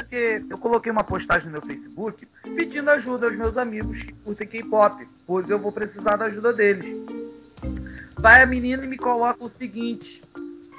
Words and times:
porque 0.00 0.42
eu 0.48 0.58
coloquei 0.58 0.90
uma 0.90 1.04
postagem 1.04 1.46
no 1.46 1.52
meu 1.52 1.62
Facebook 1.62 2.26
pedindo 2.56 2.90
ajuda 2.90 3.26
aos 3.26 3.36
meus 3.36 3.56
amigos 3.56 4.02
que 4.02 4.12
curtem 4.12 4.46
K-pop, 4.46 5.06
pois 5.26 5.48
eu 5.50 5.58
vou 5.58 5.70
precisar 5.70 6.16
da 6.16 6.26
ajuda 6.26 6.52
deles. 6.52 6.96
Vai 8.18 8.42
a 8.42 8.46
menina 8.46 8.84
e 8.84 8.88
me 8.88 8.96
coloca 8.96 9.44
o 9.44 9.50
seguinte: 9.50 10.22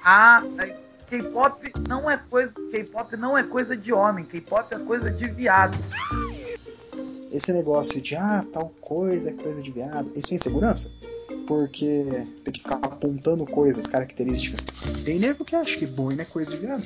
a 0.03 0.43
K-pop 1.07 1.71
não 1.87 2.09
é 2.09 2.17
coisa, 2.17 2.51
K-pop 2.71 3.15
não 3.15 3.37
é 3.37 3.43
coisa 3.43 3.77
de 3.77 3.93
homem, 3.93 4.25
K-pop 4.25 4.73
é 4.73 4.79
coisa 4.79 5.11
de 5.11 5.27
viado. 5.27 5.77
Esse 7.31 7.53
negócio 7.53 8.01
de 8.01 8.15
ah, 8.15 8.43
tal 8.51 8.69
coisa 8.81 9.29
é 9.29 9.33
coisa 9.33 9.61
de 9.61 9.71
viado, 9.71 10.11
isso 10.15 10.33
é 10.33 10.35
insegurança? 10.35 10.91
Porque 11.47 12.25
tem 12.43 12.53
que 12.53 12.61
ficar 12.61 12.75
apontando 12.75 13.45
coisas, 13.45 13.87
características. 13.87 15.03
Tem 15.03 15.19
nego 15.19 15.43
que 15.43 15.55
acha 15.55 15.77
que 15.77 15.87
boina 15.87 16.21
é 16.21 16.25
coisa 16.25 16.51
de 16.51 16.57
viado. 16.57 16.81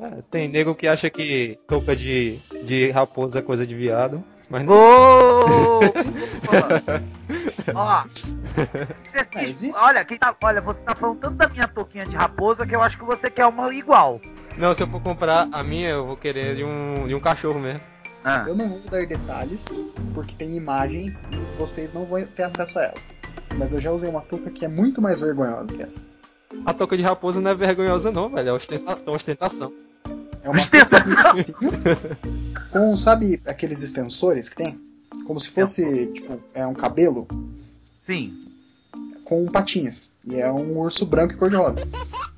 É, 0.00 0.22
tem 0.30 0.48
nego 0.48 0.74
que 0.74 0.88
acha 0.88 1.10
que 1.10 1.58
touca 1.68 1.94
de, 1.94 2.38
de 2.62 2.90
raposa 2.90 3.40
é 3.40 3.42
coisa 3.42 3.66
de 3.66 3.74
viado, 3.74 4.24
mas 4.48 4.64
não. 4.64 4.72
Ô! 4.74 5.80
Ó, 7.74 8.04
Ah, 9.34 9.44
existe? 9.44 9.78
olha, 9.80 10.04
quem 10.04 10.18
tá, 10.18 10.34
olha, 10.42 10.60
você 10.60 10.80
tá 10.80 10.94
falando 10.94 11.18
tanto 11.18 11.36
da 11.36 11.48
minha 11.48 11.68
touquinha 11.68 12.04
de 12.04 12.16
raposa 12.16 12.66
que 12.66 12.74
eu 12.74 12.82
acho 12.82 12.98
que 12.98 13.04
você 13.04 13.30
quer 13.30 13.46
uma 13.46 13.72
igual. 13.74 14.20
Não, 14.56 14.74
se 14.74 14.82
eu 14.82 14.86
for 14.88 15.00
comprar 15.00 15.48
a 15.52 15.62
minha, 15.62 15.90
eu 15.90 16.06
vou 16.06 16.16
querer 16.16 16.56
de 16.56 16.64
um, 16.64 17.06
de 17.06 17.14
um 17.14 17.20
cachorro 17.20 17.60
mesmo. 17.60 17.80
Ah, 18.22 18.44
Eu 18.46 18.54
não 18.54 18.68
vou 18.68 18.80
dar 18.90 19.06
detalhes, 19.06 19.86
porque 20.14 20.34
tem 20.34 20.56
imagens 20.56 21.24
e 21.32 21.58
vocês 21.58 21.92
não 21.92 22.04
vão 22.04 22.22
ter 22.26 22.42
acesso 22.42 22.78
a 22.78 22.82
elas. 22.84 23.16
Mas 23.56 23.72
eu 23.72 23.80
já 23.80 23.90
usei 23.90 24.10
uma 24.10 24.20
touca 24.20 24.50
que 24.50 24.64
é 24.64 24.68
muito 24.68 25.00
mais 25.00 25.20
vergonhosa 25.20 25.72
que 25.72 25.82
essa. 25.82 26.04
A 26.66 26.74
touca 26.74 26.96
de 26.96 27.02
raposa 27.02 27.40
não 27.40 27.50
é 27.50 27.54
vergonhosa 27.54 28.12
não, 28.12 28.28
velho, 28.28 28.48
é 28.48 28.52
ostenta- 28.52 28.98
é 29.06 29.10
ostentação. 29.10 29.72
É 30.42 30.48
uma 30.50 30.64
touca 30.66 31.02
com, 32.70 32.96
sabe, 32.96 33.40
aqueles 33.46 33.82
extensores 33.82 34.48
que 34.48 34.56
tem? 34.56 34.80
Como 35.26 35.40
se 35.40 35.48
fosse, 35.48 36.06
tipo, 36.08 36.40
é 36.54 36.66
um 36.66 36.74
cabelo 36.74 37.26
sim. 38.06 38.32
com 39.24 39.46
patinhas. 39.46 40.12
E 40.26 40.36
é 40.40 40.50
um 40.50 40.78
urso 40.78 41.06
branco 41.06 41.34
e 41.34 41.36
cor-de-rosa. 41.36 41.80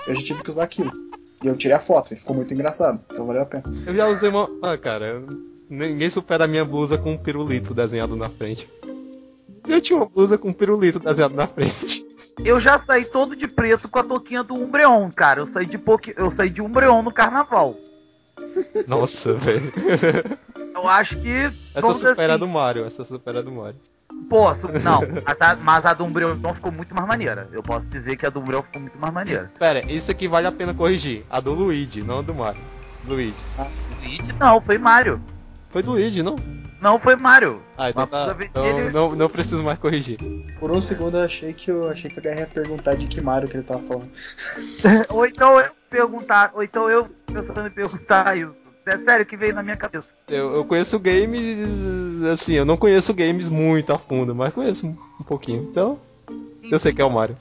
Eu 0.07 0.15
já 0.15 0.23
tive 0.23 0.43
que 0.43 0.51
usar 0.51 0.65
aquilo. 0.65 0.91
E 1.43 1.47
eu 1.47 1.57
tirei 1.57 1.77
a 1.77 1.81
foto 1.81 2.13
e 2.15 2.17
ficou 2.17 2.35
muito 2.37 2.53
engraçado. 2.55 3.01
Então 3.13 3.27
valeu 3.27 3.43
a 3.43 3.47
pena. 3.47 3.65
Eu 3.87 3.95
já 3.95 4.07
usei 4.09 4.29
uma... 4.29 4.49
Ah, 4.63 4.77
cara, 4.79 5.07
eu- 5.07 5.52
ninguém 5.73 6.11
supera 6.11 6.45
a 6.45 6.49
minha 6.49 6.65
blusa 6.65 6.99
com 6.99 7.13
um 7.13 7.17
pirulito 7.19 7.73
desenhado 7.75 8.17
na 8.17 8.29
frente. 8.29 8.69
Eu 9.67 9.81
tinha 9.81 9.97
uma 9.97 10.09
blusa 10.09 10.37
com 10.37 10.49
um 10.49 10.53
pirulito 10.53 10.99
desenhado 10.99 11.35
na 11.35 11.47
frente. 11.47 12.05
Eu 12.45 12.61
já 12.61 12.79
saí 12.81 13.05
todo 13.05 13.37
de 13.37 13.47
preto 13.47 13.89
com 13.89 13.99
a 13.99 14.05
touquinha 14.05 14.43
do 14.43 14.55
Umbreon, 14.55 15.11
cara. 15.11 15.41
Eu 15.41 15.47
saí 15.47 15.67
de 15.67 15.79
Poké... 15.79 16.15
eu 16.17 16.31
saí 16.33 16.51
de 16.51 16.61
Umbreon 16.63 17.03
no 17.03 17.13
carnaval. 17.13 17.77
Nossa, 18.87 19.35
velho. 19.39 19.73
Eu 20.75 20.89
acho 20.89 21.19
que 21.21 21.51
Essa 21.75 21.95
supera 21.95 22.33
assim, 22.35 22.41
do 22.41 22.49
Mario, 22.49 22.85
essa 22.85 23.05
supera 23.05 23.39
a 23.41 23.43
do 23.43 23.53
Mario. 23.53 23.77
Pô, 24.29 24.55
su- 24.55 24.69
não, 24.83 25.01
mas 25.25 25.41
a, 25.41 25.57
mas 25.57 25.87
a 25.87 25.93
do 25.95 26.05
Umbreon 26.05 26.37
ficou 26.55 26.73
muito 26.73 26.95
mais 26.95 27.07
maneira. 27.07 27.49
Eu 27.53 27.63
posso 27.63 27.87
dizer 27.87 28.17
que 28.17 28.27
a 28.27 28.31
do 28.31 28.41
Umbreon 28.41 28.63
ficou 28.63 28.81
muito 28.81 28.99
mais 28.99 29.13
maneira. 29.13 29.51
Pera, 29.59 29.81
isso 29.91 30.11
aqui 30.11 30.27
vale 30.27 30.47
a 30.47 30.53
pena 30.53 30.73
corrigir. 30.75 31.25
A 31.31 31.39
do 31.41 31.53
Luigi, 31.53 32.03
não 32.03 32.19
a 32.21 32.23
do 32.23 32.35
Mario. 32.35 32.63
Luigi. 33.07 33.35
Ah. 33.59 33.67
Luigi 34.03 34.33
não, 34.35 34.61
foi 34.61 34.79
Mario. 34.79 35.21
Foi 35.73 35.83
do 35.83 35.93
Luigi, 35.93 36.23
não? 36.23 36.37
Não 36.81 36.99
foi 36.99 37.17
Mario. 37.17 37.63
Ah, 37.79 37.91
então 37.91 38.07
tá. 38.07 38.37
Então 38.41 38.91
não, 38.91 39.15
não 39.15 39.29
preciso 39.29 39.63
mais 39.63 39.79
corrigir. 39.79 40.19
Por 40.59 40.71
um 40.71 40.81
segundo 40.81 41.17
eu 41.17 41.23
achei 41.23 41.53
que 41.53 41.71
eu 41.71 41.89
achei 41.89 42.11
que 42.11 42.19
eu 42.19 42.35
ia 42.35 42.47
perguntar 42.47 42.97
de 42.97 43.07
que 43.07 43.21
Mario 43.21 43.49
que 43.49 43.57
ele 43.57 43.63
tava 43.63 43.81
falando. 43.81 44.11
ou 45.11 45.25
então 45.25 45.59
eu 45.59 45.71
perguntar, 45.89 46.51
ou 46.55 46.63
então 46.63 46.91
eu 46.91 47.09
pensando 47.33 47.69
em 47.69 47.71
perguntar 47.71 48.37
isso. 48.37 48.55
É 48.85 48.99
sério 48.99 49.25
que 49.25 49.37
veio 49.37 49.55
na 49.55 49.63
minha 49.63 49.77
cabeça. 49.77 50.09
Eu, 50.29 50.55
eu 50.57 50.65
conheço 50.65 50.99
games, 50.99 52.25
assim, 52.33 52.55
eu 52.55 52.65
não 52.65 52.77
conheço 52.77 53.15
games 53.15 53.49
muito 53.49 53.93
a 53.93 53.99
fundo, 53.99 54.35
mas 54.35 54.53
conheço 54.53 54.89
um, 54.89 54.99
um 55.21 55.25
pouquinho. 55.25 55.63
Então, 55.63 56.01
eu 56.65 56.79
sei 56.81 56.93
que 56.93 57.01
é 57.01 57.05
o 57.05 57.11
Mario. 57.11 57.37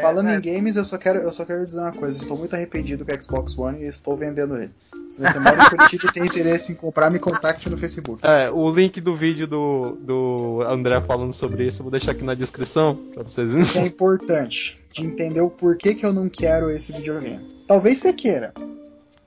Falando 0.00 0.30
é. 0.30 0.36
em 0.36 0.40
games, 0.40 0.76
eu 0.76 0.84
só 0.84 0.96
quero 0.96 1.20
eu 1.20 1.32
só 1.32 1.44
quero 1.44 1.66
dizer 1.66 1.78
uma 1.80 1.92
coisa. 1.92 2.16
Estou 2.16 2.36
muito 2.38 2.54
arrependido 2.54 3.04
com 3.04 3.12
o 3.12 3.22
Xbox 3.22 3.58
One 3.58 3.80
e 3.82 3.86
estou 3.86 4.16
vendendo 4.16 4.56
ele. 4.56 4.72
Se 5.08 5.20
você 5.20 5.38
mora 5.38 5.62
em 5.62 5.68
Curitiba 5.68 6.06
e 6.06 6.12
tem 6.12 6.24
interesse 6.24 6.72
em 6.72 6.74
comprar, 6.74 7.10
me 7.10 7.18
contacte 7.18 7.68
no 7.68 7.76
Facebook. 7.76 8.26
É, 8.26 8.50
o 8.50 8.70
link 8.70 9.00
do 9.00 9.14
vídeo 9.14 9.46
do, 9.46 9.98
do 10.00 10.62
André 10.66 11.00
falando 11.02 11.32
sobre 11.32 11.66
isso 11.66 11.80
eu 11.80 11.84
vou 11.84 11.90
deixar 11.90 12.12
aqui 12.12 12.24
na 12.24 12.34
descrição 12.34 12.98
pra 13.12 13.22
vocês. 13.22 13.70
que 13.72 13.78
é 13.78 13.86
importante 13.86 14.82
de 14.92 15.04
entender 15.04 15.40
o 15.40 15.50
porquê 15.50 15.94
que 15.94 16.06
eu 16.06 16.12
não 16.12 16.28
quero 16.28 16.70
esse 16.70 16.92
videogame. 16.92 17.46
Talvez 17.68 17.98
você 17.98 18.12
queira. 18.12 18.54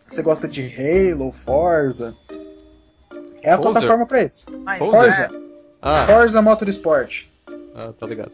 Você 0.07 0.21
gosta 0.21 0.47
de 0.47 0.61
Halo, 0.61 1.31
Forza. 1.31 2.15
É 3.43 3.51
a 3.51 3.57
Forza? 3.57 3.71
plataforma 3.71 4.05
pra 4.07 4.23
isso. 4.23 4.45
Mas, 4.63 4.79
Forza. 4.79 5.23
é, 5.23 5.29
Ah, 5.81 6.05
Forza 6.07 6.41
Motorsport. 6.41 7.25
ah, 7.75 7.93
tá 7.99 8.07
ligado. 8.07 8.31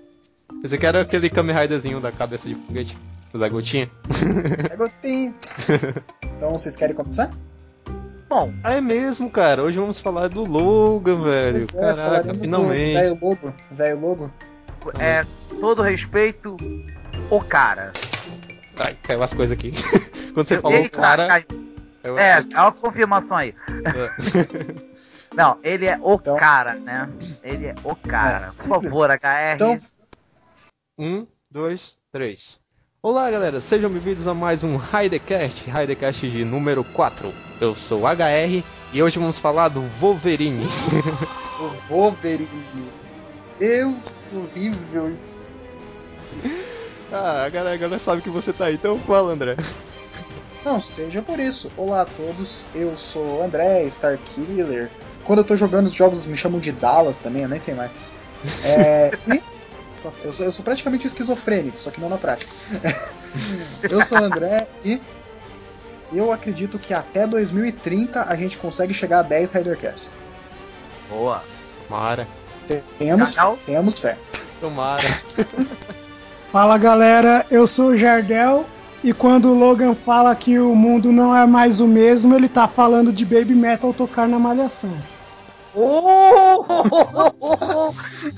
Pensei 0.62 0.78
que 0.78 0.86
era 0.86 1.02
aquele 1.02 1.30
Kamen 1.30 1.56
Riderzinho 1.56 2.00
da 2.00 2.12
cabeça 2.12 2.48
de 2.48 2.56
foguete, 2.56 2.98
o 3.34 3.38
Zé 3.38 3.50
Gotinha. 3.50 3.90
É 4.70 4.76
gotinho. 4.76 5.34
Então 6.38 6.54
vocês 6.56 6.76
querem 6.76 6.96
começar? 6.96 7.30
bom, 8.28 8.52
é 8.64 8.82
mesmo, 8.82 9.30
cara. 9.30 9.62
Hoje 9.62 9.78
vamos 9.78 10.00
falar 10.00 10.28
do 10.30 10.44
Logan, 10.44 11.22
velho. 11.22 11.54
Pois 11.54 11.76
é, 11.76 11.94
Caraca, 11.94 12.34
finalmente. 12.34 12.94
velho 12.96 13.20
logo. 13.22 13.54
Velho 13.70 14.00
logo. 14.00 14.32
é, 14.98 15.24
todo 15.60 15.84
respeito, 15.84 16.58
o 17.30 17.40
cara. 17.42 17.92
Ai, 18.78 18.98
caiu 19.04 19.22
as 19.22 19.34
coisas 19.34 19.56
aqui. 19.56 19.72
Quando 20.34 20.48
você 20.48 20.56
Eu- 20.56 20.62
falou 20.62 20.78
Eita, 20.80 21.00
cara. 21.00 21.28
cai- 21.28 21.46
eu- 22.04 22.18
É, 22.18 22.44
é 22.54 22.60
uma 22.60 22.72
confirmação 22.72 23.38
aí. 23.38 23.54
Não, 25.36 25.58
ele 25.64 25.86
é 25.86 25.98
o 26.02 26.16
Então- 26.16 26.38
cara, 26.38 26.74
né? 26.76 27.08
Ele 27.44 27.68
é 27.68 27.76
o 27.84 27.96
cara. 27.96 28.48
É, 28.48 28.68
Por 28.68 28.82
favor, 28.82 29.12
HR. 29.12 29.54
Então, 29.56 29.78
Um, 30.98 31.26
dois, 31.50 31.98
três. 32.12 32.60
Olá, 33.02 33.32
galera, 33.32 33.62
sejam 33.62 33.90
bem-vindos 33.90 34.28
a 34.28 34.34
mais 34.34 34.64
um 34.64 34.76
Raidecast, 34.76 35.70
Raidecast 35.70 36.30
de 36.30 36.44
número 36.44 36.84
4. 36.84 37.34
Eu 37.62 37.74
sou 37.74 38.02
o 38.02 38.08
HR 38.08 38.64
e 38.92 39.02
hoje 39.02 39.18
vamos 39.18 39.40
falar 39.40 39.70
do 39.70 39.82
Wolverine. 39.82 40.66
o 41.60 41.70
Wolverine. 41.88 42.92
Deus, 43.58 44.16
horrível 44.34 45.12
isso. 45.12 45.52
ah, 47.12 47.46
a 47.46 47.50
galera, 47.50 47.76
a 47.76 47.78
galera 47.78 48.00
sabe 48.00 48.22
que 48.22 48.30
você 48.30 48.52
tá 48.52 48.66
aí, 48.66 48.76
então 48.76 49.00
fala, 49.00 49.32
André. 49.32 49.56
Não 50.64 50.82
seja 50.82 51.22
por 51.22 51.40
isso. 51.40 51.72
Olá 51.78 52.02
a 52.02 52.06
todos, 52.06 52.68
eu 52.76 52.96
sou 52.98 53.40
o 53.40 53.42
André, 53.42 53.86
Starkiller. 53.86 54.92
Quando 55.24 55.40
eu 55.40 55.46
tô 55.46 55.56
jogando 55.56 55.88
os 55.88 55.94
jogos 55.94 56.26
me 56.26 56.36
chamam 56.36 56.60
de 56.60 56.74
Dallas 56.74 57.20
também, 57.20 57.44
eu 57.44 57.50
nem 57.50 57.60
sei 57.60 57.74
mais. 57.74 57.96
É, 58.64 59.12
eu, 60.24 60.32
sou, 60.32 60.46
eu 60.46 60.52
sou 60.52 60.64
praticamente 60.64 61.06
esquizofrênico, 61.08 61.80
só 61.80 61.92
que 61.92 62.00
não 62.00 62.10
na 62.10 62.18
prática. 62.18 62.52
eu 63.90 64.04
sou 64.04 64.20
o 64.20 64.24
André 64.24 64.68
e 64.84 65.02
eu 66.14 66.32
acredito 66.32 66.80
que 66.80 66.94
até 66.94 67.28
2030 67.28 68.24
a 68.24 68.36
gente 68.36 68.58
consegue 68.58 68.94
chegar 68.94 69.20
a 69.20 69.24
10 69.24 69.52
Ridercasts. 69.52 70.16
Boa. 71.10 71.44
Tomara, 71.88 72.28
Temos, 72.98 73.36
temos 73.66 74.00
fé. 74.00 74.18
tomara. 74.60 75.04
Fala 76.52 76.78
galera, 76.78 77.46
eu 77.50 77.66
sou 77.66 77.88
o 77.88 77.98
Jardel 77.98 78.66
e 79.04 79.14
quando 79.14 79.50
o 79.50 79.58
Logan 79.58 79.96
fala 79.96 80.36
que 80.36 80.60
o 80.60 80.76
mundo 80.76 81.12
não 81.12 81.36
é 81.36 81.46
mais 81.46 81.80
o 81.80 81.88
mesmo, 81.88 82.36
ele 82.36 82.48
tá 82.48 82.68
falando 82.68 83.12
de 83.12 83.26
Baby 83.26 83.56
Metal 83.56 83.94
tocar 83.94 84.28
na 84.28 84.38
malhação. 84.38 84.98
Oh! 85.74 86.64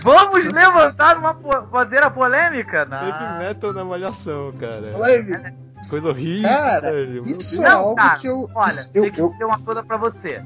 Vamos 0.03 0.53
levantar 0.53 1.17
uma 1.17 1.33
po- 1.33 1.61
bandeira 1.63 2.09
polêmica? 2.11 2.85
Não. 2.85 3.01
Heavy 3.01 3.39
metal 3.39 3.73
na 3.73 3.83
malhação, 3.85 4.51
cara. 4.53 4.97
Live. 4.97 5.53
Coisa 5.89 6.09
horrível. 6.09 6.49
Cara, 6.49 7.01
Isso 7.01 7.59
Deus. 7.59 7.66
é 7.66 7.69
Não, 7.69 7.79
algo 7.79 7.95
cara, 7.95 8.19
que 8.19 8.27
eu. 8.27 8.47
Olha, 8.55 8.69
isso- 8.69 8.91
eu, 8.93 9.01
tem 9.03 9.11
que 9.11 9.22
eu, 9.22 9.29
dizer 9.31 9.45
uma 9.45 9.59
coisa 9.59 9.83
pra 9.83 9.97
você. 9.97 10.45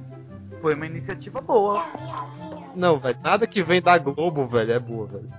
Foi 0.61 0.73
uma 0.73 0.85
iniciativa 0.85 1.39
boa. 1.41 1.81
Não, 2.75 2.99
velho, 2.99 3.19
nada 3.23 3.45
que 3.45 3.61
vem 3.61 3.81
da 3.81 3.97
Globo, 3.97 4.45
velho, 4.47 4.71
é 4.73 4.79
boa, 4.79 5.07
velho. 5.07 5.29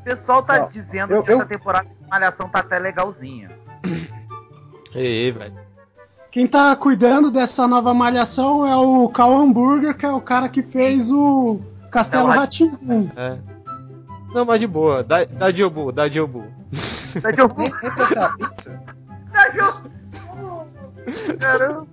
O 0.00 0.04
pessoal 0.04 0.42
tá 0.42 0.58
Não, 0.60 0.68
dizendo 0.68 1.12
eu- 1.12 1.22
que 1.24 1.32
essa 1.32 1.42
eu- 1.42 1.48
temporada 1.48 1.88
de 1.88 2.08
Malhação 2.08 2.48
tá 2.48 2.60
até 2.60 2.78
legalzinha. 2.78 3.50
Ei, 4.94 5.32
velho. 5.32 5.65
Quem 6.36 6.46
tá 6.46 6.76
cuidando 6.76 7.30
dessa 7.30 7.66
nova 7.66 7.94
malhação 7.94 8.66
é 8.66 8.76
o 8.76 9.08
Cal 9.08 9.34
Hamburger, 9.34 9.96
que 9.96 10.04
é 10.04 10.12
o 10.12 10.20
cara 10.20 10.50
que 10.50 10.62
fez 10.62 11.10
o 11.10 11.58
Castelo 11.90 12.28
Ratimbu. 12.28 13.10
É. 13.16 13.38
Não, 14.34 14.44
mas 14.44 14.60
de 14.60 14.66
boa. 14.66 15.02
Dá, 15.02 15.24
dá 15.24 15.50
Diobu, 15.50 15.90
dá 15.90 16.08
Diobu. 16.08 16.44
Nem 17.14 17.22
pra 17.96 18.06
ser 18.06 18.18
uma 18.18 18.36
pizza? 18.36 18.82
orgulho. 20.34 20.66
Caramba. 21.40 21.86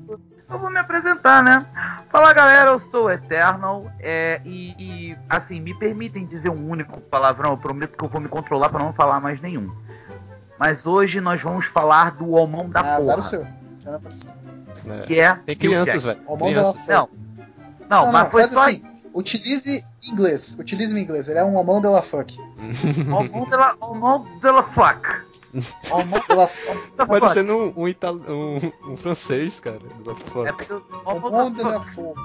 Eu 0.50 0.60
vou 0.60 0.69
me 0.69 0.78
apresentar, 0.78 1.42
né? 1.42 1.66
Fala 2.12 2.34
galera, 2.34 2.72
eu 2.72 2.80
sou 2.80 3.06
o 3.06 3.10
Eternal 3.12 3.89
é, 4.01 4.42
e, 4.44 4.75
e, 4.78 5.18
assim, 5.30 5.62
me 5.62 5.74
permitem 5.74 6.25
dizer 6.25 6.50
um 6.50 6.69
único 6.69 7.00
palavrão, 7.00 7.51
eu 7.51 7.57
prometo 7.57 7.98
que 7.98 8.04
eu 8.04 8.10
vou 8.10 8.19
me 8.19 8.28
controlar 8.28 8.68
pra 8.68 8.84
não 8.84 8.92
falar 8.92 9.22
mais 9.22 9.39
nenhum. 9.39 9.74
Mas 10.60 10.86
hoje 10.86 11.22
nós 11.22 11.42
vamos 11.42 11.66
falar 11.66 12.12
do 12.12 12.31
homão 12.31 12.69
da 12.69 12.81
Ah, 12.81 12.96
azar 12.96 13.16
porra. 13.16 13.19
o 13.19 13.22
seu. 13.22 13.62
Não 13.85 14.95
né? 14.95 15.01
Que 15.06 15.19
é 15.19 15.35
Tem 15.35 15.56
crianças, 15.56 16.03
velho. 16.03 16.19
Crianças. 16.21 16.85
fuck. 16.85 17.09
Não, 17.89 18.12
mas 18.12 18.30
foi 18.30 18.44
só 18.45 18.63
assim. 18.65 18.83
Utilize 19.13 19.85
inglês. 20.12 20.57
Utilize 20.59 20.94
o 20.94 20.97
inglês. 20.97 21.30
Ele 21.30 21.38
é 21.39 21.44
um 21.44 21.63
mão 21.63 21.80
dela 21.80 22.01
fuck. 22.01 22.35
ao 23.12 23.24
mão 23.30 23.50
dela, 23.50 23.75
ao 23.80 23.94
mão 23.95 24.25
dela 24.41 24.63
fuck. 24.63 25.07
Fuck. 25.83 26.27
Parecendo 27.07 27.56
um, 27.56 27.74
um, 27.83 27.88
itali- 27.88 28.24
um, 28.27 28.91
um 28.91 28.97
francês, 28.97 29.59
cara. 29.59 29.80
Da 30.03 30.13
É 30.13 30.15
fuck. 30.15 30.53
porque 30.65 30.74
ao 31.06 31.19
mão 31.19 31.31
Mão 31.31 31.51
dela 31.51 31.69
dela 31.74 31.81
fuck. 31.81 32.15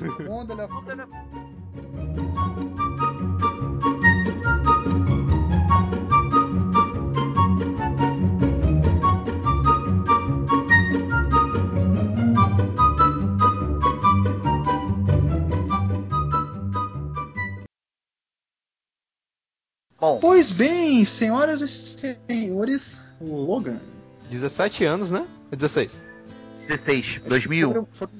fuck. 0.00 0.22
Mão 0.24 0.44
dela 0.44 0.68
fuck. 0.68 0.86
Bom, 20.02 20.18
Pois 20.20 20.50
bem, 20.50 21.04
senhoras 21.04 21.60
e 21.60 21.68
senhores, 21.68 23.04
Logan. 23.20 23.78
17 24.28 24.84
anos, 24.84 25.12
né? 25.12 25.24
16. 25.56 26.00
16, 26.66 27.20
2001. 27.24 27.68
Foram, 27.68 27.88
foram 27.92 28.12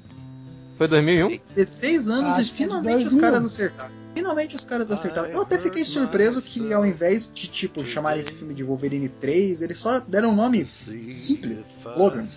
Foi 0.79 0.87
2001? 0.87 1.41
16 1.57 2.09
anos 2.09 2.35
Acho 2.37 2.43
e 2.43 2.55
finalmente 2.55 2.99
os 2.99 3.15
2000. 3.17 3.21
caras 3.21 3.45
acertaram. 3.45 3.95
Finalmente 4.15 4.55
os 4.55 4.65
caras 4.65 4.91
acertaram. 4.93 5.29
Eu 5.31 5.43
até 5.43 5.59
fiquei 5.59 5.85
surpreso 5.85 6.41
que 6.41 6.73
ao 6.73 6.87
invés 6.87 7.29
de, 7.35 7.49
tipo, 7.49 7.85
chamarem 7.85 8.21
esse 8.21 8.35
filme 8.35 8.55
de 8.55 8.63
Wolverine 8.63 9.09
3, 9.09 9.63
eles 9.63 9.79
só 9.79 9.99
deram 9.99 10.31
um 10.31 10.37
nome 10.37 10.65
simples, 11.11 11.59
Logan. 11.97 12.29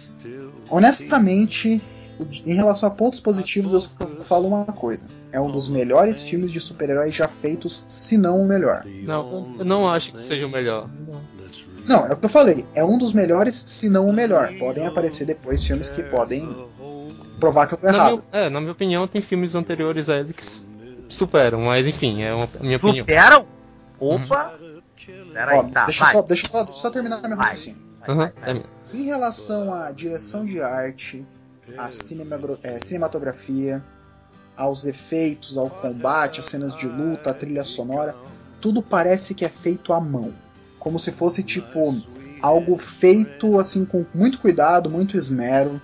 Honestamente, 0.71 1.83
em 2.45 2.53
relação 2.55 2.89
a 2.89 2.91
pontos 2.91 3.19
positivos, 3.19 3.73
eu 3.73 3.79
só 3.81 3.89
falo 4.21 4.47
uma 4.47 4.65
coisa. 4.65 5.07
É 5.31 5.39
um 5.39 5.51
dos 5.51 5.69
melhores 5.69 6.23
filmes 6.23 6.51
de 6.51 6.59
super-heróis 6.59 7.13
já 7.13 7.27
feitos, 7.27 7.85
se 7.87 8.17
não 8.17 8.41
o 8.41 8.47
melhor. 8.47 8.85
Não, 9.03 9.55
eu 9.59 9.65
não 9.65 9.87
acho 9.87 10.13
que 10.13 10.21
seja 10.21 10.45
o 10.45 10.49
melhor. 10.49 10.89
Não, 11.87 12.07
é 12.07 12.13
o 12.13 12.17
que 12.17 12.25
eu 12.25 12.29
falei. 12.29 12.65
É 12.73 12.83
um 12.83 12.97
dos 12.97 13.13
melhores, 13.13 13.55
se 13.55 13.89
não 13.89 14.07
o 14.07 14.13
melhor. 14.13 14.53
Podem 14.57 14.87
aparecer 14.87 15.25
depois 15.25 15.63
filmes 15.63 15.89
que 15.89 16.03
podem 16.03 16.47
provar 17.39 17.67
que 17.67 17.73
eu 17.73 17.77
tô 17.77 17.85
Na 17.87 17.93
errado. 17.93 18.23
minha, 18.31 18.45
é, 18.45 18.49
na 18.49 18.59
minha 18.59 18.71
opinião, 18.71 19.07
tem 19.07 19.21
filmes 19.21 19.53
anteriores 19.55 20.09
a 20.09 20.15
ele 20.17 20.33
que 20.33 20.43
superam, 21.09 21.61
mas 21.61 21.85
enfim, 21.87 22.23
é 22.23 22.33
uma, 22.33 22.49
a 22.59 22.63
minha 22.63 22.77
opinião. 22.77 23.03
Superam? 23.05 23.45
Opa! 23.99 24.53
Peraí, 25.31 25.59
Ó, 25.59 25.63
tá, 25.65 25.85
deixa, 25.85 26.05
vai. 26.05 26.13
só, 26.13 26.21
deixa, 26.23 26.47
só, 26.47 26.63
deixa 26.63 26.71
eu 26.71 26.81
só 26.81 26.89
terminar 26.89 27.21
meu 27.21 27.37
Vai. 27.37 27.49
raciocínio. 27.49 27.77
É 28.07 28.53
minha. 28.53 28.65
Em 28.93 29.03
relação 29.03 29.73
à 29.73 29.91
direção 29.91 30.45
de 30.45 30.61
arte, 30.61 31.23
à 31.77 31.87
é, 32.63 32.79
cinematografia, 32.79 33.83
aos 34.55 34.85
efeitos, 34.85 35.57
ao 35.57 35.69
combate, 35.69 36.39
às 36.39 36.45
cenas 36.45 36.75
de 36.75 36.87
luta, 36.87 37.31
à 37.31 37.33
trilha 37.33 37.63
sonora, 37.63 38.15
tudo 38.61 38.81
parece 38.81 39.35
que 39.35 39.43
é 39.45 39.49
feito 39.49 39.93
à 39.93 39.99
mão. 39.99 40.33
Como 40.79 40.97
se 40.99 41.11
fosse 41.11 41.43
tipo 41.43 42.01
algo 42.41 42.77
feito 42.77 43.59
assim 43.59 43.85
com 43.85 44.05
muito 44.13 44.39
cuidado, 44.39 44.89
muito 44.89 45.17
esmero. 45.17 45.81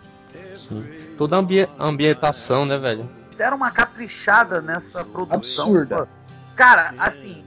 Sim. 0.55 0.83
Toda 1.17 1.35
a 1.35 1.39
ambi- 1.39 1.67
ambientação, 1.79 2.65
né, 2.65 2.77
velho? 2.77 3.09
Deram 3.37 3.57
uma 3.57 3.71
caprichada 3.71 4.61
nessa 4.61 5.03
produção. 5.03 5.37
Absurda. 5.37 6.05
pô. 6.05 6.07
Cara, 6.55 6.93
assim, 6.97 7.43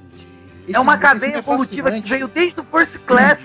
Esse- 0.66 0.76
é 0.76 0.80
uma 0.80 0.98
cadeia 0.98 1.32
filme 1.32 1.36
é 1.36 1.38
evolutiva 1.38 1.90
que 1.92 2.08
veio 2.08 2.28
desde 2.28 2.60
o 2.60 2.64
First 2.64 2.98
Class 3.06 3.40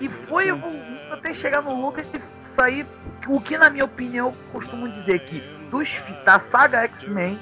e 0.00 0.08
foi 0.28 0.48
evoluindo 0.48 1.12
até 1.12 1.32
chegar 1.32 1.62
no 1.62 1.80
Lucas 1.80 2.06
e 2.12 2.20
sair. 2.54 2.86
O 3.28 3.40
que, 3.40 3.56
na 3.58 3.68
minha 3.70 3.84
opinião, 3.84 4.28
eu 4.28 4.34
costumo 4.52 4.88
dizer 4.88 5.20
que 5.20 5.42
dos, 5.70 5.88
da 6.24 6.40
saga 6.50 6.82
X-Men, 6.84 7.38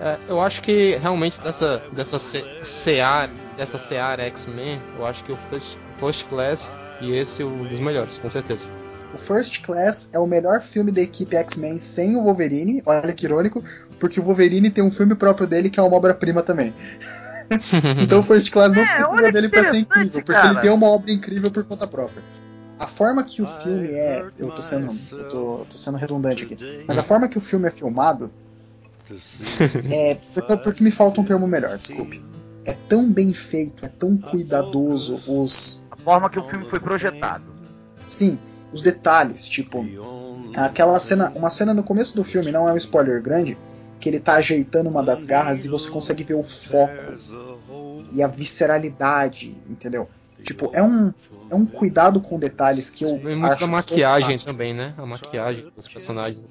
É, 0.00 0.16
eu 0.28 0.40
acho 0.40 0.62
que 0.62 0.96
realmente 0.96 1.38
dessa 1.42 1.82
dessa 1.92 2.18
se- 2.18 2.44
seara, 2.62 3.30
dessa 3.56 3.76
seara 3.76 4.22
X-Men, 4.24 4.80
eu 4.98 5.06
acho 5.06 5.22
que 5.24 5.30
o 5.32 5.36
First, 5.36 5.76
First 5.96 6.26
Class 6.28 6.72
e 7.02 7.12
esse 7.12 7.42
é 7.42 7.44
um 7.44 7.64
dos 7.66 7.78
melhores, 7.80 8.16
com 8.18 8.30
certeza. 8.30 8.66
O 9.12 9.18
First 9.18 9.60
Class 9.62 10.08
é 10.14 10.18
o 10.18 10.26
melhor 10.26 10.62
filme 10.62 10.90
da 10.90 11.02
equipe 11.02 11.36
X-Men 11.36 11.78
sem 11.78 12.16
o 12.16 12.22
Wolverine. 12.22 12.80
Olha 12.86 13.12
que 13.12 13.26
irônico, 13.26 13.62
porque 13.98 14.18
o 14.20 14.22
Wolverine 14.22 14.70
tem 14.70 14.82
um 14.84 14.90
filme 14.90 15.14
próprio 15.14 15.46
dele 15.46 15.68
que 15.68 15.78
é 15.78 15.82
uma 15.82 15.96
obra-prima 15.96 16.42
também. 16.42 16.72
Então 18.00 18.20
o 18.20 18.22
First 18.22 18.50
Class 18.52 18.72
não 18.74 18.84
É, 18.84 18.86
precisa 18.86 19.32
dele 19.32 19.48
pra 19.48 19.64
ser 19.64 19.78
incrível, 19.78 20.22
porque 20.22 20.32
cara. 20.32 20.52
ele 20.52 20.60
tem 20.60 20.70
uma 20.70 20.86
obra 20.86 21.10
incrível 21.10 21.50
por 21.50 21.64
conta 21.64 21.84
própria. 21.86 22.22
A 22.80 22.86
forma 22.86 23.22
que 23.22 23.42
o 23.42 23.46
filme 23.46 23.90
é. 23.90 24.26
Eu 24.38 24.50
tô 24.50 24.62
sendo. 24.62 24.98
Eu 25.12 25.28
tô, 25.28 25.66
tô 25.68 25.76
sendo 25.76 25.98
redundante 25.98 26.44
aqui. 26.44 26.56
Mas 26.88 26.96
a 26.96 27.02
forma 27.02 27.28
que 27.28 27.36
o 27.36 27.40
filme 27.40 27.68
é 27.68 27.70
filmado. 27.70 28.32
É. 29.92 30.14
Porque, 30.32 30.56
porque 30.56 30.84
me 30.84 30.90
falta 30.90 31.20
um 31.20 31.24
termo 31.24 31.46
melhor, 31.46 31.76
desculpe. 31.76 32.24
É 32.64 32.72
tão 32.72 33.12
bem 33.12 33.32
feito, 33.32 33.84
é 33.84 33.88
tão 33.88 34.16
cuidadoso 34.16 35.20
os. 35.26 35.84
a 35.90 35.96
forma 35.96 36.30
que 36.30 36.38
o 36.38 36.48
filme 36.48 36.70
foi 36.70 36.80
projetado. 36.80 37.44
Sim, 38.00 38.38
os 38.72 38.82
detalhes, 38.82 39.46
tipo. 39.46 39.84
Aquela 40.56 40.98
cena. 40.98 41.30
Uma 41.34 41.50
cena 41.50 41.74
no 41.74 41.82
começo 41.82 42.16
do 42.16 42.24
filme, 42.24 42.50
não 42.50 42.66
é 42.66 42.72
um 42.72 42.76
spoiler 42.76 43.20
grande, 43.20 43.58
que 43.98 44.08
ele 44.08 44.20
tá 44.20 44.34
ajeitando 44.34 44.88
uma 44.88 45.02
das 45.02 45.24
garras 45.24 45.66
e 45.66 45.68
você 45.68 45.90
consegue 45.90 46.24
ver 46.24 46.34
o 46.34 46.42
foco 46.42 47.18
e 48.12 48.22
a 48.22 48.26
visceralidade, 48.26 49.60
entendeu? 49.68 50.08
Tipo, 50.42 50.70
é 50.72 50.82
um, 50.82 51.12
é 51.50 51.54
um 51.54 51.66
cuidado 51.66 52.20
com 52.20 52.38
detalhes 52.38 52.90
que 52.90 53.04
eu 53.04 53.18
muito 53.18 53.46
acho 53.46 53.60
da 53.60 53.66
maquiagem 53.66 54.28
fantástico. 54.28 54.52
também, 54.52 54.72
né? 54.74 54.94
A 54.96 55.04
maquiagem 55.04 55.70
dos 55.74 55.88
personagens. 55.88 56.48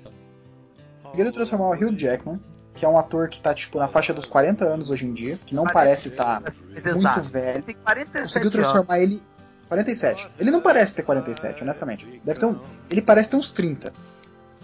Conseguiram 1.04 1.32
transformar 1.32 1.70
o 1.70 1.74
Hugh 1.74 1.98
Jackman, 1.98 2.40
que 2.76 2.86
é 2.86 2.88
um 2.88 2.98
ator 2.98 3.28
que 3.30 3.42
tá, 3.42 3.54
tipo, 3.54 3.80
na 3.80 3.88
faixa 3.88 4.14
dos 4.14 4.26
40 4.26 4.66
anos 4.66 4.90
hoje 4.90 5.06
em 5.06 5.14
dia, 5.14 5.36
que 5.46 5.56
não 5.56 5.64
parece 5.66 6.10
estar 6.10 6.42
muito 6.42 6.88
Exato. 6.88 7.22
velho. 7.22 7.64
Tem 7.64 7.76
47 7.76 8.22
Conseguiu 8.24 8.42
anos. 8.42 8.52
transformar 8.52 9.00
ele... 9.00 9.22
47. 9.68 10.32
Ele 10.40 10.52
não 10.52 10.62
parece 10.62 10.96
ter 10.96 11.04
47, 11.04 11.64
honestamente. 11.64 12.22
Deve 12.26 12.40
ter 12.40 12.46
um... 12.48 12.60
Ele 12.90 13.02
parece 13.02 13.30
ter 13.30 13.38
uns 13.38 13.52
30. 13.52 13.94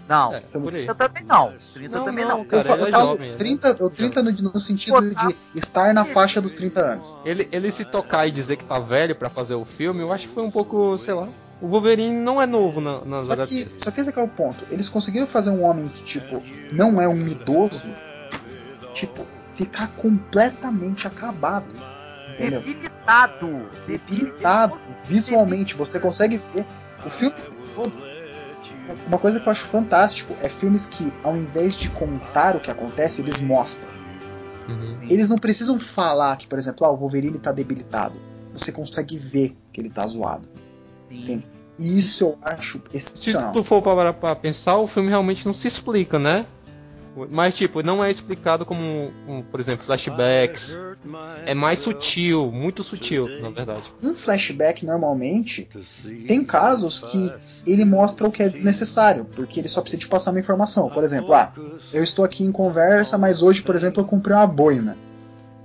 Não, 0.08 0.32
É, 0.34 0.42
São- 0.46 0.62
por 0.62 0.74
aí. 0.74 0.84
30 0.86 0.94
também 0.94 1.24
não. 1.24 1.54
30 1.74 1.96
Não, 1.98 2.04
também 2.04 2.24
não, 2.24 2.38
não. 2.38 2.44
cara. 2.44 2.62
Eu, 2.62 2.64
fa- 2.64 2.72
ele 2.74 2.82
eu 2.82 2.86
é 2.86 2.90
falo 2.90 3.08
jovem, 3.08 3.30
né? 3.32 3.36
30, 3.36 3.84
o 3.84 3.90
30 3.90 4.22
no, 4.22 4.30
no 4.32 4.60
sentido 4.60 5.00
de 5.00 5.36
estar 5.54 5.92
na 5.92 6.04
faixa 6.04 6.40
dos 6.40 6.52
30 6.54 6.80
anos. 6.80 7.18
Ele, 7.24 7.48
ele 7.50 7.72
se 7.72 7.84
tocar 7.84 8.26
e 8.26 8.30
dizer 8.30 8.56
que 8.56 8.64
tá 8.64 8.78
velho 8.78 9.16
pra 9.16 9.28
fazer 9.28 9.54
o 9.54 9.64
filme, 9.64 10.00
eu 10.02 10.12
acho 10.12 10.28
que 10.28 10.34
foi 10.34 10.42
um 10.44 10.50
pouco, 10.50 10.96
sei 10.98 11.14
lá. 11.14 11.28
O 11.60 11.68
Wolverine 11.68 12.12
não 12.12 12.40
é 12.40 12.46
novo 12.46 12.80
na, 12.80 13.02
nas 13.04 13.26
Só 13.28 13.36
que, 13.46 13.68
só 13.70 13.90
que 13.90 14.00
esse 14.00 14.10
aqui 14.10 14.20
é 14.20 14.22
o 14.22 14.28
ponto. 14.28 14.64
Eles 14.70 14.88
conseguiram 14.90 15.26
fazer 15.26 15.50
um 15.50 15.64
homem 15.64 15.88
que, 15.88 16.02
tipo, 16.02 16.42
não 16.72 17.00
é 17.00 17.08
um 17.08 17.18
idoso, 17.18 17.94
tipo, 18.92 19.26
ficar 19.50 19.88
completamente 19.96 21.06
acabado. 21.06 21.74
Entendeu? 22.32 22.60
Debilitado. 22.60 23.70
Debilitado. 23.86 24.78
Visualmente, 25.08 25.74
você 25.74 25.98
consegue 25.98 26.36
ver 26.52 26.66
o 27.06 27.10
filme 27.10 27.34
todo. 27.74 27.92
Uma 29.06 29.18
coisa 29.18 29.40
que 29.40 29.48
eu 29.48 29.52
acho 29.52 29.64
fantástico 29.64 30.34
é 30.40 30.48
filmes 30.48 30.86
que, 30.86 31.12
ao 31.24 31.36
invés 31.36 31.76
de 31.76 31.90
contar 31.90 32.56
o 32.56 32.60
que 32.60 32.70
acontece, 32.70 33.20
eles 33.20 33.40
mostram. 33.40 33.90
Uhum. 34.68 34.98
Eles 35.02 35.28
não 35.28 35.36
precisam 35.36 35.78
falar 35.78 36.36
que, 36.36 36.46
por 36.46 36.58
exemplo, 36.58 36.86
ah, 36.86 36.90
o 36.90 36.96
Wolverine 36.96 37.38
tá 37.38 37.52
debilitado. 37.52 38.20
Você 38.52 38.72
consegue 38.72 39.16
ver 39.16 39.56
que 39.72 39.80
ele 39.80 39.90
tá 39.90 40.06
zoado. 40.06 40.48
Sim. 41.10 41.42
E 41.78 41.98
isso 41.98 42.24
eu 42.24 42.38
acho 42.42 42.78
Se 42.90 42.96
excepcional. 42.96 43.52
tu 43.52 43.62
for 43.62 43.82
parar 43.82 44.14
pra 44.14 44.34
pensar, 44.34 44.78
o 44.78 44.86
filme 44.86 45.10
realmente 45.10 45.44
não 45.44 45.52
se 45.52 45.68
explica, 45.68 46.18
né? 46.18 46.46
Mas, 47.30 47.54
tipo, 47.54 47.82
não 47.82 48.04
é 48.04 48.10
explicado 48.10 48.66
como, 48.66 49.12
um, 49.26 49.42
por 49.42 49.60
exemplo, 49.60 49.84
flashbacks. 49.84 50.78
É 51.46 51.54
mais 51.54 51.78
sutil, 51.78 52.50
muito 52.52 52.82
sutil, 52.82 53.28
na 53.40 53.50
verdade. 53.50 53.84
Um 54.02 54.12
flashback, 54.12 54.84
normalmente, 54.84 55.68
tem 56.26 56.44
casos 56.44 56.98
que 56.98 57.32
ele 57.66 57.84
mostra 57.84 58.26
o 58.26 58.30
que 58.30 58.42
é 58.42 58.48
desnecessário, 58.48 59.24
porque 59.24 59.60
ele 59.60 59.68
só 59.68 59.80
precisa 59.80 60.00
te 60.00 60.08
passar 60.08 60.30
uma 60.30 60.40
informação. 60.40 60.90
Por 60.90 61.04
exemplo, 61.04 61.34
ah, 61.34 61.52
eu 61.92 62.02
estou 62.02 62.24
aqui 62.24 62.44
em 62.44 62.52
conversa, 62.52 63.16
mas 63.16 63.42
hoje, 63.42 63.62
por 63.62 63.74
exemplo, 63.74 64.02
eu 64.02 64.06
comprei 64.06 64.36
uma 64.36 64.46
boina. 64.46 64.98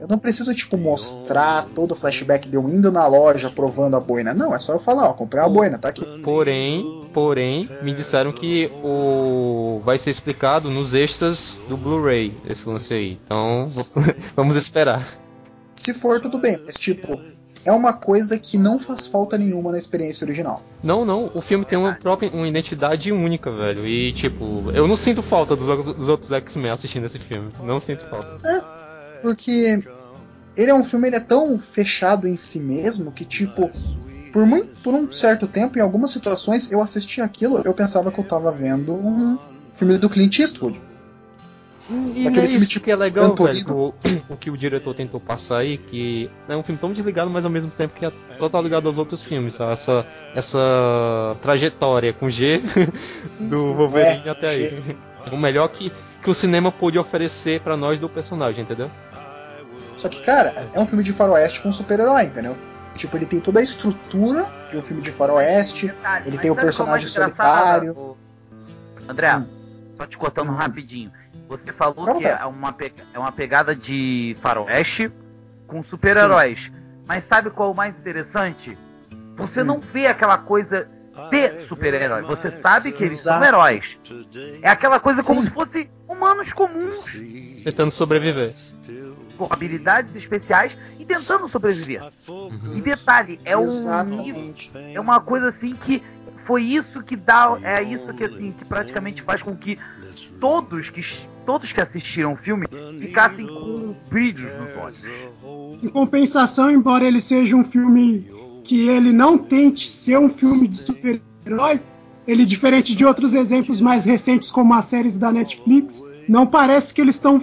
Eu 0.02 0.08
não 0.08 0.18
preciso, 0.18 0.52
tipo, 0.56 0.78
mostrar 0.78 1.68
todo 1.76 1.92
o 1.92 1.96
flashback 1.96 2.50
de 2.50 2.56
eu 2.58 2.68
indo 2.68 2.92
na 2.92 3.08
loja 3.08 3.52
provando 3.52 3.96
a 3.96 4.00
boina. 4.00 4.34
Não, 4.34 4.54
é 4.54 4.58
só 4.58 4.74
eu 4.74 4.80
falar, 4.80 5.08
ó, 5.10 5.14
comprei 5.14 5.44
uma 5.44 5.48
boina, 5.50 5.78
tá 5.78 5.90
aqui. 5.90 6.04
Porém, 6.24 7.08
porém, 7.14 7.70
me 7.84 7.94
disseram 7.94 8.32
que 8.32 8.72
o 8.84 9.80
vai 9.86 10.00
ser 10.00 10.10
explicado 10.10 10.72
nos 10.72 10.96
extras 10.96 11.60
do 11.70 11.78
Blu-ray 11.78 12.34
esse 12.50 12.68
lance 12.68 12.92
aí. 12.94 13.20
Então, 13.24 13.72
vamos 14.36 14.56
esperar. 14.56 15.06
Se 15.76 15.94
for, 15.94 16.20
tudo 16.20 16.40
bem, 16.40 16.60
mas, 16.66 16.76
tipo, 16.80 17.20
é 17.64 17.72
uma 17.72 17.94
coisa 17.94 18.40
que 18.40 18.58
não 18.58 18.80
faz 18.80 19.06
falta 19.06 19.38
nenhuma 19.38 19.72
na 19.72 19.78
experiência 19.78 20.26
original. 20.26 20.64
Não, 20.84 21.06
não, 21.06 21.30
o 21.36 21.42
filme 21.42 21.64
tem 21.64 21.78
uma 21.78 21.94
própria 21.94 22.30
uma 22.34 22.48
identidade 22.48 23.12
única, 23.12 23.52
velho. 23.52 23.86
E 23.86 24.12
tipo, 24.14 24.64
eu 24.74 24.88
não 24.88 24.96
sinto 24.96 25.22
falta 25.22 25.56
dos, 25.56 25.68
outros- 25.68 25.94
dos 25.94 26.08
outros 26.10 26.32
X-Men 26.32 26.72
assistindo 26.72 27.06
esse 27.06 27.20
filme. 27.20 27.50
Não 27.64 27.80
sinto 27.80 28.04
falta. 28.10 28.38
Porque 29.22 29.84
ele 30.56 30.72
é 30.72 30.74
um 30.74 30.84
filme, 30.84 31.08
ele 31.08 31.16
é 31.16 31.22
tão 31.22 31.58
fechado 31.58 32.28
em 32.28 32.36
si 32.36 32.60
mesmo 32.60 33.12
que, 33.12 33.26
tipo, 33.26 33.72
Por, 34.32 34.46
muito, 34.46 34.68
por 34.82 34.94
um 34.94 35.10
certo 35.12 35.48
tempo, 35.48 35.78
em 35.78 35.82
algumas 35.82 36.12
situações, 36.12 36.72
eu 36.72 36.82
assistia 36.82 37.24
aquilo, 37.24 37.62
eu 37.66 37.74
pensava 37.74 38.12
que 38.12 38.20
eu 38.20 38.24
tava 38.24 38.52
vendo 38.52 38.94
um 38.94 39.38
filme 39.74 39.98
do 39.98 40.10
Clint 40.10 40.40
Eastwood. 40.40 40.82
E 42.16 42.30
não 42.30 42.42
é 42.42 42.44
isso 42.46 42.70
tipo, 42.70 42.86
que 42.86 42.92
é 42.92 42.96
legal, 42.96 43.36
velho, 43.36 43.70
o, 43.70 43.94
o, 44.30 44.38
que 44.38 44.50
o 44.50 44.56
diretor 44.56 44.94
tentou 44.94 45.20
passar 45.20 45.58
aí, 45.58 45.78
que 45.78 46.30
é 46.48 46.56
um 46.56 46.64
filme 46.64 46.80
tão 46.80 46.94
desligado, 46.94 47.30
mas 47.30 47.44
ao 47.44 47.52
mesmo 47.52 47.70
tempo 47.72 47.94
que 47.94 48.06
é 48.06 48.12
total 48.38 48.62
ligado 48.62 48.88
aos 48.88 48.98
outros 48.98 49.22
filmes, 49.22 49.56
sabe? 49.56 49.74
essa 49.74 50.08
essa 50.34 51.38
trajetória 51.42 52.14
com 52.14 52.30
G 52.30 52.62
do 53.42 53.60
sim, 53.60 53.76
Wolverine 53.76 54.24
é, 54.26 54.30
até 54.30 54.48
G. 54.48 54.66
aí. 54.66 54.96
É 55.26 55.36
o 55.36 55.38
melhor 55.38 55.68
que, 55.68 55.92
que 56.22 56.30
o 56.30 56.34
cinema 56.34 56.72
pôde 56.72 56.98
oferecer 56.98 57.60
para 57.60 57.76
nós 57.76 58.00
do 58.00 58.08
personagem, 58.08 58.64
entendeu? 58.64 58.90
Só 59.96 60.10
que, 60.10 60.22
cara, 60.22 60.54
é 60.74 60.80
um 60.80 60.86
filme 60.86 61.04
de 61.04 61.14
faroeste 61.14 61.62
com 61.62 61.72
super-herói, 61.72 62.24
entendeu? 62.24 62.58
Tipo, 62.96 63.18
ele 63.18 63.26
tem 63.26 63.40
toda 63.40 63.60
a 63.60 63.64
estrutura 63.64 64.46
de 64.70 64.78
um 64.78 64.82
filme 64.82 65.02
de 65.02 65.12
faroeste, 65.12 65.88
Detalhe, 65.88 66.28
ele 66.28 66.38
tem 66.38 66.52
o 66.52 66.56
personagem 66.56 67.08
solitário. 67.08 68.18
André, 69.08 69.36
hum. 69.36 69.48
só 69.98 70.06
te 70.06 70.18
cortando 70.18 70.52
hum. 70.52 70.56
rapidinho. 70.56 71.12
Você 71.48 71.72
falou 71.74 72.06
Não, 72.06 72.18
que 72.18 72.24
tá. 72.24 72.40
é 72.42 72.46
uma, 72.46 72.76
é 73.14 73.20
uma 73.20 73.32
pegada 73.32 73.76
de 73.76 74.36
faroeste 74.42 75.12
com 75.68 75.84
super-heróis. 75.84 76.72
Mas 77.06 77.24
sabe 77.26 77.50
qual 77.50 77.70
é 77.70 77.72
o 77.72 77.76
mais 77.76 77.96
interessante? 77.96 78.78
Você 79.36 79.62
hum. 79.62 79.66
não 79.66 79.80
vê 79.80 80.08
aquela 80.08 80.38
coisa 80.38 80.88
de 81.30 81.66
super-herói. 81.68 82.22
Você 82.24 82.52
sabe 82.52 82.92
que 82.92 83.04
eles 83.04 83.20
Exato. 83.20 83.40
são 83.40 83.48
heróis. 83.48 83.98
É 84.62 84.70
aquela 84.70 85.00
coisa 85.00 85.22
Sim. 85.22 85.36
como 85.36 85.48
se 85.48 85.50
fossem 85.52 85.92
humanos 86.08 86.54
comuns. 86.54 87.06
Tentando 87.64 87.92
sobreviver 87.92 88.54
com 89.42 89.48
habilidades 89.52 90.16
especiais 90.16 90.78
e 91.00 91.06
tentando 91.06 91.48
sobreviver. 91.48 92.04
Uhum. 92.28 92.76
E 92.76 92.82
detalhe, 92.82 93.40
é 93.44 93.58
um 93.58 93.66
é 94.94 95.00
uma 95.00 95.20
coisa 95.20 95.50
assim 95.50 95.74
que 95.74 96.04
foi 96.46 96.64
isso 96.64 97.02
que 97.02 97.16
dá, 97.16 97.58
é 97.64 97.82
isso 97.82 98.14
que 98.14 98.24
assim 98.24 98.52
que 98.52 98.64
praticamente 98.66 99.24
faz 99.24 99.42
com 99.42 99.56
que 99.56 99.80
todos 100.40 100.90
que 100.90 101.02
todos 101.44 101.72
que 101.72 101.82
assistiram 101.82 102.34
o 102.34 102.36
filme 102.36 102.68
ficassem 103.00 103.48
com 103.48 103.96
brilhos 104.10 104.54
nos 104.54 104.78
olhos. 104.78 105.06
Em 105.82 105.90
compensação, 105.90 106.70
embora 106.70 107.06
ele 107.06 107.20
seja 107.20 107.56
um 107.56 107.64
filme 107.64 108.30
que 108.64 108.88
ele 108.88 109.12
não 109.12 109.40
tente 109.40 109.88
ser 109.88 110.20
um 110.20 110.30
filme 110.30 110.68
de 110.68 110.78
super-herói, 110.78 111.82
ele 112.28 112.46
diferente 112.46 112.96
de 112.96 113.04
outros 113.04 113.34
exemplos 113.34 113.82
mais 113.82 114.06
recentes 114.06 114.52
como 114.52 114.72
as 114.76 114.86
séries 114.86 115.18
da 115.18 115.32
Netflix, 115.32 116.04
não 116.30 116.46
parece 116.46 116.94
que 116.94 117.02
eles 117.02 117.16
estão 117.16 117.42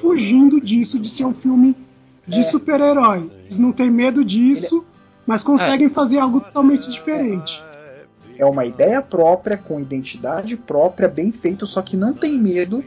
fugindo 0.00 0.60
disso, 0.60 0.98
de 0.98 1.08
ser 1.08 1.24
um 1.24 1.34
filme 1.34 1.76
de 2.26 2.40
é. 2.40 2.42
super-herói. 2.42 3.30
Eles 3.44 3.58
não 3.58 3.72
têm 3.72 3.90
medo 3.90 4.24
disso, 4.24 4.84
mas 5.26 5.42
conseguem 5.42 5.86
é. 5.86 5.90
fazer 5.90 6.18
algo 6.18 6.40
totalmente 6.40 6.90
diferente. 6.90 7.62
É 8.38 8.44
uma 8.44 8.64
ideia 8.64 9.02
própria, 9.02 9.58
com 9.58 9.80
identidade 9.80 10.56
própria, 10.56 11.08
bem 11.08 11.32
feito, 11.32 11.66
só 11.66 11.82
que 11.82 11.96
não 11.96 12.14
tem 12.14 12.38
medo 12.38 12.84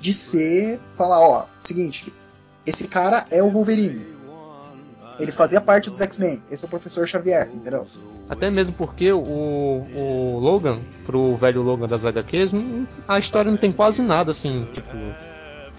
de 0.00 0.12
ser. 0.12 0.80
Falar, 0.92 1.20
ó, 1.20 1.46
seguinte, 1.60 2.12
esse 2.66 2.88
cara 2.88 3.26
é 3.30 3.42
o 3.42 3.50
Wolverine. 3.50 4.06
Ele 5.18 5.30
fazia 5.30 5.60
parte 5.60 5.90
dos 5.90 6.00
X-Men. 6.00 6.42
Esse 6.50 6.64
é 6.64 6.66
o 6.66 6.70
professor 6.70 7.06
Xavier, 7.06 7.50
entendeu? 7.54 7.86
Até 8.28 8.50
mesmo 8.50 8.74
porque 8.74 9.12
o, 9.12 9.18
o 9.20 10.38
Logan, 10.40 10.80
pro 11.04 11.36
velho 11.36 11.62
Logan 11.62 11.86
das 11.86 12.04
HQs, 12.04 12.52
a 13.06 13.18
história 13.18 13.50
não 13.50 13.58
tem 13.58 13.70
quase 13.70 14.02
nada 14.02 14.30
assim, 14.30 14.66
tipo 14.72 14.96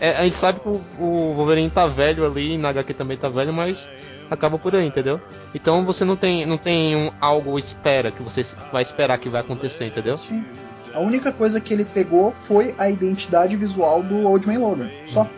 é, 0.01 0.17
a 0.17 0.24
gente 0.24 0.36
sabe 0.36 0.60
que 0.60 0.67
o, 0.67 0.81
o, 1.00 1.34
Wolverine 1.36 1.70
tá 1.70 1.86
velho 1.86 2.25
ali, 2.25 2.58
na 2.58 2.70
HQ 2.70 2.96
também 2.96 3.15
tá 3.15 3.29
velho, 3.29 3.53
mas 3.53 3.88
acaba 4.31 4.58
por 4.58 4.75
aí, 4.75 4.88
entendeu? 4.88 5.22
Então 5.53 5.86
você 5.86 6.03
não 6.03 6.17
tem, 6.17 6.43
não 6.43 6.58
tem 6.58 6.96
um, 6.96 7.12
algo 7.22 7.60
espera 7.60 8.12
que 8.12 8.24
você 8.24 8.43
vai 8.74 8.81
esperar 8.81 9.20
que 9.20 9.29
vai 9.29 9.41
acontecer, 9.41 9.86
entendeu? 9.86 10.17
Sim. 10.17 10.43
A 10.91 11.00
única 11.00 11.31
coisa 11.31 11.62
que 11.62 11.72
ele 11.72 11.86
pegou 11.86 12.31
foi 12.31 12.74
a 12.79 12.89
identidade 12.89 13.55
visual 13.55 14.01
do 14.01 14.24
Old 14.24 14.48
Man 14.48 14.58
Logan. 14.58 14.89
Só. 15.05 15.29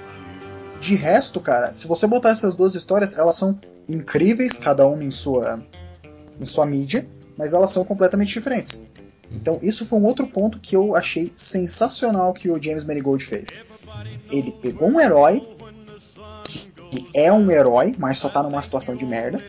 De 0.79 0.95
resto, 0.95 1.41
cara, 1.41 1.73
se 1.73 1.85
você 1.85 2.07
botar 2.07 2.29
essas 2.29 2.55
duas 2.55 2.73
histórias, 2.73 3.17
elas 3.17 3.35
são 3.35 3.59
incríveis, 3.89 4.59
cada 4.59 4.87
uma 4.87 5.03
em 5.03 5.11
sua, 5.11 5.61
em 6.39 6.45
sua 6.45 6.65
mídia, 6.65 7.05
mas 7.37 7.53
elas 7.53 7.69
são 7.69 7.83
completamente 7.83 8.33
diferentes. 8.33 8.81
Então, 9.31 9.57
isso 9.61 9.85
foi 9.85 9.99
um 9.99 10.05
outro 10.05 10.27
ponto 10.27 10.59
que 10.59 10.75
eu 10.75 10.95
achei 10.95 11.31
sensacional 11.35 12.33
que 12.33 12.49
o 12.49 12.61
James 12.61 12.83
Mangold 12.83 13.23
fez 13.23 13.59
ele 14.33 14.51
pegou 14.51 14.89
um 14.89 14.99
herói 14.99 15.47
que 16.91 17.07
é 17.15 17.31
um 17.31 17.49
herói, 17.49 17.95
mas 17.97 18.17
só 18.17 18.29
tá 18.29 18.43
numa 18.43 18.61
situação 18.61 18.95
de 18.95 19.05
merda. 19.05 19.43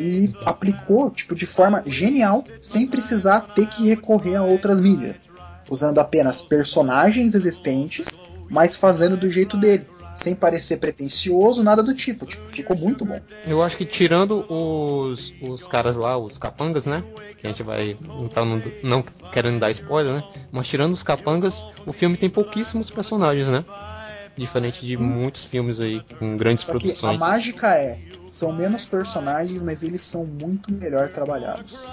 E 0.00 0.34
aplicou, 0.44 1.10
tipo, 1.10 1.34
de 1.34 1.46
forma 1.46 1.82
genial, 1.86 2.44
sem 2.58 2.88
precisar 2.88 3.40
ter 3.54 3.68
que 3.68 3.88
recorrer 3.88 4.36
a 4.36 4.42
outras 4.42 4.80
mídias. 4.80 5.28
Usando 5.70 6.00
apenas 6.00 6.42
personagens 6.42 7.34
existentes, 7.34 8.20
mas 8.50 8.74
fazendo 8.74 9.16
do 9.16 9.30
jeito 9.30 9.56
dele. 9.56 9.86
Sem 10.14 10.34
parecer 10.34 10.78
pretencioso, 10.78 11.62
nada 11.62 11.82
do 11.82 11.94
tipo. 11.94 12.26
Tipo, 12.26 12.46
ficou 12.46 12.76
muito 12.76 13.04
bom. 13.04 13.20
Eu 13.46 13.62
acho 13.62 13.78
que 13.78 13.86
tirando 13.86 14.44
os, 14.48 15.34
os 15.40 15.66
caras 15.66 15.96
lá, 15.96 16.18
os 16.18 16.36
capangas, 16.38 16.86
né? 16.86 17.02
que 17.42 17.48
a 17.48 17.50
gente 17.50 17.62
vai 17.64 17.98
não, 18.00 18.62
não 18.84 19.02
querendo 19.32 19.58
dar 19.58 19.70
spoiler, 19.72 20.14
né? 20.14 20.24
Mas 20.52 20.68
tirando 20.68 20.92
os 20.92 21.02
capangas, 21.02 21.66
o 21.84 21.92
filme 21.92 22.16
tem 22.16 22.30
pouquíssimos 22.30 22.88
personagens, 22.88 23.48
né? 23.48 23.64
Diferente 24.36 24.80
de 24.80 24.96
Sim. 24.96 25.08
muitos 25.08 25.44
filmes 25.44 25.80
aí 25.80 26.00
com 26.18 26.36
grandes 26.36 26.64
Só 26.64 26.72
produções. 26.72 27.20
a 27.20 27.26
mágica 27.26 27.76
é, 27.76 27.98
são 28.28 28.52
menos 28.52 28.86
personagens, 28.86 29.62
mas 29.62 29.82
eles 29.82 30.02
são 30.02 30.24
muito 30.24 30.72
melhor 30.72 31.10
trabalhados. 31.10 31.90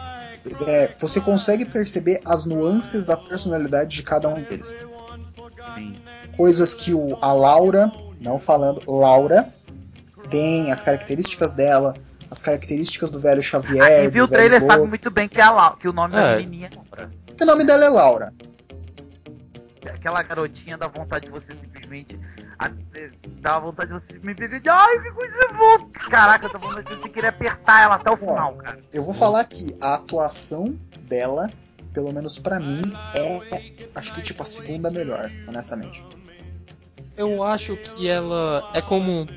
É, 0.67 0.93
você 0.99 1.19
consegue 1.19 1.65
perceber 1.65 2.21
as 2.23 2.45
nuances 2.45 3.03
da 3.03 3.17
personalidade 3.17 3.95
de 3.97 4.03
cada 4.03 4.29
um 4.29 4.43
deles. 4.43 4.85
Sim. 5.75 5.95
Coisas 6.37 6.75
que 6.75 6.93
o, 6.93 7.07
a 7.21 7.33
Laura, 7.33 7.91
não 8.19 8.37
falando 8.37 8.81
Laura, 8.87 9.51
tem 10.29 10.71
as 10.71 10.81
características 10.81 11.53
dela, 11.53 11.95
as 12.29 12.41
características 12.41 13.09
do 13.09 13.19
velho 13.19 13.41
Xavier. 13.41 13.83
Ah, 13.83 14.01
quem 14.01 14.09
viu 14.09 14.25
o 14.25 14.27
trailer 14.27 14.65
sabe 14.65 14.85
muito 14.85 15.09
bem 15.09 15.27
que, 15.27 15.39
é 15.39 15.43
a 15.43 15.75
que 15.79 15.87
o 15.87 15.93
nome 15.93 16.15
é. 16.15 16.21
da 16.21 16.35
menininha 16.37 16.69
é 16.71 16.77
Laura. 16.77 17.11
Que 17.35 17.43
o 17.43 17.47
nome 17.47 17.63
dela 17.63 17.85
é 17.85 17.89
Laura. 17.89 18.33
Aquela 19.85 20.21
garotinha 20.21 20.77
dá 20.77 20.87
vontade 20.87 21.25
de 21.25 21.31
você 21.31 21.53
simplesmente. 21.55 22.19
Dá 23.41 23.59
vontade 23.59 23.91
de 23.91 23.99
você 23.99 24.13
simplesmente. 24.13 24.69
Ai, 24.69 24.99
que 25.01 25.11
coisa 25.11 25.53
boa! 25.53 25.89
Caraca, 26.09 26.49
dá 26.49 26.59
vontade 26.59 26.89
de 26.89 27.01
você 27.01 27.09
querer 27.09 27.27
apertar 27.27 27.83
ela 27.83 27.95
até 27.95 28.11
o 28.11 28.17
final, 28.17 28.55
cara. 28.55 28.79
Eu 28.93 29.03
vou 29.03 29.13
falar 29.13 29.43
que 29.45 29.75
a 29.81 29.95
atuação 29.95 30.77
dela, 31.07 31.49
pelo 31.93 32.13
menos 32.13 32.37
para 32.37 32.59
mim, 32.59 32.81
é. 33.15 33.89
Acho 33.95 34.13
que 34.13 34.21
tipo 34.21 34.43
a 34.43 34.45
segunda 34.45 34.91
melhor, 34.91 35.31
honestamente. 35.47 36.05
Eu 37.19 37.43
acho 37.43 37.75
que 37.75 38.07
ela 38.07 38.71
é 38.73 38.81
como 38.81 39.27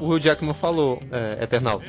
o 0.00 0.08
Hugh 0.08 0.20
Jackman 0.20 0.54
falou, 0.54 1.02
é, 1.10 1.42
Eternal 1.42 1.82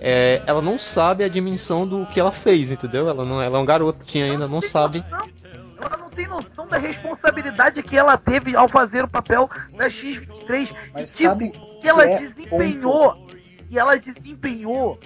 é, 0.00 0.42
ela 0.46 0.62
não 0.62 0.78
sabe 0.78 1.24
a 1.24 1.28
dimensão 1.28 1.86
do 1.86 2.06
que 2.06 2.20
ela 2.20 2.30
fez, 2.30 2.70
entendeu? 2.70 3.08
Ela 3.08 3.24
não, 3.24 3.42
ela 3.42 3.58
é 3.58 3.60
um 3.60 3.64
garotinho 3.64 4.24
ainda, 4.24 4.46
não, 4.46 4.60
sabe. 4.60 5.04
Ela 5.10 5.96
não 5.96 6.10
tem 6.10 6.26
noção 6.26 6.66
da 6.66 6.78
responsabilidade 6.78 7.82
que 7.82 7.96
ela 7.96 8.16
teve 8.16 8.54
ao 8.54 8.68
fazer 8.68 9.04
o 9.04 9.08
papel 9.08 9.50
da 9.76 9.88
X-23. 9.88 10.74
Mas 10.94 11.14
e, 11.14 11.18
tipo, 11.18 11.30
sabe 11.30 11.50
que 11.50 11.88
ela 11.88 12.04
é 12.04 12.18
desempenhou. 12.20 13.14
Ponto. 13.14 13.28
E 13.70 13.78
ela 13.78 13.98
desempenhou 13.98 14.98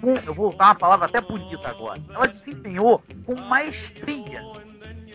com. 0.00 0.14
Eu 0.24 0.32
vou 0.32 0.48
usar 0.48 0.66
uma 0.66 0.74
palavra 0.74 1.06
até 1.06 1.20
bonita 1.20 1.68
agora. 1.68 2.00
Ela 2.08 2.26
desempenhou 2.28 3.02
com 3.26 3.34
maestria 3.42 4.42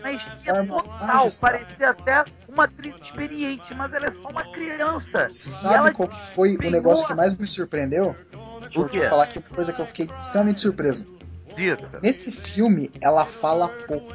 maestria 0.02 0.54
total. 0.66 1.26
Parecia 1.40 1.90
até 1.90 2.24
uma 2.48 2.64
atriz 2.64 2.94
experiente, 3.00 3.74
mas 3.74 3.92
ela 3.92 4.06
é 4.06 4.12
só 4.12 4.28
uma 4.28 4.44
criança. 4.52 5.26
Sabe 5.28 5.92
qual 5.92 6.08
que 6.08 6.20
foi 6.20 6.56
o 6.56 6.70
negócio 6.70 7.06
que 7.06 7.14
mais 7.14 7.36
me 7.36 7.46
surpreendeu? 7.46 8.14
Deixa 8.62 8.80
eu 8.80 8.88
te 8.88 9.08
falar 9.08 9.24
aqui 9.24 9.38
uma 9.38 9.48
coisa 9.48 9.72
que 9.72 9.80
eu 9.80 9.86
fiquei 9.86 10.08
extremamente 10.20 10.60
surpreso. 10.60 11.16
Diga. 11.54 12.00
Nesse 12.02 12.32
filme, 12.32 12.90
ela 13.00 13.24
fala 13.24 13.68
pouco. 13.68 14.12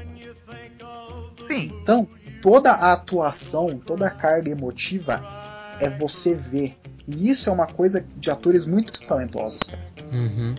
Sim. 1.47 1.71
Então, 1.81 2.07
toda 2.41 2.71
a 2.71 2.93
atuação, 2.93 3.69
toda 3.79 4.07
a 4.07 4.11
carga 4.11 4.49
emotiva 4.49 5.23
é 5.79 5.89
você 5.89 6.35
ver. 6.35 6.77
E 7.07 7.29
isso 7.29 7.49
é 7.49 7.53
uma 7.53 7.67
coisa 7.67 8.05
de 8.15 8.29
atores 8.29 8.67
muito 8.67 8.99
talentosos. 9.01 9.61
Uhum. 10.13 10.55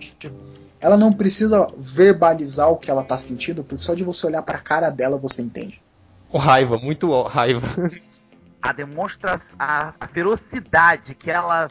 Ela 0.83 0.97
não 0.97 1.13
precisa 1.13 1.67
verbalizar 1.79 2.69
o 2.69 2.77
que 2.77 2.91
ela 2.91 3.05
tá 3.05 3.17
sentindo, 3.17 3.63
porque 3.63 3.83
só 3.83 3.95
de 3.95 4.03
você 4.03 4.27
olhar 4.27 4.43
pra 4.43 4.59
cara 4.59 4.91
dela 4.91 5.17
você 5.17 5.41
entende. 5.41 5.81
O 6.31 6.39
raiva, 6.39 6.77
muito 6.77 7.23
raiva. 7.23 7.67
A 8.61 8.73
demonstra 8.73 9.41
a, 9.59 9.95
a 10.01 10.07
ferocidade 10.09 11.15
que 11.15 11.31
ela 11.31 11.67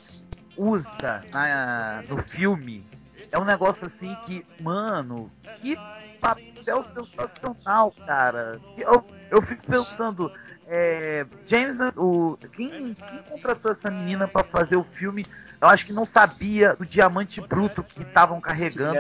usa 0.57 1.23
na, 1.33 2.01
no 2.07 2.17
filme 2.21 2.83
é 3.31 3.39
um 3.39 3.45
negócio 3.45 3.87
assim 3.87 4.15
que, 4.25 4.45
mano, 4.59 5.31
que 5.61 5.77
papel 6.19 6.85
sensacional, 6.93 7.93
cara. 8.05 8.59
Eu, 8.77 9.03
eu 9.29 9.41
fico 9.41 9.65
pensando, 9.65 10.31
é, 10.67 11.25
James, 11.45 11.77
o, 11.97 12.37
quem, 12.55 12.93
quem 12.93 13.23
contratou 13.29 13.71
essa 13.71 13.91
menina 13.91 14.27
para 14.27 14.43
fazer 14.43 14.77
o 14.77 14.83
filme, 14.83 15.23
eu 15.59 15.67
acho 15.67 15.85
que 15.85 15.93
não 15.93 16.05
sabia 16.05 16.75
do 16.75 16.85
diamante 16.85 17.41
bruto 17.41 17.83
que 17.83 18.01
estavam 18.01 18.39
carregando. 18.39 18.97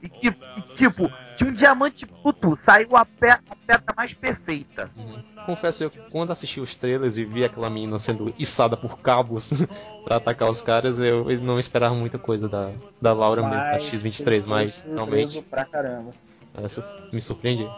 E, 0.00 0.06
e, 0.06 0.08
que, 0.08 0.28
e, 0.28 0.60
tipo, 0.76 1.10
de 1.36 1.44
um 1.44 1.52
diamante 1.52 2.06
bruto 2.06 2.56
saiu 2.56 2.96
a, 2.96 3.04
pe 3.04 3.30
a 3.30 3.40
pedra 3.66 3.94
mais 3.96 4.14
perfeita. 4.14 4.90
Uhum. 4.96 5.22
Confesso 5.44 5.82
eu 5.82 5.90
que 5.90 5.98
quando 6.10 6.30
assisti 6.30 6.60
os 6.60 6.76
trailers 6.76 7.16
e 7.16 7.24
vi 7.24 7.44
aquela 7.44 7.70
menina 7.70 7.98
sendo 7.98 8.32
içada 8.38 8.76
por 8.76 8.98
cabos 8.98 9.52
para 10.04 10.16
atacar 10.16 10.48
os 10.48 10.62
caras, 10.62 11.00
eu, 11.00 11.24
não 11.40 11.58
esperava 11.58 11.94
muita 11.94 12.18
coisa 12.18 12.48
da, 12.48 12.70
da 13.00 13.12
Laura 13.12 13.42
mesmo, 13.42 13.56
da 13.56 13.78
X23, 13.78 14.46
mas 14.46 14.84
realmente. 14.84 15.42
pra 15.42 15.64
caramba. 15.64 16.12
me 17.12 17.20
surpreendi. 17.20 17.68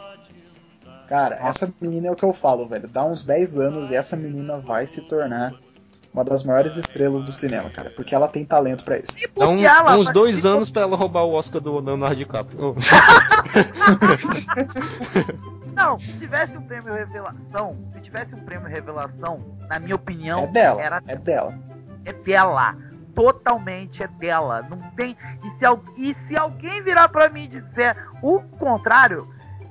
Cara, 1.10 1.36
essa 1.42 1.70
menina 1.80 2.06
é 2.06 2.10
o 2.12 2.14
que 2.14 2.24
eu 2.24 2.32
falo, 2.32 2.68
velho. 2.68 2.86
Dá 2.86 3.04
uns 3.04 3.24
10 3.24 3.58
anos 3.58 3.90
e 3.90 3.96
essa 3.96 4.16
menina 4.16 4.60
vai 4.60 4.86
se 4.86 5.00
tornar 5.08 5.52
uma 6.14 6.24
das 6.24 6.44
maiores 6.44 6.76
estrelas 6.76 7.24
do 7.24 7.32
cinema, 7.32 7.68
cara. 7.68 7.90
Porque 7.90 8.14
ela 8.14 8.28
tem 8.28 8.44
talento 8.44 8.84
para 8.84 8.96
isso. 8.96 9.18
Dá 9.36 9.48
um, 9.48 9.58
ela, 9.58 9.96
uns 9.96 10.12
dois 10.12 10.46
anos 10.46 10.70
para 10.70 10.82
ela 10.82 10.96
roubar 10.96 11.24
o 11.24 11.32
Oscar 11.32 11.60
do 11.60 11.80
Leonardo 11.80 12.14
DiCaprio. 12.14 12.76
Não, 15.74 15.98
se 15.98 16.12
tivesse 16.12 16.56
um 16.56 16.62
prêmio 16.62 16.94
revelação, 16.94 17.76
se 17.92 18.00
tivesse 18.02 18.36
um 18.36 18.44
prêmio 18.44 18.68
revelação, 18.68 19.58
na 19.68 19.80
minha 19.80 19.96
opinião, 19.96 20.44
é 20.44 20.46
dela. 20.46 20.80
Era... 20.80 21.00
É 21.08 21.16
dela. 21.16 21.58
É 22.04 22.12
dela. 22.12 22.76
Totalmente 23.16 24.04
é 24.04 24.06
dela. 24.06 24.62
Não 24.62 24.78
tem. 24.92 25.16
E 25.42 25.50
se, 25.58 25.64
e 25.96 26.14
se 26.28 26.36
alguém 26.36 26.80
virar 26.82 27.08
para 27.08 27.28
mim 27.28 27.42
e 27.44 27.48
disser 27.48 27.96
o 28.22 28.40
contrário, 28.60 29.26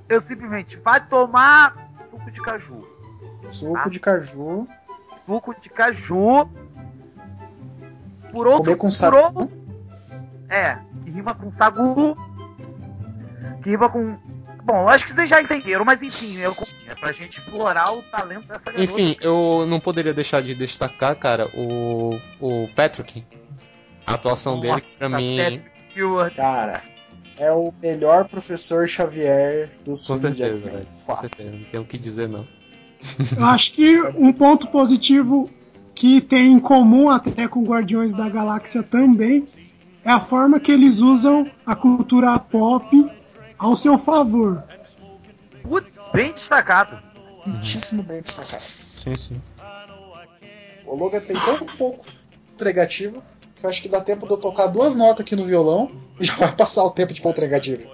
eu 0.09 0.19
simplesmente 0.19 0.75
vai 0.77 1.05
tomar 1.05 1.89
suco 2.09 2.31
de 2.31 2.41
caju. 2.41 2.87
Suco 3.51 3.73
tá? 3.73 3.89
de 3.89 3.99
caju. 3.99 4.67
Suco 5.25 5.55
de 5.61 5.69
caju. 5.69 6.49
Por 8.31 8.47
outro, 8.47 8.63
Comer 8.63 8.77
com 8.77 8.91
sagu. 8.91 9.51
É, 10.49 10.77
que 11.03 11.11
rima 11.11 11.33
com 11.35 11.51
sagu. 11.51 12.17
Que 13.63 13.69
rima 13.69 13.89
com. 13.89 14.17
Bom, 14.63 14.87
acho 14.87 15.05
que 15.05 15.13
vocês 15.13 15.29
já 15.29 15.41
entenderam, 15.41 15.85
mas 15.85 16.01
enfim, 16.01 16.37
eu... 16.39 16.53
é 16.87 16.93
pra 16.93 17.11
gente 17.11 17.39
explorar 17.39 17.91
o 17.91 18.03
talento 18.03 18.47
dessa 18.47 18.59
garota. 18.59 18.83
Enfim, 18.83 19.15
eu 19.21 19.65
não 19.67 19.79
poderia 19.79 20.13
deixar 20.13 20.41
de 20.41 20.53
destacar, 20.53 21.15
cara, 21.15 21.49
o, 21.55 22.19
o 22.39 22.67
Patrick. 22.75 23.25
A 24.05 24.15
atuação 24.15 24.55
Nossa, 24.55 24.67
dele, 24.67 24.81
que 24.81 24.97
pra 24.97 25.09
mim. 25.09 25.63
Cara, 26.35 26.83
é 27.39 27.51
o 27.51 27.73
melhor 27.81 28.27
professor 28.27 28.87
Xavier 28.87 29.71
dos 29.83 30.05
Com 30.05 30.17
filmes 30.17 30.35
certeza, 30.37 30.69
de 30.69 30.75
X-Men. 30.75 30.87
Com 31.05 31.15
certeza, 31.15 31.51
não 31.51 31.63
tenho 31.63 31.83
o 31.83 31.85
que 31.85 31.97
dizer 31.97 32.27
não. 32.27 32.45
Eu 33.35 33.45
acho 33.45 33.73
que 33.73 34.01
um 34.01 34.33
ponto 34.33 34.67
positivo 34.67 35.49
que 35.95 36.19
tem 36.19 36.51
em 36.53 36.59
comum 36.59 37.09
até 37.09 37.47
com 37.47 37.63
Guardiões 37.63 38.13
da 38.13 38.27
Galáxia 38.27 38.83
também 38.83 39.47
é 40.03 40.11
a 40.11 40.19
forma 40.19 40.59
que 40.59 40.71
eles 40.71 40.99
usam 40.99 41.49
a 41.65 41.75
cultura 41.75 42.37
pop 42.37 43.09
ao 43.57 43.75
seu 43.75 43.97
favor. 43.97 44.63
Bem 46.13 46.33
destacado. 46.33 46.99
Muitíssimo 47.45 48.03
bem 48.03 48.21
destacado. 48.21 48.61
Sim, 48.61 49.13
sim. 49.13 49.41
O 50.85 50.95
Logan 50.95 51.21
tem 51.21 51.37
tão 51.39 51.65
pouco 51.77 52.05
negativo 52.59 53.23
que 53.59 53.65
eu 53.65 53.69
acho 53.69 53.81
que 53.81 53.89
dá 53.89 54.01
tempo 54.01 54.25
de 54.25 54.33
eu 54.33 54.37
tocar 54.37 54.67
duas 54.67 54.95
notas 54.95 55.21
aqui 55.21 55.35
no 55.35 55.43
violão 55.43 55.91
e 56.19 56.25
já 56.25 56.35
vai 56.35 56.55
passar 56.55 56.83
o 56.83 56.91
tempo 56.91 57.13
de 57.13 57.21
ponto 57.21 57.41
negativo. 57.41 57.89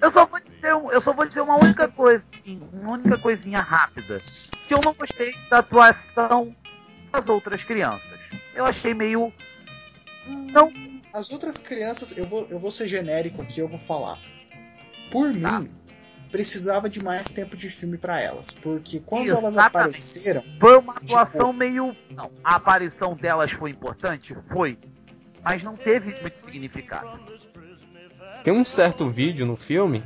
Eu 0.00 0.10
só 0.10 0.26
vou 0.26 0.40
dizer, 0.40 0.70
eu 0.70 1.00
só 1.00 1.12
vou 1.12 1.26
dizer 1.26 1.40
uma 1.40 1.56
única 1.56 1.88
coisa, 1.88 2.24
uma 2.72 2.92
única 2.92 3.18
coisinha 3.18 3.60
rápida. 3.60 4.18
Que 4.68 4.74
eu 4.74 4.80
não 4.84 4.94
gostei 4.94 5.34
da 5.50 5.58
atuação 5.58 6.54
das 7.10 7.28
outras 7.28 7.64
crianças. 7.64 8.20
Eu 8.54 8.64
achei 8.64 8.94
meio. 8.94 9.32
Não. 10.26 10.72
As 11.12 11.32
outras 11.32 11.56
crianças, 11.56 12.16
eu 12.16 12.26
vou, 12.26 12.46
eu 12.50 12.58
vou 12.58 12.70
ser 12.70 12.86
genérico 12.86 13.42
aqui, 13.42 13.60
eu 13.60 13.68
vou 13.68 13.78
falar. 13.78 14.18
Por 15.10 15.32
tá. 15.40 15.60
mim, 15.60 15.68
precisava 16.30 16.88
de 16.88 17.02
mais 17.02 17.28
tempo 17.28 17.56
de 17.56 17.68
filme 17.68 17.96
para 17.98 18.20
elas. 18.20 18.52
Porque 18.52 19.00
quando 19.00 19.28
Exatamente. 19.28 19.54
elas 19.54 19.58
apareceram. 19.58 20.44
Foi 20.60 20.76
uma 20.78 20.94
atuação 20.94 21.50
tipo... 21.50 21.52
meio. 21.52 21.96
Não, 22.10 22.30
a 22.42 22.56
aparição 22.56 23.14
delas 23.14 23.50
foi 23.52 23.70
importante? 23.70 24.36
Foi. 24.52 24.78
Mas 25.42 25.62
não 25.62 25.76
teve 25.76 26.20
muito 26.20 26.42
significado. 26.42 27.20
Tem 28.42 28.52
um 28.52 28.64
certo 28.64 29.06
vídeo 29.06 29.46
no 29.46 29.56
filme 29.56 30.02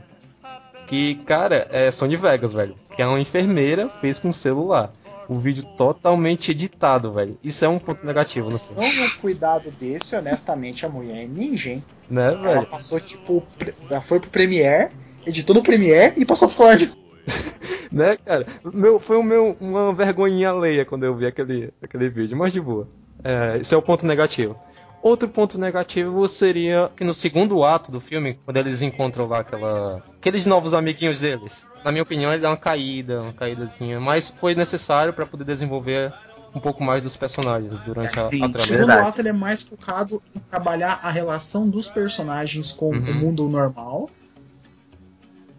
que, 0.86 1.14
cara, 1.24 1.68
é 1.70 1.90
Sony 1.90 2.16
Vegas, 2.16 2.52
velho. 2.52 2.76
Que 2.94 3.02
é 3.02 3.06
uma 3.06 3.20
enfermeira 3.20 3.88
fez 3.88 4.18
com 4.18 4.32
celular. 4.32 4.92
O 5.28 5.38
vídeo 5.38 5.62
totalmente 5.76 6.50
editado, 6.50 7.12
velho. 7.12 7.38
Isso 7.44 7.64
é 7.64 7.68
um 7.68 7.78
ponto 7.78 8.04
negativo 8.04 8.50
no 8.50 8.58
filme. 8.58 8.92
Só 8.92 9.04
um 9.04 9.20
cuidado 9.20 9.70
desse, 9.70 10.16
honestamente, 10.16 10.84
a 10.84 10.88
mulher 10.88 11.22
é 11.22 11.26
ninja, 11.28 11.70
hein? 11.70 11.84
Né, 12.10 12.32
velho? 12.32 12.48
Ela 12.48 12.66
passou, 12.66 12.98
tipo, 12.98 13.46
ela 13.88 14.00
foi 14.00 14.18
pro 14.18 14.28
Premiere 14.28 14.90
editou 15.26 15.54
no 15.54 15.62
Premiere 15.62 16.14
e 16.16 16.26
passou 16.26 16.48
pro 16.48 16.56
Sword. 16.56 16.92
né, 17.90 18.16
cara? 18.16 18.46
Meu, 18.72 19.00
foi 19.00 19.16
o 19.16 19.22
meu, 19.22 19.56
uma 19.60 19.92
vergonhinha 19.92 20.50
alheia 20.50 20.84
quando 20.84 21.04
eu 21.04 21.16
vi 21.16 21.26
aquele, 21.26 21.72
aquele 21.82 22.08
vídeo, 22.08 22.36
mas 22.36 22.52
de 22.52 22.60
boa. 22.60 22.88
É, 23.22 23.58
esse 23.60 23.74
é 23.74 23.76
o 23.76 23.82
ponto 23.82 24.06
negativo. 24.06 24.56
Outro 25.02 25.28
ponto 25.28 25.58
negativo 25.58 26.28
seria 26.28 26.90
que 26.94 27.04
no 27.04 27.14
segundo 27.14 27.64
ato 27.64 27.90
do 27.90 28.00
filme, 28.00 28.38
quando 28.44 28.58
eles 28.58 28.82
encontram 28.82 29.26
lá 29.26 29.40
aquela, 29.40 30.02
aqueles 30.18 30.44
novos 30.44 30.74
amiguinhos 30.74 31.20
deles, 31.20 31.66
na 31.82 31.90
minha 31.90 32.02
opinião, 32.02 32.30
ele 32.30 32.42
dá 32.42 32.50
uma 32.50 32.56
caída, 32.56 33.22
uma 33.22 33.32
caídazinha, 33.32 33.98
mas 33.98 34.28
foi 34.28 34.54
necessário 34.54 35.14
para 35.14 35.24
poder 35.24 35.44
desenvolver 35.44 36.12
um 36.54 36.60
pouco 36.60 36.84
mais 36.84 37.02
dos 37.02 37.16
personagens 37.16 37.72
durante 37.80 38.18
a, 38.18 38.28
Sim, 38.28 38.44
a 38.44 38.48
trama. 38.50 38.64
O 38.64 38.66
segundo 38.66 38.90
ato 38.90 39.20
ele 39.20 39.28
é 39.30 39.32
mais 39.32 39.62
focado 39.62 40.20
em 40.34 40.40
trabalhar 40.40 41.00
a 41.02 41.10
relação 41.10 41.70
dos 41.70 41.88
personagens 41.88 42.70
com 42.72 42.90
uhum. 42.90 43.10
o 43.10 43.14
mundo 43.14 43.48
normal 43.48 44.10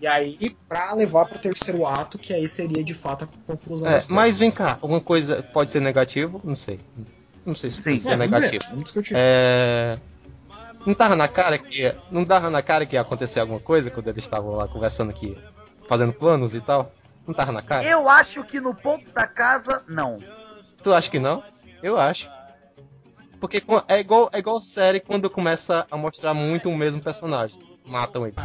e 0.01 0.07
aí, 0.07 0.57
pra 0.67 0.95
levar 0.95 1.25
pro 1.25 1.37
terceiro 1.37 1.85
ato, 1.85 2.17
que 2.17 2.33
aí 2.33 2.49
seria 2.49 2.83
de 2.83 2.93
fato 2.93 3.25
a 3.25 3.27
conclusão. 3.45 3.87
É, 3.87 3.99
mas 4.09 4.39
vem 4.39 4.49
cá, 4.49 4.79
alguma 4.81 4.99
coisa 4.99 5.43
pode 5.43 5.69
ser 5.69 5.79
negativo? 5.79 6.41
Não 6.43 6.55
sei. 6.55 6.79
Não 7.45 7.53
sei 7.53 7.69
se 7.69 7.77
Sim, 7.77 7.83
pode 7.83 7.99
ser 7.99 8.13
é, 8.13 8.17
negativo. 8.17 8.63
É... 9.13 9.99
Não 10.87 10.95
tava 10.95 11.15
na 11.15 11.27
cara 11.27 11.59
que. 11.59 11.93
Não 12.09 12.23
dava 12.23 12.49
na 12.49 12.63
cara 12.63 12.83
que 12.83 12.95
ia 12.95 13.01
acontecer 13.01 13.41
alguma 13.41 13.59
coisa 13.59 13.91
quando 13.91 14.07
eles 14.07 14.23
estavam 14.23 14.55
lá 14.55 14.67
conversando 14.67 15.11
aqui, 15.11 15.37
fazendo 15.87 16.13
planos 16.13 16.55
e 16.55 16.61
tal? 16.61 16.91
Não 17.27 17.35
tava 17.35 17.51
na 17.51 17.61
cara? 17.61 17.85
Eu 17.85 18.09
acho 18.09 18.43
que 18.43 18.59
no 18.59 18.73
ponto 18.73 19.07
da 19.11 19.27
casa, 19.27 19.83
não. 19.87 20.17
Tu 20.81 20.91
acha 20.91 21.11
que 21.11 21.19
não? 21.19 21.43
Eu 21.83 21.99
acho. 21.99 22.27
Porque 23.39 23.63
é 23.87 23.99
igual, 23.99 24.29
é 24.33 24.39
igual 24.39 24.59
série 24.61 24.99
quando 24.99 25.29
começa 25.29 25.85
a 25.91 25.95
mostrar 25.95 26.33
muito 26.33 26.69
o 26.69 26.75
mesmo 26.75 26.99
personagem 26.99 27.70
matam 27.86 28.26
ele. 28.26 28.36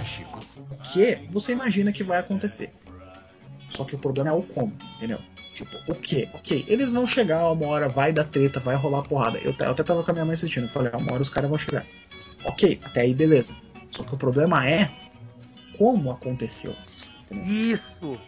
Que 0.92 1.28
você 1.30 1.52
imagina 1.52 1.92
que 1.92 2.02
vai 2.02 2.18
acontecer. 2.18 2.72
Só 3.68 3.84
que 3.84 3.94
o 3.94 3.98
problema 3.98 4.30
é 4.30 4.32
o 4.32 4.42
como, 4.42 4.72
entendeu? 4.96 5.20
Tipo, 5.54 5.76
o 5.88 5.94
que? 5.94 6.28
Ok, 6.34 6.64
eles 6.68 6.90
vão 6.90 7.06
chegar, 7.06 7.50
uma 7.50 7.66
hora 7.66 7.88
vai 7.88 8.12
dar 8.12 8.24
treta, 8.24 8.60
vai 8.60 8.76
rolar 8.76 9.02
porrada. 9.02 9.38
Eu, 9.38 9.54
eu 9.58 9.70
até 9.70 9.82
tava 9.82 10.04
com 10.04 10.10
a 10.10 10.14
minha 10.14 10.24
mãe 10.24 10.34
assistindo, 10.34 10.64
eu 10.64 10.68
falei, 10.68 10.90
ah, 10.92 10.98
uma 10.98 11.12
hora 11.12 11.22
os 11.22 11.30
caras 11.30 11.48
vão 11.48 11.58
chegar. 11.58 11.84
Ok, 12.44 12.78
até 12.84 13.00
aí 13.00 13.14
beleza. 13.14 13.56
Só 13.90 14.04
que 14.04 14.14
o 14.14 14.18
problema 14.18 14.68
é 14.68 14.90
como 15.78 16.10
aconteceu. 16.10 16.76
Entendeu? 17.22 17.72
Isso! 17.72 18.20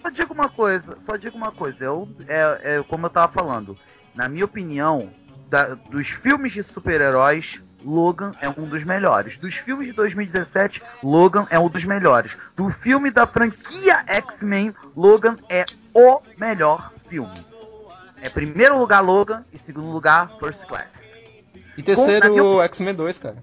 Só 0.00 0.08
digo 0.08 0.32
uma 0.32 0.48
coisa, 0.48 0.96
só 1.04 1.16
digo 1.16 1.36
uma 1.36 1.50
coisa, 1.50 1.84
eu, 1.84 2.08
é, 2.28 2.76
é 2.76 2.82
como 2.84 3.06
eu 3.06 3.10
tava 3.10 3.32
falando, 3.32 3.76
na 4.14 4.28
minha 4.28 4.44
opinião, 4.44 5.10
da, 5.48 5.74
dos 5.74 6.08
filmes 6.08 6.52
de 6.52 6.62
super-heróis, 6.62 7.60
Logan 7.84 8.30
é 8.40 8.48
um 8.48 8.68
dos 8.68 8.82
melhores. 8.82 9.36
Dos 9.36 9.54
filmes 9.54 9.88
de 9.88 9.92
2017, 9.92 10.82
Logan 11.02 11.46
é 11.50 11.58
um 11.58 11.68
dos 11.68 11.84
melhores. 11.84 12.36
Do 12.56 12.70
filme 12.70 13.10
da 13.10 13.26
franquia 13.26 14.02
X-Men, 14.06 14.74
Logan 14.96 15.36
é 15.48 15.64
o 15.94 16.20
melhor 16.38 16.92
filme. 17.08 17.34
É 18.22 18.28
primeiro 18.28 18.78
lugar 18.78 19.00
Logan 19.00 19.44
e 19.52 19.58
segundo 19.58 19.88
lugar 19.88 20.30
First 20.38 20.64
Class. 20.66 20.88
E 21.76 21.82
terceiro 21.82 22.30
minha... 22.30 22.64
X-Men 22.64 22.94
2, 22.94 23.18
cara. 23.18 23.36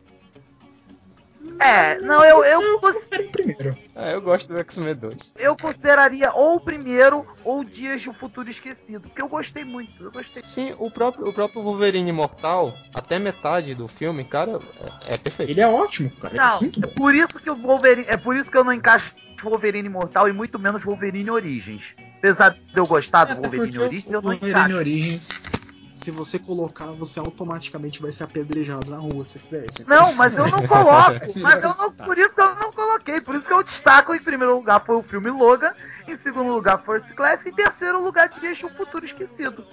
É, 1.59 1.97
não, 2.01 2.23
eu. 2.23 2.43
Eu, 2.43 2.61
eu 2.61 2.79
prefiro 2.79 3.29
primeiro. 3.31 3.77
É, 3.95 4.13
eu 4.13 4.21
gosto 4.21 4.47
do 4.47 4.57
X-Men 4.59 4.95
2. 4.95 5.35
Eu 5.37 5.55
consideraria 5.55 6.31
ou 6.33 6.55
o 6.55 6.59
primeiro 6.59 7.25
ou 7.43 7.63
Dias 7.63 8.01
de 8.01 8.09
um 8.09 8.13
Futuro 8.13 8.49
Esquecido, 8.49 9.01
porque 9.01 9.21
eu 9.21 9.27
gostei 9.27 9.63
muito. 9.63 10.03
Eu 10.03 10.11
gostei. 10.11 10.43
Sim, 10.43 10.75
o 10.77 10.89
próprio, 10.91 11.27
o 11.27 11.33
próprio 11.33 11.61
Wolverine 11.61 12.09
Imortal, 12.09 12.73
até 12.93 13.17
metade 13.17 13.73
do 13.73 13.87
filme, 13.87 14.23
cara, 14.23 14.59
é, 15.07 15.15
é 15.15 15.17
perfeito. 15.17 15.51
Ele 15.51 15.61
é 15.61 15.67
ótimo, 15.67 16.11
cara. 16.11 16.35
É 16.35 16.37
não, 16.37 16.57
é, 16.57 16.59
muito 16.61 16.83
é 16.83 16.87
por 16.87 17.15
isso 17.15 17.39
que 17.39 17.49
o 17.49 17.55
Wolverine. 17.55 18.05
É 18.07 18.17
por 18.17 18.35
isso 18.35 18.51
que 18.51 18.57
eu 18.57 18.63
não 18.63 18.73
encaixo 18.73 19.13
Wolverine 19.41 19.87
Imortal 19.87 20.27
e 20.27 20.33
muito 20.33 20.59
menos 20.59 20.83
Wolverine 20.83 21.29
Origins. 21.29 21.95
Apesar 22.17 22.49
de 22.49 22.59
eu 22.75 22.85
gostar 22.85 23.25
do 23.25 23.41
Wolverine 23.41 23.79
Origins, 23.79 24.05
eu 24.07 24.21
não 24.21 24.31
Wolverine 24.31 24.73
Origins 24.73 25.66
se 25.97 26.11
você 26.11 26.37
colocar, 26.37 26.91
você 26.91 27.19
automaticamente 27.19 27.99
vai 27.99 28.11
ser 28.11 28.25
apedrejado 28.25 28.91
na 28.91 28.97
rua 28.97 29.25
se 29.25 29.39
fizer 29.39 29.65
isso. 29.65 29.89
Não, 29.89 30.13
mas 30.13 30.37
eu 30.37 30.47
não 30.47 30.59
coloco. 30.67 31.39
Mas 31.41 31.59
eu 31.63 31.69
não, 31.69 31.91
por 31.91 32.15
isso 32.15 32.35
que 32.35 32.41
eu 32.41 32.55
não 32.55 32.71
coloquei. 32.71 33.19
Por 33.19 33.35
isso 33.35 33.47
que 33.47 33.53
eu 33.53 33.63
destaco 33.63 34.13
em 34.13 34.23
primeiro 34.23 34.55
lugar 34.55 34.85
foi 34.85 34.95
o 34.95 35.01
filme 35.01 35.31
Logan, 35.31 35.73
em 36.07 36.15
segundo 36.19 36.51
lugar 36.51 36.83
First 36.83 37.07
Class 37.15 37.43
e 37.45 37.49
em 37.49 37.53
terceiro 37.53 38.03
lugar 38.03 38.29
Dias 38.29 38.59
de 38.59 38.67
um 38.67 38.69
Futuro 38.69 39.05
Esquecido. 39.05 39.65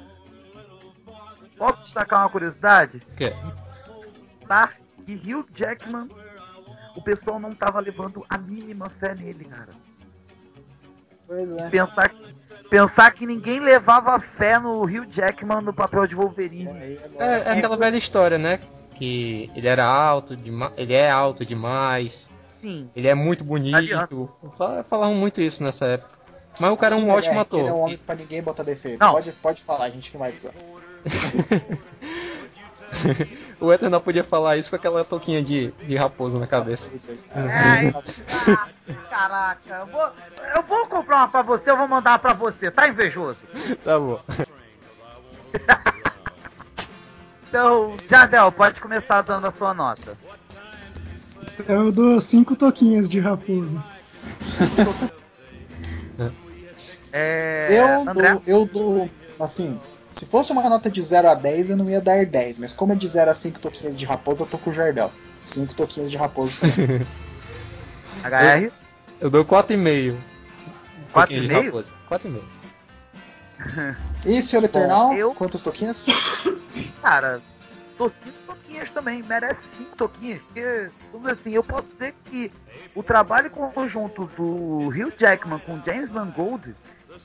Posso 1.59 1.83
destacar 1.83 2.21
uma 2.21 2.31
curiosidade? 2.31 3.03
O 3.13 3.17
quê? 3.17 3.35
Tá? 4.49 4.73
Que 5.05 5.13
Hugh 5.13 5.47
Jackman, 5.53 6.09
o 6.97 7.03
pessoal 7.03 7.39
não 7.39 7.53
tava 7.53 7.81
levando 7.81 8.25
a 8.31 8.39
mínima 8.39 8.89
fé 8.89 9.15
nele, 9.15 9.45
cara. 9.45 9.69
Pois 11.27 11.53
é. 11.53 11.69
Pensar 11.69 12.09
que, 12.09 12.35
pensar 12.70 13.12
que 13.12 13.27
ninguém 13.27 13.61
levava 13.61 14.18
fé 14.20 14.59
no 14.59 14.83
Hugh 14.83 15.07
Jackman 15.11 15.61
no 15.62 15.72
papel 15.72 16.07
de 16.07 16.14
Wolverine. 16.14 16.68
Aí 16.70 16.98
agora- 17.05 17.24
É, 17.24 17.48
é 17.48 17.50
aquela 17.53 17.77
velha 17.77 17.96
história, 17.96 18.38
né? 18.38 18.61
Que 18.96 19.50
ele 19.57 19.66
era 19.68 19.85
alto, 19.85 20.37
dema- 20.37 20.72
ele 20.77 20.92
é 20.94 21.11
alto 21.11 21.44
demais, 21.44 22.31
Sim. 22.61 22.88
ele 22.94 23.09
é 23.09 23.14
muito 23.14 23.44
bonito. 23.44 24.31
Fala- 24.57 24.85
Falavam 24.85 25.14
muito 25.14 25.40
isso 25.40 25.62
nessa 25.62 25.87
época. 25.87 26.12
Mas 26.61 26.70
o 26.70 26.77
cara 26.77 26.94
é 26.94 26.98
um 26.98 27.03
Sim, 27.03 27.11
ótimo 27.11 27.33
ele 27.35 27.40
ator. 27.40 27.61
Ele 27.61 27.68
é 27.68 27.72
um 27.72 27.77
E- 27.77 27.81
homem 27.81 27.98
pra 27.98 28.14
ninguém 28.14 28.42
botar 28.42 28.62
defeito. 28.62 29.00
Não. 29.00 29.12
Pode, 29.12 29.33
pode 29.33 29.62
falar, 29.62 29.87
a 29.87 29.90
gente 29.90 30.16
vai 30.16 30.31
te 30.33 30.40
zoar. 30.40 30.55
o 33.61 33.88
não 33.88 34.01
podia 34.01 34.25
falar 34.25 34.57
isso 34.57 34.71
com 34.71 34.77
aquela 34.77 35.05
touquinha 35.05 35.43
de, 35.43 35.71
de 35.73 35.97
raposa 35.97 36.38
na 36.38 36.47
cabeça. 36.47 36.99
Ah, 37.35 38.69
caraca, 39.11 39.75
eu 39.81 39.87
vou, 39.87 40.11
eu 40.57 40.62
vou 40.62 40.87
comprar 40.87 41.17
uma 41.19 41.29
pra 41.29 41.43
você, 41.43 41.71
eu 41.71 41.77
vou 41.77 41.88
mandar 41.88 42.12
uma 42.12 42.19
pra 42.19 42.33
você, 42.33 42.71
tá 42.71 42.88
invejoso? 42.88 43.38
Tá 43.85 43.99
bom. 43.99 44.21
Então, 47.49 47.97
Jardel, 48.11 48.51
pode 48.51 48.81
começar 48.81 49.23
dando 49.23 49.47
a 49.47 49.53
sua 49.53 49.73
nota. 49.73 50.19
Eu 51.69 51.93
dou 51.93 52.21
cinco 52.21 52.57
toquinhas 52.57 53.09
de 53.09 53.21
raposa. 53.21 53.81
É, 57.17 57.67
Eu 57.71 58.11
André, 58.11 58.33
dou, 58.33 58.43
eu 58.45 58.67
dou, 58.67 59.11
assim, 59.38 59.79
se 60.14 60.27
fosse 60.27 60.53
uma 60.53 60.68
nota 60.68 60.88
de 60.90 61.03
0 61.03 61.29
a 61.29 61.35
10, 61.35 61.70
eu 61.70 61.77
não 61.77 61.90
ia 61.90 62.00
dar 62.00 62.24
10, 62.24 62.59
mas 62.61 62.72
como 62.72 62.92
é 62.92 62.96
de 62.96 63.07
0 63.09 63.31
a 63.31 63.35
5 63.35 63.59
toquinhas 63.61 63.96
de 63.96 64.07
raposa, 64.07 64.44
eu 64.44 64.46
tô 64.46 64.57
com 64.59 64.70
o 64.70 64.72
Jardel. 64.72 65.12
5 65.40 65.74
toquinhas 65.74 66.11
de 66.11 66.16
raposa 66.16 66.61
também. 66.61 67.07
HR, 68.24 68.72
Eu 69.20 69.31
dou 69.31 69.44
4,5. 69.44 70.16
Quatro 71.12 71.35
Toquinha 71.35 71.40
de 71.40 71.46
e 71.46 71.48
meio? 71.48 71.64
raposa. 71.66 71.94
4,5. 72.11 72.42
E 74.27 74.40
senhor 74.42 74.64
Eternal, 74.64 75.12
eu- 75.14 75.35
quantas 75.35 75.62
toquinhas? 75.62 76.07
cara, 77.03 77.40
dou 77.98 78.11
cinco 78.24 78.37
toquinhas 78.46 78.90
também, 78.90 79.22
merece 79.22 79.61
cinco 79.79 79.96
toquinhas, 79.96 80.40
porque, 80.42 80.90
vamos 81.12 81.29
dizer 81.29 81.40
assim, 81.40 81.50
eu 81.55 81.62
posso 81.64 81.88
dizer 81.92 82.14
que 82.24 82.50
o 82.94 83.03
trabalho 83.03 83.50
conjunto 83.50 84.27
do 84.37 84.88
Hugh 84.88 85.12
Jackman 85.18 85.59
com 85.61 85.81
James 85.85 86.11
Mangold, 86.11 86.74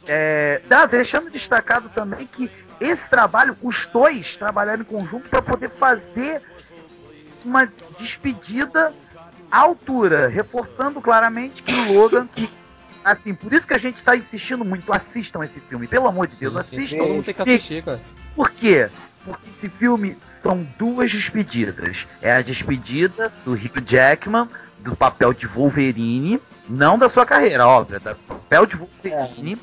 é, 0.08 0.62
tá 0.70 0.86
deixando 0.86 1.32
destacado 1.32 1.90
também 1.90 2.28
que 2.28 2.50
esse 2.80 3.10
trabalho, 3.10 3.58
os 3.62 3.86
dois 3.88 4.38
trabalharam 4.38 4.82
em 4.82 4.86
conjunto 4.86 5.30
para 5.30 5.42
poder 5.42 5.70
fazer 5.70 6.42
uma 7.44 7.72
despedida 8.00 8.94
à 9.52 9.60
altura, 9.60 10.28
reforçando 10.28 11.02
claramente 11.02 11.64
que 11.64 11.74
o 11.74 11.94
Logan, 11.94 12.28
que 12.28 12.50
assim, 13.04 13.34
por 13.34 13.52
isso 13.54 13.66
que 13.66 13.74
a 13.74 13.78
gente 13.78 13.98
está 13.98 14.16
insistindo 14.16 14.64
muito, 14.64 14.92
assistam 14.92 15.44
esse 15.44 15.60
filme, 15.62 15.88
pelo 15.88 16.08
amor 16.08 16.28
de 16.28 16.38
Deus, 16.38 16.66
Sim, 16.66 16.78
sim. 16.78 16.84
assistam. 16.84 16.98
Todo 16.98 17.14
mundo 17.14 17.26
tem 17.26 17.34
que 17.34 17.42
assistir, 17.42 17.84
cara. 17.84 18.02
Por 18.36 18.52
quê? 18.52 18.90
Porque 19.26 19.50
esse 19.50 19.70
filme 19.70 20.18
são 20.42 20.66
duas 20.78 21.12
despedidas. 21.12 22.08
É 22.22 22.34
a 22.34 22.42
despedida 22.42 23.32
do 23.44 23.54
Hugh 23.54 23.82
Jackman 23.86 24.48
do 24.80 24.96
papel 24.96 25.34
de 25.34 25.46
Wolverine, 25.46 26.42
não 26.68 26.98
da 26.98 27.10
sua 27.10 27.26
carreira, 27.26 27.68
óbvio, 27.68 27.98
é 27.98 28.00
do 28.00 28.16
papel 28.16 28.66
de 28.66 28.76
Wolverine, 28.76 29.58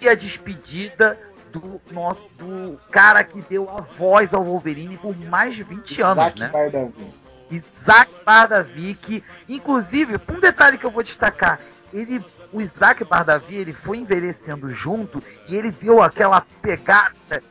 e 0.00 0.08
a 0.08 0.14
despedida 0.14 1.18
do 1.60 1.80
nosso 1.90 2.22
do 2.38 2.78
cara 2.90 3.24
que 3.24 3.40
deu 3.42 3.68
a 3.70 3.80
voz 3.80 4.32
ao 4.32 4.44
Wolverine 4.44 4.96
por 4.98 5.16
mais 5.16 5.54
de 5.56 5.62
20 5.62 6.00
anos, 6.02 6.12
Isaac 6.12 6.40
né? 6.40 6.48
Bardavi. 6.48 7.14
Isaac 7.50 8.10
Bardavi, 8.24 8.94
que, 8.94 9.24
inclusive, 9.48 10.16
um 10.28 10.40
detalhe 10.40 10.78
que 10.78 10.84
eu 10.84 10.90
vou 10.90 11.02
destacar, 11.02 11.60
ele, 11.92 12.24
o 12.52 12.60
Isaac 12.60 13.04
Bardavi, 13.04 13.54
ele 13.54 13.72
foi 13.72 13.98
envelhecendo 13.98 14.68
junto 14.70 15.22
e 15.48 15.54
ele 15.54 15.70
deu 15.70 16.02
aquela 16.02 16.44
pegada. 16.60 17.42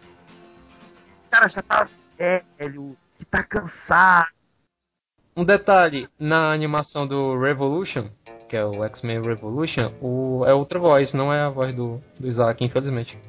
O 1.26 1.30
cara 1.32 1.48
já 1.48 1.62
tá 1.62 1.88
velho, 2.18 2.98
que 3.18 3.26
tá 3.26 3.44
cansado. 3.44 4.30
Um 5.36 5.44
detalhe, 5.44 6.08
na 6.20 6.52
animação 6.52 7.06
do 7.06 7.38
Revolution, 7.40 8.10
que 8.48 8.56
é 8.56 8.66
o 8.66 8.84
X-Men 8.86 9.22
Revolution, 9.22 9.92
o, 10.02 10.46
é 10.46 10.54
outra 10.54 10.80
voz, 10.80 11.14
não 11.14 11.32
é 11.34 11.42
a 11.42 11.50
voz 11.50 11.74
do, 11.74 12.02
do 12.20 12.28
Isaac, 12.28 12.64
infelizmente. 12.64 13.20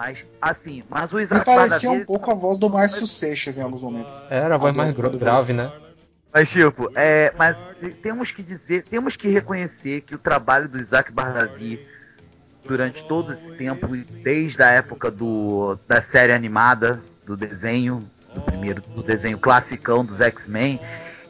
Mas, 0.00 0.24
assim, 0.40 0.82
mas 0.88 1.12
o 1.12 1.18
Me 1.18 1.26
parecia 1.26 1.90
um 1.90 2.02
pouco 2.06 2.30
a 2.30 2.34
voz 2.34 2.58
do 2.58 2.70
Márcio 2.70 3.06
Seixas 3.06 3.58
em 3.58 3.62
alguns 3.62 3.82
momentos. 3.82 4.24
Era 4.30 4.54
a 4.54 4.58
voz 4.58 4.74
mais 4.74 4.94
grave, 4.94 5.52
né? 5.52 5.70
Mas, 6.32 6.48
tipo, 6.48 6.90
é, 6.94 7.34
mas 7.36 7.54
temos 8.02 8.30
que 8.30 8.42
dizer, 8.42 8.84
temos 8.84 9.14
que 9.14 9.28
reconhecer 9.28 10.00
que 10.00 10.14
o 10.14 10.18
trabalho 10.18 10.70
do 10.70 10.80
Isaac 10.80 11.12
Bardavi 11.12 11.86
durante 12.64 13.04
todo 13.04 13.34
esse 13.34 13.52
tempo, 13.56 13.88
desde 14.24 14.62
a 14.62 14.70
época 14.70 15.10
do, 15.10 15.78
da 15.86 16.00
série 16.00 16.32
animada, 16.32 16.98
do 17.26 17.36
desenho, 17.36 18.08
do 18.34 18.40
primeiro, 18.40 18.80
do 18.80 19.02
desenho 19.02 19.38
classicão 19.38 20.02
dos 20.02 20.18
X-Men, 20.18 20.80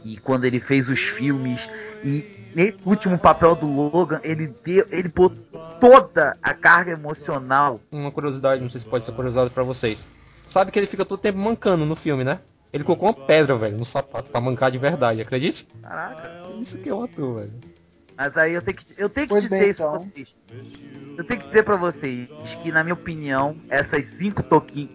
e 0.04 0.16
quando 0.16 0.44
ele 0.44 0.60
fez 0.60 0.88
os 0.88 1.00
filmes, 1.00 1.68
e 2.04 2.39
nesse 2.54 2.86
último 2.88 3.18
papel 3.18 3.54
do 3.54 3.66
Logan, 3.66 4.20
ele 4.22 4.52
deu, 4.64 4.86
ele 4.90 5.08
botou 5.08 5.60
toda 5.80 6.36
a 6.42 6.54
carga 6.54 6.92
emocional. 6.92 7.80
Uma 7.90 8.10
curiosidade, 8.10 8.60
não 8.62 8.68
sei 8.68 8.80
se 8.80 8.86
pode 8.86 9.04
ser 9.04 9.12
curiosidade 9.12 9.50
pra 9.50 9.62
vocês. 9.62 10.06
Sabe 10.44 10.70
que 10.70 10.78
ele 10.78 10.86
fica 10.86 11.04
todo 11.04 11.20
tempo 11.20 11.38
mancando 11.38 11.84
no 11.86 11.94
filme, 11.96 12.24
né? 12.24 12.40
Ele 12.72 12.84
colocou 12.84 13.08
uma 13.08 13.14
pedra, 13.26 13.56
velho, 13.56 13.76
no 13.76 13.84
sapato 13.84 14.30
pra 14.30 14.40
mancar 14.40 14.70
de 14.70 14.78
verdade, 14.78 15.20
acredite? 15.20 15.66
Caraca. 15.82 16.30
Isso 16.60 16.78
que 16.78 16.88
é 16.88 16.94
um 16.94 17.02
ator, 17.02 17.40
velho. 17.40 17.52
Mas 18.16 18.36
aí 18.36 18.54
eu 18.54 18.62
tenho 18.62 18.76
que, 18.76 18.84
eu 18.98 19.08
tenho 19.08 19.26
que 19.26 19.32
Pois 19.32 19.42
dizer 19.44 19.58
bem, 19.58 19.70
isso 19.70 19.82
então. 19.82 19.92
pra 19.92 20.10
vocês. 20.12 20.34
Eu 21.18 21.24
tenho 21.24 21.40
que 21.40 21.46
dizer 21.46 21.62
pra 21.64 21.76
vocês 21.76 22.28
que, 22.62 22.70
na 22.70 22.84
minha 22.84 22.94
opinião, 22.94 23.56
essas 23.68 24.06
cinco 24.06 24.42
toquinhas 24.42 24.90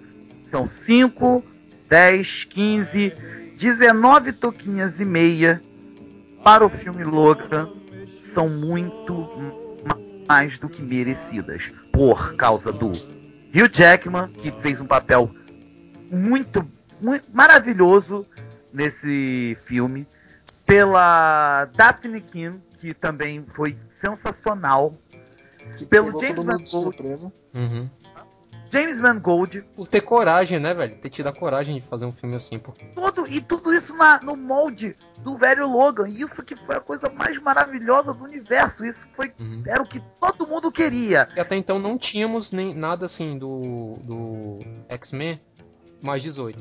são 0.51 0.69
5, 0.69 1.43
10, 1.89 2.43
15, 2.45 3.13
19 3.57 4.31
toquinhas 4.33 4.99
e 5.01 5.05
meia 5.05 5.61
para 6.45 6.63
o 6.63 6.69
filme 6.69 7.03
Logan 7.03 7.67
são 8.35 8.47
muito 8.47 9.13
ma- 9.83 9.97
mais 10.27 10.59
do 10.59 10.69
que 10.69 10.79
merecidas. 10.79 11.71
Por 11.91 12.35
causa 12.35 12.71
do 12.71 12.89
Hugh 12.89 13.67
Jackman, 13.73 14.27
que 14.27 14.51
fez 14.61 14.79
um 14.79 14.85
papel 14.85 15.31
muito, 16.11 16.63
muito 17.01 17.25
maravilhoso 17.33 18.27
nesse 18.71 19.57
filme. 19.65 20.07
Pela 20.67 21.65
Daphne 21.75 22.21
Keane, 22.21 22.61
que 22.79 22.93
também 22.93 23.43
foi 23.55 23.75
sensacional. 23.89 24.93
Que 25.75 25.85
Pelo 25.87 26.19
James 26.21 26.69
surpresa. 26.69 27.33
Uhum. 27.55 27.89
James 28.75 28.99
Mangold, 28.99 29.61
Por 29.75 29.87
ter 29.87 30.01
coragem, 30.01 30.59
né, 30.59 30.73
velho? 30.73 30.95
Ter 30.97 31.09
tido 31.09 31.27
a 31.27 31.33
coragem 31.33 31.75
de 31.75 31.81
fazer 31.81 32.05
um 32.05 32.11
filme 32.11 32.35
assim, 32.35 32.59
pô. 32.59 32.73
todo, 32.93 33.27
e 33.27 33.39
tudo 33.41 33.73
isso 33.73 33.95
na- 33.95 34.19
no 34.21 34.35
molde 34.35 34.95
do 35.19 35.37
velho 35.37 35.67
Logan. 35.67 36.07
E 36.09 36.21
Isso 36.21 36.43
que 36.43 36.55
foi 36.55 36.75
a 36.75 36.79
coisa 36.81 37.09
mais 37.09 37.41
maravilhosa 37.41 38.13
do 38.13 38.23
universo. 38.23 38.85
Isso 38.85 39.07
foi 39.15 39.31
Uhum. 39.39 39.63
era 39.65 39.81
o 39.81 39.87
que 39.87 40.01
todo 40.19 40.45
mundo 40.47 40.71
queria. 40.71 41.27
E 41.35 41.39
até 41.39 41.55
então 41.55 41.79
não 41.79 41.97
tínhamos 41.97 42.51
nem 42.51 42.73
nada 42.73 43.05
assim 43.05 43.37
do, 43.37 43.97
do 44.03 44.59
X-Men 44.89 45.39
mais 46.01 46.21
18. 46.21 46.59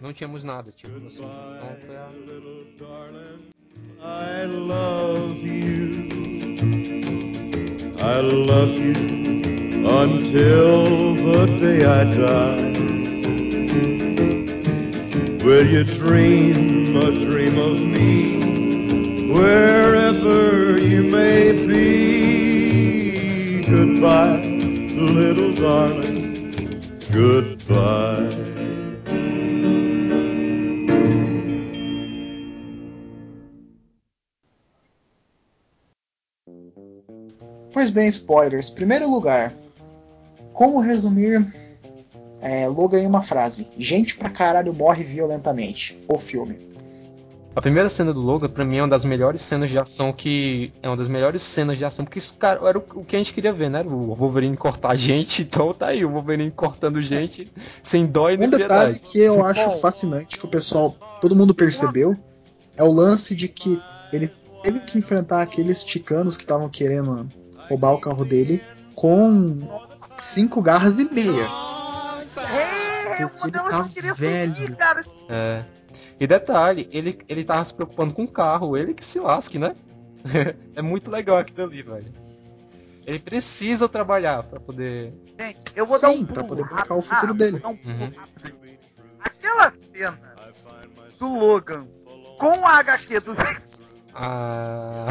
Não 0.00 0.12
tínhamos 0.12 0.44
nada, 0.44 0.70
tipo 0.70 0.94
assim. 1.06 1.24
Então 1.24 1.76
foi 1.86 1.96
a... 1.96 2.10
I 3.98 4.46
love 4.46 5.42
you. 5.48 6.06
I 7.98 8.20
love 8.20 8.78
you 8.78 9.45
until 9.88 11.14
the 11.14 11.46
day 11.60 11.84
I 11.84 12.04
die. 12.04 12.72
Will 15.44 15.64
you 15.66 15.84
dream 15.84 16.96
a 16.96 17.12
dream 17.12 17.56
of 17.56 17.80
me 17.80 19.30
wherever 19.32 20.76
you 20.76 21.04
may 21.04 21.52
be? 21.52 23.62
Goodbye, 23.62 24.42
little 24.42 25.54
darling. 25.54 26.34
Goodbye. 27.12 28.34
Pois 37.72 37.90
bem, 37.90 38.10
spoilers. 38.10 38.70
Primeiro 38.70 39.06
lugar, 39.06 39.52
como 40.56 40.80
resumir 40.80 41.46
É, 42.40 42.66
Logan 42.66 43.00
em 43.00 43.06
uma 43.06 43.22
frase. 43.22 43.68
Gente 43.78 44.16
pra 44.16 44.30
caralho 44.30 44.72
morre 44.72 45.04
violentamente. 45.04 46.02
O 46.08 46.18
filme. 46.18 46.58
A 47.54 47.60
primeira 47.62 47.88
cena 47.88 48.12
do 48.12 48.20
Logan, 48.20 48.48
pra 48.48 48.64
mim, 48.64 48.76
é 48.78 48.82
uma 48.82 48.88
das 48.88 49.04
melhores 49.04 49.40
cenas 49.40 49.70
de 49.70 49.78
ação 49.78 50.12
que. 50.12 50.72
É 50.82 50.88
uma 50.88 50.96
das 50.96 51.08
melhores 51.08 51.42
cenas 51.42 51.78
de 51.78 51.84
ação, 51.84 52.04
porque 52.04 52.18
isso, 52.18 52.36
cara, 52.36 52.60
era 52.68 52.78
o, 52.78 53.04
que 53.04 53.16
a 53.16 53.18
gente 53.18 53.32
queria 53.32 53.52
ver, 53.52 53.70
né? 53.70 53.82
O 53.82 54.14
Wolverine 54.14 54.56
cortar 54.56 54.94
gente, 54.94 55.42
então 55.42 55.72
tá 55.72 55.88
aí, 55.88 56.04
o 56.04 56.10
Wolverine 56.10 56.50
cortando 56.50 57.00
gente 57.00 57.50
sem 57.82 58.06
dó 58.06 58.30
e 58.30 58.36
nem 58.36 58.48
Um 58.48 58.50
detalhe 58.50 58.92
piedade. 58.92 59.00
que 59.00 59.18
eu 59.18 59.44
acho 59.44 59.70
fascinante, 59.80 60.38
que 60.38 60.44
o 60.44 60.48
pessoal, 60.48 60.94
todo 61.20 61.34
mundo 61.34 61.54
percebeu, 61.54 62.14
é 62.76 62.82
o 62.82 62.92
lance 62.92 63.34
de 63.34 63.48
que 63.48 63.80
ele 64.12 64.30
teve 64.62 64.80
que 64.80 64.98
enfrentar 64.98 65.40
aqueles 65.40 65.82
ticanos 65.82 66.36
que 66.36 66.44
estavam 66.44 66.68
querendo 66.68 67.26
roubar 67.68 67.92
o 67.92 68.00
carro 68.00 68.24
dele 68.24 68.62
com 68.94 69.85
cinco 70.18 70.62
garras 70.62 70.98
e 70.98 71.12
meia. 71.12 71.48
É, 72.38 73.26
Porque 73.28 73.48
ele 73.48 73.50
tá 73.52 73.82
velho. 74.14 74.54
fugir. 74.54 74.76
É. 75.28 75.64
E 76.18 76.26
detalhe, 76.26 76.88
ele, 76.92 77.18
ele 77.28 77.44
tava 77.44 77.64
se 77.64 77.74
preocupando 77.74 78.14
com 78.14 78.24
o 78.24 78.28
carro, 78.28 78.76
ele 78.76 78.94
que 78.94 79.04
se 79.04 79.20
lasque, 79.20 79.58
né? 79.58 79.74
é 80.74 80.82
muito 80.82 81.10
legal 81.10 81.36
aquilo 81.36 81.64
ali, 81.68 81.82
velho. 81.82 82.12
Ele 83.06 83.18
precisa 83.20 83.88
trabalhar 83.88 84.42
pra 84.42 84.58
poder. 84.58 85.14
Gente, 85.38 85.58
eu 85.76 85.86
vou 85.86 86.00
dar 86.00 86.12
Sim, 86.12 86.22
um 86.22 86.26
pra 86.26 86.34
pulo 86.42 86.48
poder 86.48 86.62
bancar 86.62 86.78
rápido. 86.78 86.98
o 86.98 87.02
futuro 87.02 87.32
Ah, 87.32 87.36
dele. 87.36 87.58
dar 87.60 87.68
um 87.68 87.70
Uhum. 87.84 88.12
rápido. 88.16 88.66
Aquela 89.20 89.72
cena 89.92 90.18
do 91.18 91.28
Logan 91.28 91.86
com 92.38 92.66
a 92.66 92.78
HQ 92.78 93.20
dos 93.20 93.36
Ah. 94.18 95.08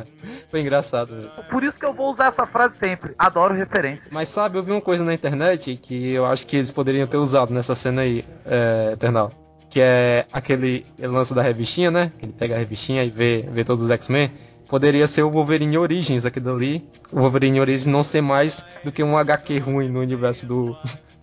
Foi 0.48 0.60
engraçado 0.60 1.14
mesmo. 1.14 1.30
Por 1.50 1.62
isso 1.62 1.78
que 1.78 1.84
eu 1.84 1.92
vou 1.92 2.10
usar 2.10 2.28
essa 2.28 2.46
frase 2.46 2.74
sempre. 2.78 3.14
Adoro 3.18 3.54
referência. 3.54 4.08
Mas 4.10 4.30
sabe, 4.30 4.56
eu 4.56 4.62
vi 4.62 4.72
uma 4.72 4.80
coisa 4.80 5.04
na 5.04 5.12
internet 5.12 5.76
que 5.76 6.12
eu 6.12 6.24
acho 6.24 6.46
que 6.46 6.56
eles 6.56 6.70
poderiam 6.70 7.06
ter 7.06 7.18
usado 7.18 7.52
nessa 7.52 7.74
cena 7.74 8.02
aí, 8.02 8.24
é, 8.46 8.92
Eternal. 8.94 9.30
Que 9.68 9.80
é 9.80 10.26
aquele 10.32 10.86
lance 10.98 11.34
da 11.34 11.42
revistinha, 11.42 11.90
né? 11.90 12.10
Que 12.18 12.24
ele 12.24 12.32
pega 12.32 12.54
a 12.54 12.58
revistinha 12.58 13.04
e 13.04 13.10
vê, 13.10 13.46
vê 13.50 13.62
todos 13.62 13.82
os 13.82 13.90
X-Men. 13.90 14.32
Poderia 14.66 15.06
ser 15.06 15.22
o 15.22 15.30
Wolverine 15.30 15.76
Origins 15.76 16.24
aquilo 16.24 16.54
ali. 16.54 16.88
O 17.12 17.20
Wolverine 17.20 17.60
Origins 17.60 17.86
não 17.86 18.02
ser 18.02 18.22
mais 18.22 18.64
do 18.82 18.90
que 18.90 19.02
um 19.02 19.18
HQ 19.18 19.58
ruim 19.58 19.88
no 19.88 20.00
universo 20.00 20.46
do, 20.46 20.74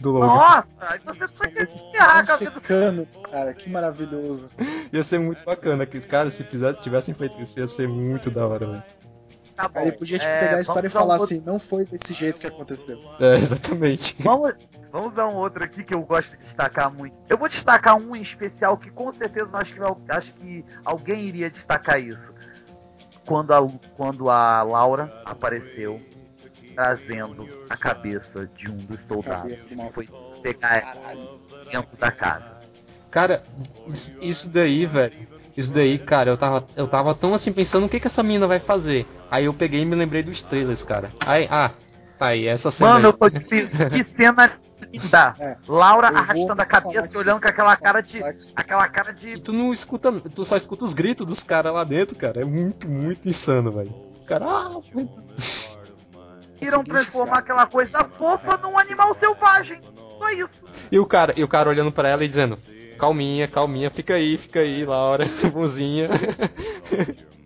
do 0.03 0.11
Logan. 0.11 0.27
Nossa, 0.27 0.67
aí 0.81 0.99
você 1.17 1.65
secando, 2.37 3.07
cara, 3.31 3.53
que 3.53 3.69
maravilhoso. 3.69 4.51
Ia 4.91 5.01
ser 5.03 5.19
muito 5.19 5.43
bacana. 5.43 5.85
Que, 5.85 5.99
cara, 6.01 6.29
se 6.29 6.43
fizesse, 6.43 6.79
tivessem 6.81 7.13
feito 7.15 7.39
isso, 7.41 7.57
ia 7.59 7.67
ser 7.67 7.87
muito 7.87 8.29
da 8.29 8.45
hora, 8.45 8.67
velho. 8.67 8.83
Tá 9.55 9.67
bom. 9.67 9.79
Aí 9.79 9.87
ele 9.87 9.97
podia 9.97 10.17
tipo, 10.19 10.31
É, 10.31 10.39
pegar 10.39 10.57
a 10.57 10.61
história 10.61 10.87
e 10.87 10.89
dar 10.89 10.97
um 10.97 11.01
falar 11.01 11.19
outro- 11.19 11.35
assim, 11.35 11.43
não 11.45 11.59
foi 11.59 11.85
desse 11.85 12.13
jeito 12.13 12.39
que 12.39 12.47
aconteceu. 12.47 12.99
É, 13.19 13.35
exatamente. 13.35 14.15
Vamos, 14.19 14.53
vamos 14.91 15.13
dar 15.13 15.27
um 15.27 15.35
outro 15.35 15.63
aqui 15.63 15.83
que 15.83 15.93
eu 15.95 16.01
gosto 16.01 16.31
de 16.31 16.43
destacar 16.43 16.91
muito. 16.91 17.15
Eu 17.29 17.37
vou 17.37 17.47
destacar 17.47 17.95
um 17.95 18.15
em 18.15 18.21
especial 18.21 18.77
que 18.77 18.89
com 18.89 19.13
certeza 19.13 19.47
eu 19.51 19.57
acho 19.57 19.73
que, 19.75 19.81
acho 20.09 20.33
que 20.33 20.65
alguém 20.83 21.25
iria 21.25 21.49
destacar 21.49 21.99
isso. 21.99 22.33
Quando 23.25 23.53
a, 23.53 23.65
quando 23.95 24.29
a 24.29 24.63
Laura 24.63 25.21
apareceu 25.23 26.01
trazendo 26.75 27.47
a 27.69 27.77
cabeça 27.77 28.49
de 28.55 28.69
um 28.71 28.75
dos 28.75 28.99
soldados 29.07 29.63
que 29.65 29.75
foi 29.93 30.07
pegar 30.41 30.81
Caralho. 30.81 31.39
dentro 31.71 31.97
da 31.97 32.11
casa. 32.11 32.53
Cara, 33.11 33.43
isso- 34.21 34.49
daí, 34.49 34.85
velho. 34.85 35.13
Isso 35.55 35.71
daí, 35.71 35.99
cara, 35.99 36.31
eu 36.31 36.37
tava, 36.37 36.65
eu 36.75 36.87
tava 36.87 37.13
tão 37.13 37.33
assim 37.35 37.53
pensando 37.53 37.85
o 37.85 37.89
que 37.89 37.99
que 37.99 38.07
essa 38.07 38.23
menina 38.23 38.47
vai 38.47 38.59
fazer. 38.59 39.05
Aí 39.29 39.45
eu 39.45 39.53
peguei 39.53 39.81
e 39.81 39.85
me 39.85 39.95
lembrei 39.95 40.23
dos 40.23 40.41
trailers, 40.41 40.83
cara. 40.83 41.11
Aí, 41.23 41.47
ah, 41.51 41.69
tá 42.17 42.27
aí, 42.27 42.47
essa 42.47 42.71
cena 42.71 42.93
Mano, 42.93 43.05
aí. 43.07 43.13
eu 43.13 43.17
tô 43.17 43.29
difícil. 43.29 43.89
Que 43.91 44.03
cena 44.03 44.45
linda. 44.91 45.33
É, 45.39 45.55
Laura 45.67 46.07
arrastando 46.09 46.59
a 46.61 46.65
cabeça 46.65 47.07
e 47.13 47.17
olhando 47.17 47.39
com 47.39 47.47
aquela 47.47 47.77
cara 47.77 48.01
de. 48.01 48.19
Aquela 48.55 48.87
cara 48.89 49.11
E 49.11 49.35
de. 49.35 49.41
tu 49.41 49.53
não 49.53 49.71
escuta, 49.71 50.11
tu 50.11 50.43
só 50.43 50.57
escuta 50.57 50.83
os 50.83 50.93
gritos 50.93 51.25
dos 51.25 51.43
caras 51.43 51.71
lá 51.71 51.83
dentro, 51.83 52.15
cara. 52.17 52.41
É 52.41 52.45
muito, 52.45 52.89
muito 52.89 53.29
insano, 53.29 53.71
velho. 53.71 53.93
Cara, 54.25 54.45
ah, 54.45 54.81
Irão 56.67 56.79
seguinte 56.79 56.89
transformar 56.91 57.25
frase. 57.33 57.41
aquela 57.41 57.65
coisa 57.67 58.03
fofa 58.17 58.57
num 58.57 58.77
animal 58.77 59.15
selvagem. 59.19 59.79
Só 60.17 60.29
isso. 60.31 60.63
e 60.91 60.99
o 60.99 61.05
cara, 61.05 61.33
e 61.37 61.43
o 61.43 61.47
cara 61.47 61.69
olhando 61.69 61.91
pra 61.91 62.09
ela 62.09 62.23
e 62.23 62.27
dizendo: 62.27 62.57
"Calminha, 62.97 63.47
calminha, 63.47 63.89
fica 63.89 64.13
aí, 64.15 64.37
fica 64.37 64.59
aí, 64.61 64.85
Laura, 64.85 65.25
bonzinha". 65.53 66.09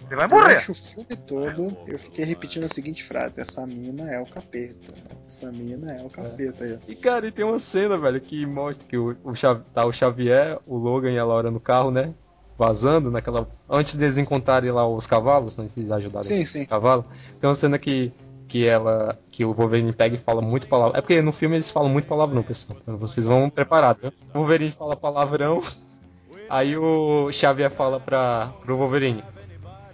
Você 0.07 0.15
vai 0.15 0.27
morrer. 0.27 0.43
Durante 0.47 0.71
o 0.71 0.75
filme 0.75 1.15
todo, 1.27 1.77
eu 1.85 1.99
fiquei 1.99 2.23
repetindo 2.23 2.63
a 2.63 2.69
seguinte 2.69 3.03
frase: 3.03 3.41
Essa 3.41 3.67
mina 3.67 4.09
é 4.09 4.19
o 4.21 4.25
capeta. 4.25 4.93
Essa 5.25 5.51
mina 5.51 5.93
é 5.93 6.01
o 6.01 6.09
capeta. 6.09 6.63
aí, 6.63 6.73
ó. 6.73 6.77
E 6.87 6.95
cara, 6.95 7.27
e 7.27 7.31
tem 7.31 7.43
uma 7.43 7.59
cena, 7.59 7.97
velho, 7.97 8.21
que 8.21 8.45
mostra 8.45 8.87
que 8.87 8.97
o, 8.97 9.17
o 9.23 9.33
tá 9.73 9.85
o 9.85 9.91
Xavier, 9.91 10.59
o 10.65 10.77
Logan 10.77 11.11
e 11.11 11.19
a 11.19 11.25
Laura 11.25 11.51
no 11.51 11.59
carro, 11.59 11.91
né? 11.91 12.13
Vazando 12.57 13.11
naquela. 13.11 13.47
Antes 13.69 13.95
deles 13.95 14.17
encontrarem 14.17 14.71
lá 14.71 14.87
os 14.87 15.05
cavalos, 15.05 15.57
né? 15.57 15.67
Se 15.67 15.81
eles 15.81 15.91
ajudaram 15.91 16.23
Sim, 16.23 16.41
o 16.41 16.47
sim. 16.47 16.65
cavalo. 16.65 17.05
Tem 17.41 17.49
uma 17.49 17.55
cena 17.55 17.77
que. 17.77 18.11
Que 18.47 18.65
ela. 18.65 19.17
Que 19.31 19.43
o 19.43 19.53
Wolverine 19.53 19.91
pega 19.93 20.15
e 20.15 20.19
fala 20.19 20.41
muito 20.41 20.67
palavrão. 20.67 20.97
É 20.97 21.01
porque 21.01 21.21
no 21.21 21.31
filme 21.31 21.55
eles 21.57 21.69
falam 21.69 21.89
muito 21.89 22.07
palavrão, 22.07 22.41
pessoal. 22.43 22.79
Então 22.81 22.97
vocês 22.97 23.25
vão 23.27 23.49
preparados. 23.49 24.01
né? 24.03 24.11
O 24.33 24.39
Wolverine 24.39 24.71
fala 24.71 24.95
palavrão. 24.95 25.61
Aí 26.49 26.77
o 26.77 27.29
Xavier 27.31 27.69
fala 27.69 27.99
pra, 27.99 28.53
pro 28.61 28.77
Wolverine. 28.77 29.21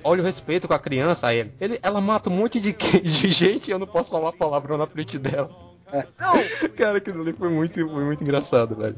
Olha 0.04 0.22
o 0.22 0.26
respeito 0.26 0.68
com 0.68 0.74
a 0.74 0.80
criança, 0.80 1.28
aí 1.28 1.40
ele, 1.40 1.54
ele- 1.62 1.80
ela 1.82 2.00
mata 2.02 2.30
um 2.30 2.34
monte 2.34 2.60
de, 2.60 2.74
de 3.02 3.32
gente 3.32 3.70
e 3.70 3.72
eu 3.72 3.80
não 3.80 3.88
posso 3.88 4.12
falar 4.12 4.34
palavrão 4.34 4.78
na 4.78 4.86
frente 4.86 5.18
dela. 5.18 5.50
Não, 6.20 6.34
Cara, 6.76 6.98
aquilo 6.98 7.22
ali 7.22 7.32
foi 7.34 7.50
muito, 7.50 7.80
foi 7.90 8.04
muito 8.04 8.22
engraçado, 8.22 8.76
velho. 8.76 8.98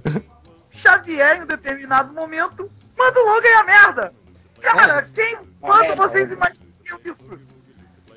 Xavier, 0.72 1.38
em 1.38 1.44
um 1.44 1.46
determinado 1.46 2.12
momento, 2.14 2.70
manda 2.98 3.20
o 3.22 3.26
Logan 3.36 3.60
a 3.60 3.64
merda. 3.64 4.14
Cara, 4.60 5.04
quem. 5.14 5.38
Quando 5.62 5.82
merda, 5.82 5.96
vocês 5.96 6.32
imaginam 6.32 7.00
isso? 7.06 7.40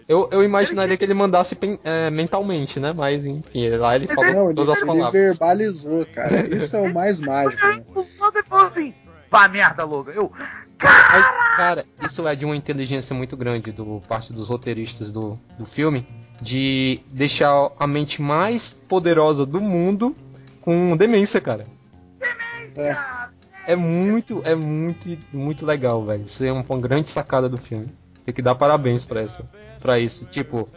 Eu, 0.08 0.26
eu 0.32 0.42
imaginaria 0.42 0.96
que 0.96 1.04
ele 1.04 1.12
mandasse 1.12 1.56
é, 1.84 2.10
mentalmente, 2.10 2.80
né? 2.80 2.94
Mas 2.94 3.26
enfim, 3.26 3.68
lá 3.76 3.94
ele 3.94 4.06
falou 4.06 4.32
Não, 4.32 4.44
ele, 4.46 4.54
todas 4.54 4.70
as 4.70 4.78
ele 4.78 4.86
palavras. 4.86 5.12
verbalizou, 5.12 6.06
cara. 6.06 6.48
Isso 6.48 6.76
é 6.76 6.80
o 6.80 6.94
mais 6.94 7.20
mágico, 7.20 7.66
né? 7.66 7.84
Logan 7.94 8.42
falou 8.48 8.66
assim: 8.66 8.94
vá 9.30 9.46
merda, 9.46 9.84
Logan. 9.84 10.12
Eu. 10.12 10.32
Mas, 10.80 11.36
cara, 11.56 11.84
isso 12.00 12.26
é 12.28 12.36
de 12.36 12.44
uma 12.44 12.54
inteligência 12.54 13.12
muito 13.12 13.36
grande 13.36 13.72
do 13.72 14.00
parte 14.06 14.32
dos 14.32 14.48
roteiristas 14.48 15.10
do, 15.10 15.36
do 15.58 15.66
filme 15.66 16.06
de 16.40 17.00
deixar 17.10 17.72
a 17.80 17.84
mente 17.84 18.22
mais 18.22 18.74
poderosa 18.88 19.44
do 19.44 19.60
mundo 19.60 20.14
com 20.60 20.96
demência, 20.96 21.40
cara. 21.40 21.66
É. 22.76 22.96
É 23.66 23.76
muito, 23.76 24.40
é 24.44 24.54
muito, 24.54 25.18
muito 25.32 25.66
legal, 25.66 26.04
velho. 26.04 26.22
Isso 26.24 26.44
é 26.44 26.52
uma, 26.52 26.64
uma 26.66 26.80
grande 26.80 27.08
sacada 27.08 27.48
do 27.48 27.58
filme. 27.58 27.88
Tem 28.28 28.34
que 28.34 28.42
dar 28.42 28.54
parabéns 28.54 29.06
pra 29.06 29.22
essa, 29.22 29.42
para 29.80 29.98
isso. 29.98 30.26
Tipo, 30.26 30.68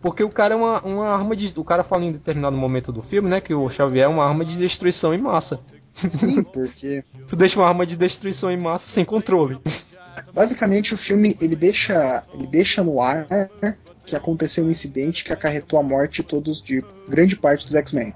porque 0.00 0.22
o 0.22 0.30
cara 0.30 0.54
é 0.54 0.56
uma, 0.56 0.80
uma 0.82 1.08
arma 1.08 1.34
de, 1.34 1.52
o 1.58 1.64
cara 1.64 1.82
fala 1.82 2.04
em 2.04 2.12
determinado 2.12 2.56
momento 2.56 2.92
do 2.92 3.02
filme, 3.02 3.28
né, 3.28 3.40
que 3.40 3.52
o 3.52 3.68
Xavier 3.68 4.04
é 4.04 4.08
uma 4.08 4.24
arma 4.24 4.44
de 4.44 4.56
destruição 4.56 5.12
em 5.12 5.18
massa. 5.18 5.58
Sim, 5.92 6.44
porque 6.54 7.02
Tu 7.26 7.34
deixa 7.34 7.58
uma 7.58 7.66
arma 7.66 7.84
de 7.84 7.96
destruição 7.96 8.52
em 8.52 8.56
massa 8.56 8.86
sem 8.86 9.04
controle. 9.04 9.58
basicamente 10.32 10.94
o 10.94 10.96
filme 10.96 11.36
ele 11.40 11.56
deixa, 11.56 12.22
ele 12.32 12.46
deixa 12.46 12.84
no 12.84 13.02
ar 13.02 13.26
que 14.04 14.14
aconteceu 14.14 14.64
um 14.64 14.70
incidente 14.70 15.24
que 15.24 15.32
acarretou 15.32 15.80
a 15.80 15.82
morte 15.82 16.22
de 16.22 16.28
todos, 16.28 16.62
de 16.62 16.84
grande 17.08 17.34
parte 17.34 17.64
dos 17.64 17.74
X-Men. 17.74 18.14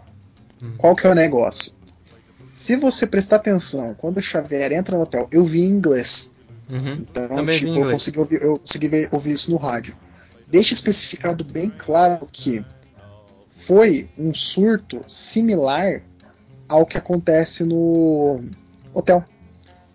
Hum. 0.63 0.75
Qual 0.79 0.95
que 0.95 1.09
é 1.09 1.11
o 1.11 1.15
negócio? 1.17 1.73
Se 2.53 2.77
você 2.77 3.05
prestar 3.05 3.37
atenção, 3.37 3.95
quando 3.95 4.19
o 4.19 4.23
Xavier 4.23 4.71
entra 4.71 4.97
no 4.97 5.03
hotel, 5.03 5.27
eu 5.33 5.45
vi 5.45 5.63
em 5.63 5.71
inglês. 5.71 6.33
Uhum. 6.71 6.95
Então, 7.01 7.29
Também 7.29 7.59
tipo, 7.59 7.71
eu 7.79 7.91
consegui, 7.91 8.19
ouvir, 8.19 8.43
eu 8.43 8.59
consegui 8.59 8.89
ver- 8.89 9.09
ouvir 9.13 9.33
isso 9.33 9.51
no 9.51 9.57
rádio. 9.57 9.97
Deixa 10.47 10.73
especificado 10.75 11.45
bem 11.45 11.71
claro 11.71 12.27
que 12.31 12.65
foi 13.49 14.09
um 14.19 14.33
surto 14.33 15.03
similar 15.07 16.03
ao 16.69 16.87
que 16.87 16.97
acontece 16.97 17.65
no 17.65 18.41
hotel. 18.95 19.25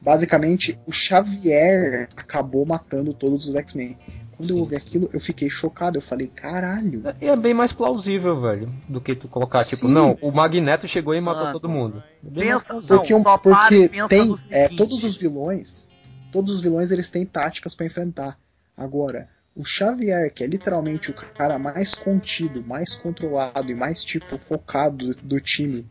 Basicamente, 0.02 0.78
o 0.86 0.92
Xavier 0.92 2.10
acabou 2.16 2.66
matando 2.66 3.14
todos 3.14 3.48
os 3.48 3.56
X-Men. 3.56 3.98
Quando 4.38 4.50
eu 4.50 4.56
Sim, 4.58 4.62
ouvi 4.62 4.76
sim. 4.76 4.82
aquilo, 4.86 5.10
eu 5.14 5.20
fiquei 5.20 5.50
chocado. 5.50 5.98
Eu 5.98 6.02
falei, 6.02 6.28
caralho. 6.28 7.02
E 7.22 7.26
é 7.28 7.36
bem 7.36 7.54
mais 7.54 7.72
plausível, 7.72 8.40
velho, 8.40 8.72
do 8.88 9.00
que 9.00 9.16
tu 9.16 9.28
colocar, 9.30 9.64
tipo, 9.64 9.88
Sim. 9.88 9.94
não, 9.94 10.18
o 10.22 10.30
Magneto 10.32 10.88
chegou 10.88 11.16
e 11.16 11.22
matou 11.22 11.44
Mano, 11.44 11.54
todo 11.54 11.70
mundo. 11.70 12.04
É 12.24 12.30
Pensa, 12.30 12.66
plausível. 12.66 13.20
não, 13.20 13.24
Porque, 13.40 13.90
porque 13.90 14.08
tem 14.10 14.38
é, 14.52 14.68
todos 14.68 15.04
os 15.04 15.18
vilões, 15.18 15.90
todos 16.36 16.56
os 16.56 16.62
vilões 16.62 16.92
eles 16.92 17.10
têm 17.10 17.26
táticas 17.26 17.74
pra 17.76 17.86
enfrentar. 17.86 18.38
Agora, 18.76 19.30
o 19.56 19.64
Xavier, 19.64 20.30
que 20.34 20.44
é 20.44 20.48
literalmente 20.48 21.10
o 21.12 21.14
cara 21.14 21.58
mais 21.58 21.96
contido, 21.96 22.62
mais 22.62 22.94
controlado 22.94 23.72
e 23.72 23.74
mais 23.74 24.04
tipo 24.04 24.38
focado 24.38 25.16
do, 25.24 25.40
time, 25.40 25.88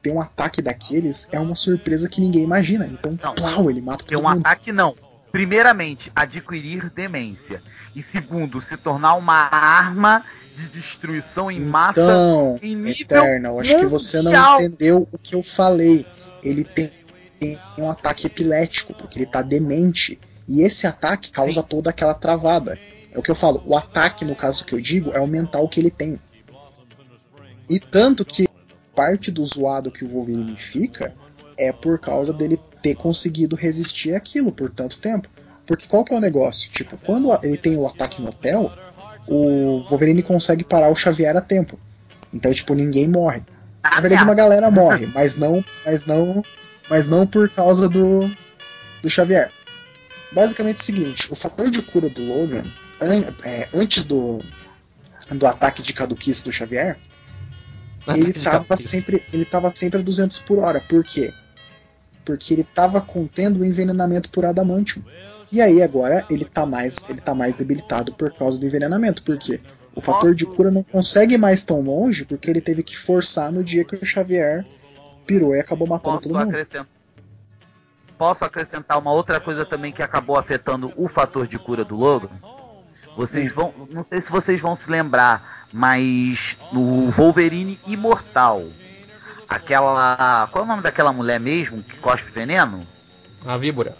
ter 0.00 0.12
um 0.12 0.20
ataque 0.20 0.62
daqueles 0.62 1.28
é 1.32 1.40
uma 1.40 1.56
surpresa 1.56 2.08
que 2.08 2.20
ninguém 2.20 2.44
imagina. 2.44 2.86
Então, 2.86 3.18
Não. 3.20 3.34
plau, 3.34 3.68
ele 3.68 3.80
mata 3.80 4.04
Tem 4.04 4.16
todo 4.16 4.24
um 4.24 4.30
mundo. 4.30 4.46
ataque, 4.46 4.70
não. 4.70 4.94
primeiramente, 5.32 6.12
adquirir 6.14 6.88
demência. 6.90 7.60
E 7.96 8.02
segundo, 8.02 8.62
se 8.62 8.76
tornar 8.76 9.14
uma 9.14 9.34
arma 9.52 10.24
de 10.56 10.68
destruição 10.68 11.50
em 11.50 11.58
massa 11.58 12.00
Então, 12.00 12.60
em 12.62 12.76
nível 12.76 13.18
Eternal, 13.18 13.58
acho 13.58 13.76
que 13.76 13.86
você 13.86 14.18
não 14.18 14.30
mundial. 14.30 14.60
entendeu 14.62 15.08
o 15.10 15.18
que 15.18 15.34
eu 15.34 15.42
falei. 15.42 16.06
Ele 16.44 16.62
tem, 16.62 16.92
tem 17.42 17.58
um 17.78 17.90
ataque 17.90 18.26
epilético, 18.26 18.94
porque 18.94 19.18
ele 19.18 19.26
tá 19.26 19.42
demente. 19.42 20.18
E 20.46 20.62
esse 20.62 20.86
ataque 20.86 21.32
causa 21.32 21.62
toda 21.62 21.90
aquela 21.90 22.14
travada. 22.14 22.78
É 23.10 23.18
o 23.18 23.22
que 23.22 23.30
eu 23.30 23.34
falo, 23.34 23.62
o 23.66 23.76
ataque, 23.76 24.24
no 24.24 24.36
caso 24.36 24.64
que 24.64 24.74
eu 24.74 24.80
digo, 24.80 25.10
é 25.10 25.20
o 25.20 25.26
mental 25.26 25.68
que 25.68 25.80
ele 25.80 25.90
tem. 25.90 26.20
E 27.68 27.80
tanto 27.80 28.24
que 28.24 28.48
parte 28.94 29.30
do 29.30 29.44
zoado 29.44 29.90
que 29.90 30.04
o 30.04 30.08
Wolverine 30.08 30.56
fica 30.56 31.14
é 31.58 31.72
por 31.72 31.98
causa 31.98 32.32
dele 32.32 32.58
ter 32.80 32.94
conseguido 32.94 33.56
resistir 33.56 34.14
àquilo 34.14 34.52
por 34.52 34.70
tanto 34.70 34.98
tempo. 34.98 35.28
Porque 35.66 35.86
qual 35.86 36.04
que 36.04 36.12
é 36.12 36.16
o 36.16 36.20
negócio? 36.20 36.70
Tipo, 36.70 36.96
quando 36.98 37.32
ele 37.42 37.56
tem 37.56 37.76
o 37.76 37.86
ataque 37.86 38.20
no 38.20 38.28
hotel, 38.28 38.70
o 39.26 39.84
Wolverine 39.88 40.22
consegue 40.22 40.64
parar 40.64 40.90
o 40.90 40.94
Xavier 40.94 41.36
a 41.36 41.40
tempo. 41.40 41.78
Então, 42.32 42.52
tipo, 42.52 42.74
ninguém 42.74 43.08
morre. 43.08 43.42
Na 43.82 44.00
verdade, 44.00 44.24
uma 44.24 44.34
galera 44.34 44.70
morre, 44.70 45.06
mas 45.06 45.36
não, 45.36 45.64
mas 45.84 46.06
não, 46.06 46.42
mas 46.92 47.08
não 47.08 47.26
por 47.26 47.48
causa 47.48 47.88
do, 47.88 48.30
do 49.00 49.08
Xavier. 49.08 49.50
Basicamente 50.30 50.76
é 50.76 50.80
o 50.80 50.84
seguinte: 50.84 51.32
o 51.32 51.34
fator 51.34 51.70
de 51.70 51.80
cura 51.80 52.10
do 52.10 52.22
Logan, 52.22 52.66
an- 53.00 53.34
é, 53.44 53.66
antes 53.72 54.04
do, 54.04 54.42
do 55.30 55.46
ataque 55.46 55.80
de 55.80 55.94
caduquice 55.94 56.44
do 56.44 56.52
Xavier, 56.52 56.98
ele 58.18 58.32
tava 58.44 58.76
sempre, 58.76 59.22
ele 59.32 59.44
tava 59.46 59.72
sempre 59.74 60.00
a 60.00 60.02
200 60.02 60.38
por 60.40 60.58
hora. 60.58 60.80
Por 60.80 61.02
quê? 61.02 61.32
Porque 62.26 62.52
ele 62.52 62.64
tava 62.64 63.00
contendo 63.00 63.60
o 63.60 63.64
envenenamento 63.64 64.28
por 64.28 64.44
adamantium. 64.44 65.02
E 65.50 65.60
aí 65.62 65.82
agora 65.82 66.24
ele 66.30 66.44
tá 66.44 66.66
mais, 66.66 67.08
ele 67.08 67.20
tá 67.20 67.34
mais 67.34 67.56
debilitado 67.56 68.12
por 68.12 68.32
causa 68.34 68.60
do 68.60 68.66
envenenamento. 68.66 69.22
Por 69.22 69.38
quê? 69.38 69.60
O 69.94 70.00
fator 70.00 70.34
de 70.34 70.44
cura 70.46 70.70
não 70.70 70.82
consegue 70.82 71.38
mais 71.38 71.64
tão 71.64 71.80
longe 71.80 72.24
porque 72.26 72.50
ele 72.50 72.60
teve 72.60 72.82
que 72.82 72.96
forçar 72.98 73.50
no 73.50 73.64
dia 73.64 73.82
que 73.84 73.96
o 73.96 74.04
Xavier 74.04 74.62
pirou 75.26 75.54
e 75.54 75.60
acabou 75.60 75.86
matando 75.86 76.16
Posso 76.16 76.28
todo 76.28 76.38
mundo. 76.38 76.48
acrescentar, 76.48 76.86
posso 78.18 78.44
acrescentar 78.44 78.98
uma 78.98 79.12
outra 79.12 79.40
coisa 79.40 79.64
também 79.64 79.92
que 79.92 80.02
acabou 80.02 80.38
afetando 80.38 80.92
o 80.96 81.08
fator 81.08 81.46
de 81.46 81.58
cura 81.58 81.84
do 81.84 81.96
Logan? 81.96 82.30
Vocês 83.16 83.52
Hum. 83.52 83.54
vão. 83.56 83.74
Não 83.90 84.04
sei 84.08 84.22
se 84.22 84.30
vocês 84.30 84.60
vão 84.60 84.74
se 84.74 84.90
lembrar, 84.90 85.66
mas 85.72 86.56
no 86.72 87.10
Wolverine 87.10 87.78
Imortal. 87.86 88.64
Aquela. 89.48 90.48
Qual 90.50 90.62
é 90.62 90.66
o 90.66 90.68
nome 90.68 90.82
daquela 90.82 91.12
mulher 91.12 91.38
mesmo 91.38 91.82
que 91.82 91.96
cospe 91.98 92.30
veneno? 92.30 92.86
A 93.44 93.56
víbora. 93.56 93.94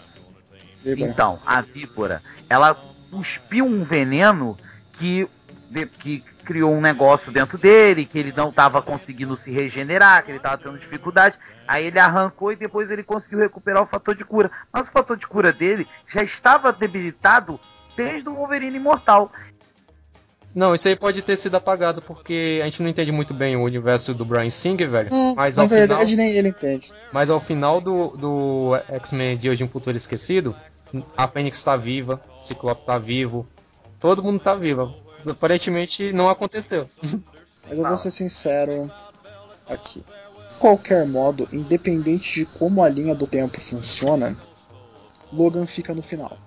Víbora. 0.83 1.09
Então, 1.11 1.39
a 1.45 1.61
víbora, 1.61 2.21
ela 2.49 2.75
cuspiu 3.11 3.65
um 3.65 3.83
veneno 3.83 4.57
que, 4.93 5.27
que 5.99 6.23
criou 6.43 6.73
um 6.73 6.81
negócio 6.81 7.31
dentro 7.31 7.57
dele, 7.57 8.05
que 8.05 8.19
ele 8.19 8.33
não 8.35 8.49
estava 8.49 8.81
conseguindo 8.81 9.35
se 9.37 9.51
regenerar, 9.51 10.23
que 10.23 10.31
ele 10.31 10.37
estava 10.37 10.57
tendo 10.57 10.77
dificuldade. 10.77 11.37
Aí 11.67 11.87
ele 11.87 11.99
arrancou 11.99 12.51
e 12.51 12.55
depois 12.55 12.91
ele 12.91 13.03
conseguiu 13.03 13.39
recuperar 13.39 13.83
o 13.83 13.87
fator 13.87 14.15
de 14.15 14.25
cura. 14.25 14.51
Mas 14.71 14.87
o 14.87 14.91
fator 14.91 15.17
de 15.17 15.25
cura 15.25 15.51
dele 15.51 15.87
já 16.07 16.21
estava 16.21 16.71
debilitado 16.71 17.59
desde 17.95 18.27
o 18.29 18.35
Wolverine 18.35 18.75
Imortal. 18.77 19.31
Não, 20.53 20.75
isso 20.75 20.87
aí 20.87 20.95
pode 20.95 21.21
ter 21.23 21.35
sido 21.35 21.55
apagado 21.55 22.01
porque 22.01 22.59
a 22.61 22.65
gente 22.65 22.83
não 22.83 22.89
entende 22.89 23.11
muito 23.11 23.33
bem 23.33 23.55
o 23.55 23.63
universo 23.63 24.13
do 24.13 24.23
Brian 24.23 24.49
Singer, 24.51 24.87
velho. 24.87 25.09
Não, 25.11 25.33
mas 25.35 25.57
na 25.57 25.63
ao 25.63 25.69
verdade 25.69 26.11
final, 26.11 26.17
nem 26.17 26.35
ele 26.35 26.49
entende. 26.49 26.91
mas 27.11 27.29
ao 27.29 27.39
final 27.39 27.81
do, 27.81 28.09
do 28.09 28.75
X-Men 28.87 29.37
Dias 29.37 29.57
de 29.57 29.63
um 29.63 29.67
Futuro 29.67 29.97
Esquecido, 29.97 30.55
a 31.17 31.27
Fênix 31.27 31.63
tá 31.63 31.75
viva, 31.75 32.21
o 32.37 32.39
Ciclope 32.39 32.85
tá 32.85 32.99
vivo, 32.99 33.47
todo 33.99 34.21
mundo 34.21 34.39
tá 34.39 34.53
vivo. 34.53 34.93
Aparentemente 35.27 36.11
não 36.13 36.29
aconteceu. 36.29 36.89
Mas 37.67 37.77
eu 37.77 37.87
vou 37.87 37.97
ser 37.97 38.11
sincero 38.11 38.91
aqui. 39.67 39.99
De 39.99 40.55
qualquer 40.59 41.05
modo, 41.05 41.47
independente 41.51 42.39
de 42.39 42.45
como 42.45 42.83
a 42.83 42.89
linha 42.89 43.15
do 43.15 43.27
tempo 43.27 43.59
funciona, 43.59 44.35
Logan 45.31 45.65
fica 45.65 45.93
no 45.93 46.01
final. 46.01 46.37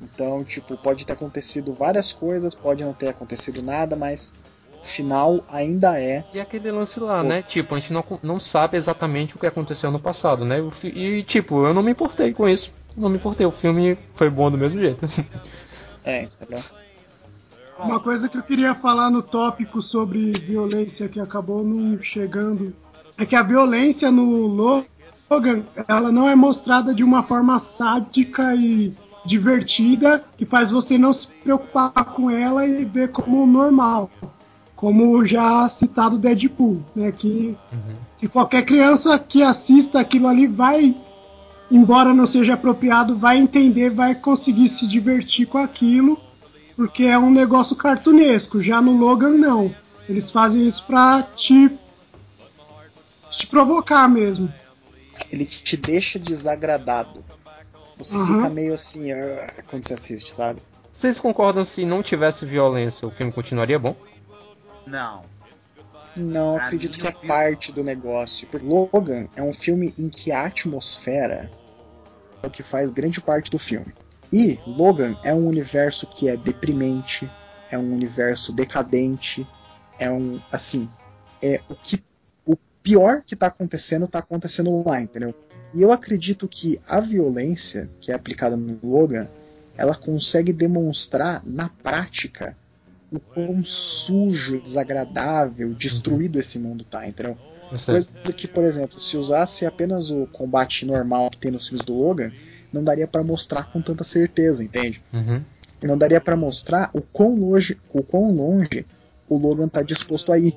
Então, 0.00 0.44
tipo, 0.44 0.76
pode 0.76 1.06
ter 1.06 1.12
acontecido 1.12 1.72
várias 1.72 2.12
coisas, 2.12 2.54
pode 2.54 2.84
não 2.84 2.92
ter 2.92 3.08
acontecido 3.08 3.64
nada, 3.64 3.96
mas 3.96 4.34
o 4.82 4.84
final 4.84 5.42
ainda 5.48 5.98
é. 5.98 6.24
E 6.32 6.40
aquele 6.40 6.70
lance 6.70 7.00
lá, 7.00 7.22
Pô. 7.22 7.28
né? 7.28 7.42
Tipo, 7.42 7.74
a 7.74 7.80
gente 7.80 7.92
não, 7.92 8.04
não 8.22 8.38
sabe 8.38 8.76
exatamente 8.76 9.36
o 9.36 9.38
que 9.38 9.46
aconteceu 9.46 9.90
no 9.90 10.00
passado, 10.00 10.44
né? 10.44 10.60
O 10.60 10.70
E, 10.86 11.22
tipo, 11.22 11.64
eu 11.66 11.72
não 11.72 11.82
me 11.82 11.92
importei 11.92 12.34
com 12.34 12.48
isso. 12.48 12.72
Não 12.96 13.08
me 13.08 13.16
importei, 13.16 13.46
o 13.46 13.50
filme 13.50 13.98
foi 14.12 14.28
bom 14.30 14.50
do 14.50 14.58
mesmo 14.58 14.80
jeito. 14.80 15.06
É, 16.04 16.24
entendeu? 16.24 16.62
Uma 17.78 18.00
coisa 18.00 18.28
que 18.28 18.38
eu 18.38 18.42
queria 18.42 18.74
falar 18.74 19.10
no 19.10 19.22
tópico 19.22 19.82
sobre 19.82 20.32
violência 20.44 21.08
que 21.08 21.20
acabou 21.20 21.64
não 21.64 22.00
chegando 22.00 22.74
é 23.18 23.26
que 23.26 23.34
a 23.34 23.42
violência 23.42 24.10
no 24.10 24.46
Logan 24.46 25.64
ela 25.88 26.12
não 26.12 26.28
é 26.28 26.36
mostrada 26.36 26.94
de 26.94 27.02
uma 27.02 27.22
forma 27.22 27.58
sádica 27.58 28.54
e 28.54 28.94
divertida 29.26 30.24
que 30.36 30.44
faz 30.44 30.70
você 30.70 30.98
não 30.98 31.12
se 31.12 31.26
preocupar 31.26 31.92
com 31.92 32.30
ela 32.30 32.66
e 32.66 32.84
ver 32.84 33.10
como 33.10 33.46
normal, 33.46 34.10
como 34.76 35.24
já 35.24 35.68
citado 35.68 36.18
Deadpool, 36.18 36.82
né? 36.94 37.10
Que, 37.10 37.56
que 38.18 38.28
qualquer 38.28 38.64
criança 38.64 39.18
que 39.18 39.42
assista 39.42 39.98
aquilo 39.98 40.28
ali 40.28 40.46
vai, 40.46 40.94
embora 41.70 42.14
não 42.14 42.26
seja 42.26 42.54
apropriado, 42.54 43.16
vai 43.16 43.38
entender, 43.38 43.90
vai 43.90 44.14
conseguir 44.14 44.68
se 44.68 44.86
divertir 44.86 45.46
com 45.46 45.58
aquilo 45.58 46.20
porque 46.76 47.04
é 47.04 47.18
um 47.18 47.30
negócio 47.30 47.76
cartunesco. 47.76 48.60
Já 48.62 48.80
no 48.80 48.96
Logan, 48.96 49.30
não. 49.30 49.74
Eles 50.08 50.30
fazem 50.30 50.66
isso 50.66 50.84
pra 50.86 51.22
te, 51.22 51.70
te 53.30 53.46
provocar 53.46 54.08
mesmo. 54.08 54.52
Ele 55.30 55.44
te 55.44 55.76
deixa 55.76 56.18
desagradado. 56.18 57.24
Você 57.96 58.16
Uhum. 58.16 58.26
fica 58.26 58.50
meio 58.50 58.74
assim 58.74 59.12
"Ah", 59.12 59.62
quando 59.68 59.86
você 59.86 59.94
assiste, 59.94 60.32
sabe? 60.32 60.60
Vocês 60.92 61.18
concordam 61.18 61.64
se 61.64 61.84
não 61.84 62.02
tivesse 62.02 62.44
violência, 62.44 63.06
o 63.06 63.10
filme 63.10 63.32
continuaria 63.32 63.78
bom? 63.78 63.96
Não. 64.86 65.22
Não, 66.16 66.54
Pra 66.54 66.64
acredito 66.66 66.98
que 66.98 67.06
é 67.08 67.12
filme- 67.12 67.26
parte 67.26 67.72
do 67.72 67.82
negócio. 67.82 68.46
Porque 68.48 68.64
Logan 68.66 69.26
é 69.34 69.42
um 69.42 69.52
filme 69.52 69.92
em 69.98 70.08
que 70.08 70.30
a 70.30 70.44
atmosfera 70.46 71.50
é 72.42 72.46
o 72.46 72.50
que 72.50 72.62
faz 72.62 72.90
grande 72.90 73.20
parte 73.20 73.50
do 73.50 73.58
filme. 73.58 73.92
E 74.32 74.58
Logan 74.66 75.16
é 75.24 75.32
um 75.32 75.46
universo 75.46 76.06
que 76.06 76.28
é 76.28 76.36
deprimente, 76.36 77.30
é 77.70 77.78
um 77.78 77.92
universo 77.92 78.52
decadente, 78.52 79.46
é 79.98 80.10
um 80.10 80.40
assim, 80.50 80.88
é 81.42 81.60
o 81.68 81.74
que 81.74 82.02
o 82.44 82.56
pior 82.82 83.22
que 83.24 83.36
tá 83.36 83.46
acontecendo 83.46 84.08
tá 84.08 84.18
acontecendo 84.18 84.82
lá, 84.84 85.00
entendeu? 85.00 85.34
E 85.72 85.82
eu 85.82 85.90
acredito 85.90 86.46
que 86.46 86.80
a 86.86 87.00
violência 87.00 87.90
que 88.00 88.12
é 88.12 88.14
aplicada 88.14 88.56
no 88.56 88.78
Logan, 88.82 89.28
ela 89.76 89.94
consegue 89.94 90.52
demonstrar 90.52 91.42
na 91.44 91.68
prática 91.68 92.56
o 93.16 93.20
quão 93.20 93.64
sujo, 93.64 94.60
desagradável, 94.60 95.74
destruído 95.74 96.38
esse 96.38 96.58
mundo 96.58 96.84
tá, 96.84 97.06
entendeu? 97.06 97.36
Coisa 97.84 98.10
que, 98.36 98.46
por 98.46 98.62
exemplo, 98.62 98.98
se 98.98 99.16
usasse 99.16 99.66
apenas 99.66 100.10
o 100.10 100.26
combate 100.26 100.86
normal 100.86 101.30
que 101.30 101.38
tem 101.38 101.50
nos 101.50 101.68
filmes 101.68 101.84
do 101.84 101.94
Logan, 101.94 102.30
não 102.72 102.84
daria 102.84 103.06
pra 103.06 103.22
mostrar 103.22 103.64
com 103.64 103.80
tanta 103.80 104.04
certeza, 104.04 104.62
entende? 104.62 105.02
Uhum. 105.12 105.42
Não 105.82 105.98
daria 105.98 106.20
pra 106.20 106.36
mostrar 106.36 106.90
o 106.94 107.00
quão 107.00 107.34
longe, 107.34 107.78
o 107.92 108.02
quão 108.02 108.34
longe 108.34 108.86
o 109.28 109.38
Logan 109.38 109.68
tá 109.68 109.82
disposto 109.82 110.32
a 110.32 110.38
ir. 110.38 110.54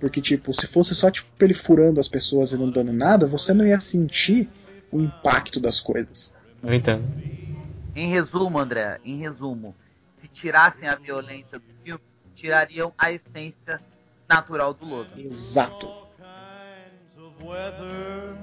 Porque, 0.00 0.20
tipo, 0.20 0.52
se 0.52 0.66
fosse 0.66 0.94
só 0.94 1.10
tipo, 1.10 1.28
ele 1.40 1.54
furando 1.54 1.98
as 1.98 2.08
pessoas 2.08 2.52
e 2.52 2.58
não 2.58 2.70
dando 2.70 2.92
nada, 2.92 3.26
você 3.26 3.52
não 3.52 3.66
ia 3.66 3.80
sentir 3.80 4.48
o 4.90 5.00
impacto 5.00 5.60
das 5.60 5.80
coisas. 5.80 6.32
Eu 6.62 6.72
entendo. 6.72 7.04
Em 7.94 8.10
resumo, 8.10 8.58
André, 8.58 9.00
em 9.04 9.18
resumo, 9.18 9.74
se 10.18 10.28
tirassem 10.28 10.88
a 10.88 10.94
violência 10.94 11.58
do 11.58 11.74
filme, 11.82 12.02
tirariam 12.34 12.92
a 12.98 13.10
essência 13.10 13.80
natural 14.28 14.74
do 14.74 14.84
Logan. 14.84 15.12
Exato. 15.16 16.08
kinds 16.18 17.16
of 17.18 17.42
weather, 17.42 18.36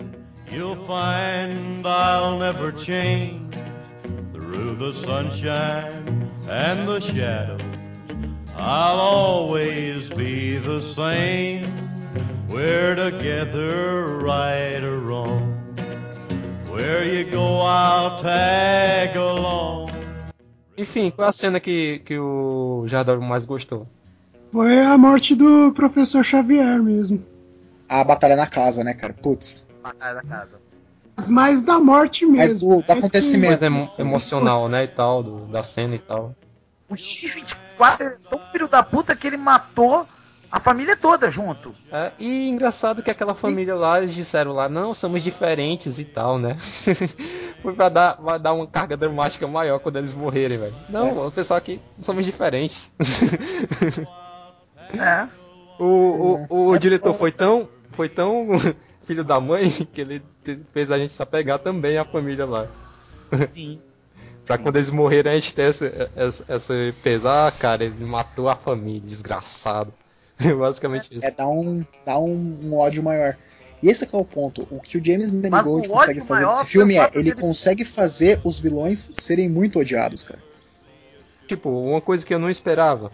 you'll 0.49 0.75
find 0.87 1.85
I'll 1.85 2.37
never 2.37 2.71
change. 2.71 3.53
Through 4.33 4.75
the 4.75 4.93
sunshine 4.93 6.31
and 6.49 6.87
the 6.87 6.99
shadow, 6.99 7.57
I'll 8.55 8.99
always 8.99 10.09
be 10.09 10.57
the 10.57 10.81
same. 10.81 11.65
We're 12.47 12.95
together, 12.95 14.17
right 14.19 14.81
or 14.81 14.99
wrong. 14.99 15.51
Where 16.69 17.03
you 17.03 17.25
go, 17.25 17.59
I'll 17.59 18.19
tag 18.19 19.15
along. 19.17 19.84
Enfim, 20.77 21.09
qual 21.11 21.25
é 21.27 21.29
a 21.29 21.33
cena 21.33 21.59
que, 21.59 21.99
que 21.99 22.17
o 22.19 22.83
Jardel 22.87 23.21
mais 23.21 23.45
gostou? 23.45 23.87
Foi 24.51 24.79
a 24.79 24.97
morte 24.97 25.35
do 25.35 25.71
professor 25.73 26.23
Xavier 26.23 26.81
mesmo. 26.81 27.23
A 27.87 28.03
batalha 28.03 28.35
na 28.35 28.47
casa, 28.47 28.83
né, 28.83 28.93
cara? 28.93 29.13
Putz. 29.13 29.67
Batalha 29.81 30.15
da 30.15 30.23
casa. 30.23 30.49
mais 31.29 31.61
da 31.61 31.79
morte 31.79 32.25
Mas 32.25 32.53
mesmo. 32.53 32.69
do, 32.69 32.75
do 32.77 32.81
É 32.81 32.83
que- 32.83 32.91
acontecimento. 32.99 33.63
Emo- 33.63 33.89
emocional, 33.97 34.67
né, 34.67 34.83
e 34.83 34.87
tal, 34.87 35.23
do- 35.23 35.45
da 35.47 35.63
cena 35.63 35.95
e 35.95 35.99
tal. 35.99 36.35
O 36.89 36.95
X-24 36.95 38.01
é 38.01 38.09
tão 38.29 38.39
filho 38.51 38.67
da 38.67 38.83
puta 38.83 39.15
que 39.15 39.25
ele 39.27 39.37
matou 39.37 40.05
a 40.55 40.59
família 40.61 40.95
toda 40.95 41.29
junto. 41.29 41.75
É, 41.91 42.13
e 42.17 42.47
engraçado 42.47 43.03
que 43.03 43.11
aquela 43.11 43.33
Sim. 43.33 43.41
família 43.41 43.75
lá, 43.75 43.99
eles 43.99 44.15
disseram 44.15 44.53
lá, 44.53 44.69
não, 44.69 44.93
somos 44.93 45.21
diferentes 45.21 45.99
e 45.99 46.05
tal, 46.05 46.39
né? 46.39 46.55
Foi 47.61 47.73
pra 47.73 47.89
dar, 47.89 48.15
pra 48.15 48.37
dar 48.37 48.53
uma 48.53 48.65
carga 48.65 48.95
dramática 48.95 49.45
maior 49.47 49.79
quando 49.79 49.97
eles 49.97 50.13
morrerem, 50.13 50.57
velho. 50.57 50.73
Não, 50.87 51.27
o 51.27 51.31
pessoal 51.31 51.57
aqui 51.57 51.81
somos 51.89 52.25
diferentes. 52.25 52.89
É. 54.97 55.27
o 55.79 56.45
o, 56.47 56.67
o 56.69 56.75
É 56.75 56.79
diretor 56.79 57.07
foda. 57.07 57.19
foi 57.19 57.31
tão, 57.31 57.67
foi 57.91 58.07
tão 58.07 58.47
filho 59.03 59.25
da 59.25 59.41
mãe 59.41 59.69
que 59.91 59.99
ele 59.99 60.21
fez 60.71 60.89
a 60.91 60.97
gente 60.97 61.11
se 61.11 61.21
apegar 61.21 61.59
também 61.59 61.97
à 61.97 62.05
família 62.05 62.45
lá. 62.45 62.67
Sim. 63.53 63.81
Pra 64.45 64.57
quando 64.57 64.77
eles 64.77 64.91
morrerem 64.91 65.33
a 65.33 65.35
gente 65.35 65.53
ter 65.53 65.63
essa, 65.63 66.11
essa, 66.15 66.45
essa 66.47 66.73
pesar, 67.03 67.47
ah, 67.47 67.51
cara, 67.51 67.83
ele 67.83 68.05
matou 68.05 68.47
a 68.47 68.55
família, 68.55 69.01
desgraçado. 69.01 69.91
Basicamente 70.57 71.09
isso. 71.17 71.25
É 71.25 71.31
dar 71.31 71.47
um, 71.47 71.83
dar 72.05 72.19
um, 72.19 72.57
um 72.63 72.75
ódio 72.77 73.01
maior. 73.03 73.37
E 73.81 73.89
esse 73.89 74.03
é 74.03 74.07
que 74.07 74.15
é 74.15 74.19
o 74.19 74.25
ponto. 74.25 74.67
O 74.71 74.79
que 74.79 74.97
o 74.97 75.03
James 75.03 75.31
Mangold 75.31 75.87
o 75.87 75.91
consegue 75.91 76.21
fazer 76.21 76.45
nesse 76.47 76.65
filme 76.65 76.95
é 76.97 77.09
ele 77.13 77.31
consegue 77.33 77.85
fazer 77.85 78.41
os 78.43 78.59
vilões 78.59 79.11
serem 79.13 79.49
muito 79.49 79.79
odiados, 79.79 80.23
cara. 80.23 80.41
Tipo, 81.47 81.69
uma 81.69 82.01
coisa 82.01 82.25
que 82.25 82.33
eu 82.33 82.39
não 82.39 82.49
esperava. 82.49 83.11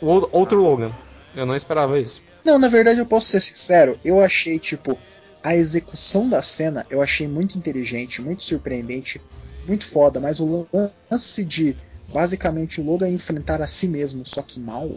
O 0.00 0.06
ou- 0.06 0.28
outro 0.32 0.60
Logan. 0.62 0.92
Eu 1.34 1.44
não 1.44 1.56
esperava 1.56 1.98
isso. 1.98 2.22
Não, 2.44 2.58
na 2.58 2.68
verdade 2.68 3.00
eu 3.00 3.06
posso 3.06 3.26
ser 3.26 3.40
sincero, 3.40 3.98
eu 4.04 4.20
achei, 4.20 4.58
tipo, 4.58 4.96
a 5.42 5.56
execução 5.56 6.28
da 6.28 6.40
cena 6.40 6.86
eu 6.88 7.02
achei 7.02 7.26
muito 7.26 7.58
inteligente, 7.58 8.22
muito 8.22 8.44
surpreendente, 8.44 9.20
muito 9.66 9.84
foda, 9.84 10.20
mas 10.20 10.38
o 10.38 10.66
lance 11.10 11.44
de 11.44 11.76
basicamente 12.12 12.80
o 12.80 12.84
Logan 12.84 13.08
enfrentar 13.08 13.60
a 13.60 13.66
si 13.66 13.88
mesmo, 13.88 14.24
só 14.24 14.42
que 14.42 14.60
mal. 14.60 14.90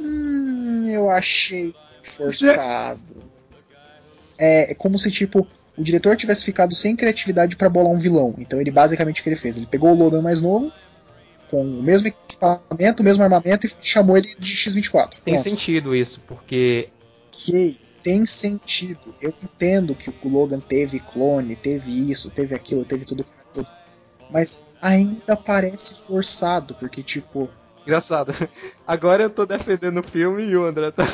Hum, 0.00 0.84
eu 0.86 1.10
achei 1.10 1.74
forçado. 2.02 3.00
É, 4.38 4.72
é 4.72 4.74
como 4.74 4.98
se, 4.98 5.10
tipo, 5.10 5.46
o 5.76 5.82
diretor 5.82 6.16
tivesse 6.16 6.44
ficado 6.44 6.74
sem 6.74 6.96
criatividade 6.96 7.56
pra 7.56 7.68
bolar 7.68 7.92
um 7.92 7.98
vilão. 7.98 8.34
Então 8.38 8.60
ele 8.60 8.70
basicamente 8.70 9.20
o 9.20 9.22
que 9.22 9.28
ele 9.28 9.36
fez? 9.36 9.56
Ele 9.56 9.66
pegou 9.66 9.90
o 9.90 9.94
Logan 9.94 10.22
mais 10.22 10.40
novo, 10.40 10.72
com 11.48 11.62
o 11.62 11.82
mesmo 11.82 12.08
equipamento, 12.08 13.02
o 13.02 13.04
mesmo 13.04 13.22
armamento 13.22 13.66
e 13.66 13.70
chamou 13.82 14.16
ele 14.16 14.34
de 14.38 14.54
X-24. 14.56 15.20
Tem 15.24 15.34
Pronto. 15.34 15.42
sentido 15.42 15.94
isso, 15.94 16.20
porque 16.26 16.88
Ok, 17.34 17.74
tem 18.02 18.24
sentido. 18.24 19.14
Eu 19.20 19.34
entendo 19.42 19.94
que 19.94 20.10
o 20.10 20.28
Logan 20.28 20.60
teve 20.60 21.00
clone, 21.00 21.56
teve 21.56 22.10
isso, 22.10 22.30
teve 22.30 22.54
aquilo, 22.54 22.84
teve 22.84 23.04
tudo. 23.04 23.24
tudo. 23.52 23.66
Mas 24.30 24.62
ainda 24.80 25.36
parece 25.36 26.06
forçado, 26.06 26.74
porque, 26.76 27.02
tipo. 27.02 27.48
Engraçado. 27.84 28.32
Agora 28.86 29.22
eu 29.22 29.30
tô 29.30 29.44
defendendo 29.46 29.98
o 30.00 30.02
filme 30.02 30.42
e 30.44 30.56
o 30.56 30.64
André 30.64 30.90
tá. 30.90 31.04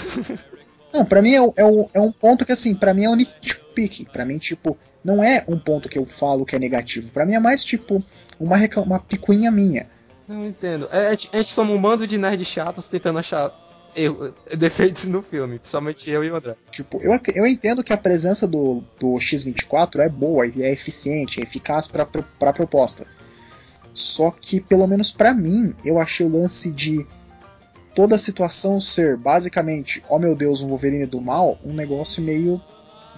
Não, 0.94 1.04
pra 1.04 1.20
mim 1.22 1.34
é, 1.34 1.38
é, 1.38 1.88
é 1.94 2.00
um 2.00 2.12
ponto 2.12 2.44
que, 2.44 2.52
assim, 2.52 2.74
pra 2.74 2.94
mim 2.94 3.04
é 3.04 3.10
um 3.10 3.16
nitpick. 3.16 4.06
Pra 4.12 4.24
mim, 4.24 4.38
tipo, 4.38 4.76
não 5.04 5.22
é 5.22 5.44
um 5.48 5.58
ponto 5.58 5.88
que 5.88 5.98
eu 5.98 6.04
falo 6.06 6.44
que 6.44 6.54
é 6.54 6.58
negativo. 6.58 7.12
Pra 7.12 7.24
mim 7.26 7.34
é 7.34 7.40
mais, 7.40 7.64
tipo, 7.64 8.02
uma, 8.38 8.56
uma 8.84 8.98
picuinha 9.00 9.50
minha. 9.50 9.88
Não 10.28 10.46
entendo. 10.46 10.88
É, 10.92 11.08
a, 11.08 11.10
gente, 11.10 11.28
a 11.32 11.36
gente 11.38 11.50
soma 11.52 11.72
um 11.72 11.80
bando 11.80 12.06
de 12.06 12.16
nerds 12.18 12.46
chatos 12.46 12.88
tentando 12.88 13.18
achar 13.18 13.52
erro- 13.96 14.32
defeitos 14.56 15.06
no 15.06 15.22
filme. 15.22 15.58
Principalmente 15.58 16.08
eu 16.08 16.22
e 16.24 16.30
o 16.30 16.36
André. 16.36 16.54
Tipo, 16.70 17.00
eu, 17.02 17.18
eu 17.34 17.46
entendo 17.46 17.82
que 17.82 17.92
a 17.92 17.96
presença 17.96 18.46
do, 18.46 18.84
do 18.98 19.14
X24 19.14 20.00
é 20.00 20.08
boa, 20.08 20.46
e 20.46 20.62
é 20.62 20.72
eficiente, 20.72 21.40
é 21.40 21.42
eficaz 21.42 21.88
pra, 21.88 22.04
pra 22.06 22.52
proposta. 22.52 23.06
Só 23.92 24.30
que, 24.30 24.60
pelo 24.60 24.86
menos 24.86 25.10
pra 25.10 25.34
mim, 25.34 25.74
eu 25.84 25.98
achei 25.98 26.24
o 26.24 26.30
lance 26.30 26.70
de 26.70 27.06
toda 27.94 28.14
a 28.14 28.18
situação 28.18 28.80
ser 28.80 29.16
basicamente, 29.16 30.02
oh 30.08 30.18
meu 30.18 30.36
Deus, 30.36 30.62
um 30.62 30.68
Wolverine 30.68 31.06
do 31.06 31.20
mal, 31.20 31.58
um 31.64 31.72
negócio 31.72 32.22
meio, 32.22 32.60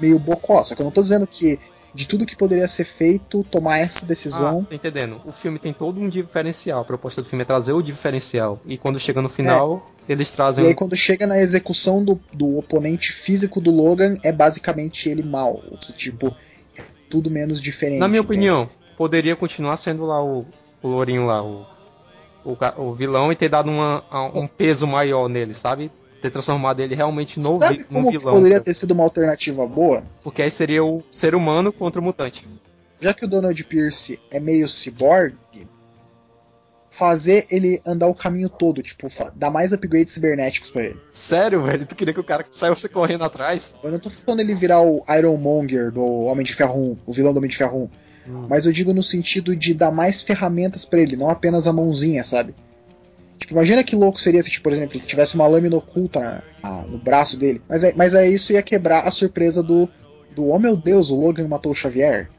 meio 0.01 0.19
bocó. 0.19 0.63
Só 0.63 0.75
que 0.75 0.81
eu 0.81 0.85
não 0.85 0.91
tô 0.91 1.03
dizendo 1.03 1.27
que 1.27 1.59
de 1.95 2.09
tudo 2.09 2.25
que 2.25 2.37
poderia 2.37 2.67
ser 2.67 2.85
feito, 2.85 3.45
tomar 3.45 3.79
essa 3.79 4.07
decisão. 4.07 4.61
Ah, 4.65 4.69
tô 4.69 4.75
entendendo. 4.75 5.21
O 5.27 5.33
filme 5.33 5.59
tem 5.59 5.73
todo 5.73 6.01
um 6.01 6.09
diferencial. 6.09 6.81
A 6.81 6.85
proposta 6.85 7.21
do 7.21 7.29
filme 7.29 7.43
é 7.43 7.45
trazer 7.45 7.73
o 7.73 7.83
diferencial. 7.83 8.61
E 8.65 8.79
quando 8.79 8.99
chega 8.99 9.21
no 9.21 9.29
final, 9.29 9.91
eles 10.09 10.31
trazem. 10.33 10.65
E 10.65 10.69
aí, 10.69 10.75
quando 10.75 10.97
chega 10.97 11.27
na 11.27 11.39
execução 11.39 12.03
do, 12.03 12.19
do 12.33 12.57
oponente 12.59 13.13
físico 13.13 13.61
do 13.61 13.71
Logan, 13.71 14.17
é 14.23 14.33
basicamente 14.33 15.09
ele 15.09 15.23
mal. 15.23 15.63
O 15.71 15.77
que, 15.77 15.93
tipo, 15.93 16.35
é 16.79 16.83
tudo 17.11 17.31
menos 17.31 17.61
diferente. 17.61 17.99
Na 17.99 18.09
minha 18.09 18.23
opinião, 18.23 18.69
poderia 18.97 19.37
continuar 19.37 19.77
sendo 19.77 20.07
lá 20.07 20.25
o, 20.25 20.47
o 20.83 20.89
Lourinho 20.89 21.27
lá, 21.27 21.43
o, 21.43 21.65
o, 22.45 22.57
o 22.79 22.95
vilão, 22.95 23.31
e 23.33 23.37
ter 23.37 23.49
dado 23.49 23.71
uma, 23.71 24.03
um 24.35 24.47
peso 24.47 24.87
maior 24.87 25.29
nele, 25.29 25.55
sabe? 25.55 25.91
Ter 26.21 26.31
transformado 26.31 26.81
ele 26.81 26.95
realmente 26.95 27.39
no, 27.39 27.59
Sabe 27.59 27.79
vi- 27.79 27.85
como 27.85 28.11
vilão. 28.11 28.35
poderia 28.35 28.61
ter 28.61 28.75
sido 28.75 28.93
uma 28.93 29.03
alternativa 29.05 29.67
boa? 29.67 30.05
Porque 30.23 30.43
aí 30.43 30.51
seria 30.51 30.85
o 30.85 31.03
ser 31.11 31.35
humano 31.35 31.73
contra 31.73 32.01
o 32.01 32.05
mutante. 32.05 32.49
Já 33.01 33.13
que 33.13 33.25
o 33.25 33.29
Donald 33.29 33.65
Pierce 33.65 34.21
é 34.31 34.39
meio 34.39 34.69
cyborg, 34.69 35.35
fazer 36.91 37.47
ele 37.51 37.81
andar 37.87 38.07
o 38.07 38.15
caminho 38.15 38.49
todo, 38.51 38.83
tipo, 38.83 39.07
dar 39.35 39.51
mais 39.51 39.73
upgrades 39.73 40.13
cibernéticos 40.13 40.71
pra 40.71 40.85
ele. 40.85 41.01
Sério, 41.15 41.63
velho? 41.63 41.87
Tu 41.87 41.97
queria 41.97 42.13
que 42.15 42.21
o 42.21 42.25
cara 42.25 42.45
saísse 42.51 42.89
correndo 42.89 43.25
atrás? 43.25 43.75
Eu 43.83 43.91
não 43.91 43.99
tô 43.99 44.11
falando 44.11 44.41
ele 44.41 44.55
virar 44.55 44.81
o 44.83 45.03
Ironmonger 45.09 45.91
do 45.91 46.05
Homem 46.05 46.45
de 46.45 46.55
Ferro 46.55 46.79
1, 46.93 46.99
o 47.07 47.13
vilão 47.13 47.33
do 47.33 47.39
Homem 47.39 47.49
de 47.51 47.57
Ferro 47.57 47.85
1, 47.85 47.89
Hum. 48.27 48.47
mas 48.49 48.67
eu 48.67 48.73
digo 48.73 48.93
no 48.95 49.03
sentido 49.03 49.57
de 49.57 49.75
dar 49.75 49.91
mais 49.91 50.23
ferramentas 50.23 50.85
pra 50.85 51.01
ele, 51.01 51.17
não 51.17 51.29
apenas 51.29 51.67
a 51.67 51.73
mãozinha, 51.73 52.23
sabe? 52.23 52.55
Tipo, 53.39 53.55
imagina 53.55 53.83
que 53.83 53.97
louco 53.97 54.21
seria 54.21 54.41
se, 54.43 54.51
tipo, 54.51 54.63
por 54.65 54.73
exemplo, 54.73 54.97
ele 54.97 55.05
tivesse 55.05 55.35
uma 55.35 55.47
lâmina 55.49 55.77
oculta 55.77 56.21
na- 56.21 56.43
na- 56.63 56.87
no 56.87 56.99
braço 56.99 57.37
dele. 57.37 57.61
Mas, 57.69 57.83
é, 57.83 57.93
mas 57.97 58.15
aí 58.15 58.33
isso 58.33 58.53
ia 58.53 58.63
quebrar 58.63 59.01
a 59.07 59.11
surpresa 59.11 59.63
do, 59.63 59.89
do 60.37 60.47
oh 60.49 60.59
meu 60.61 60.77
Deus, 60.77 61.11
o 61.11 61.21
Logan 61.21 61.49
matou 61.49 61.73
o 61.73 61.75
Xavier. 61.75 62.31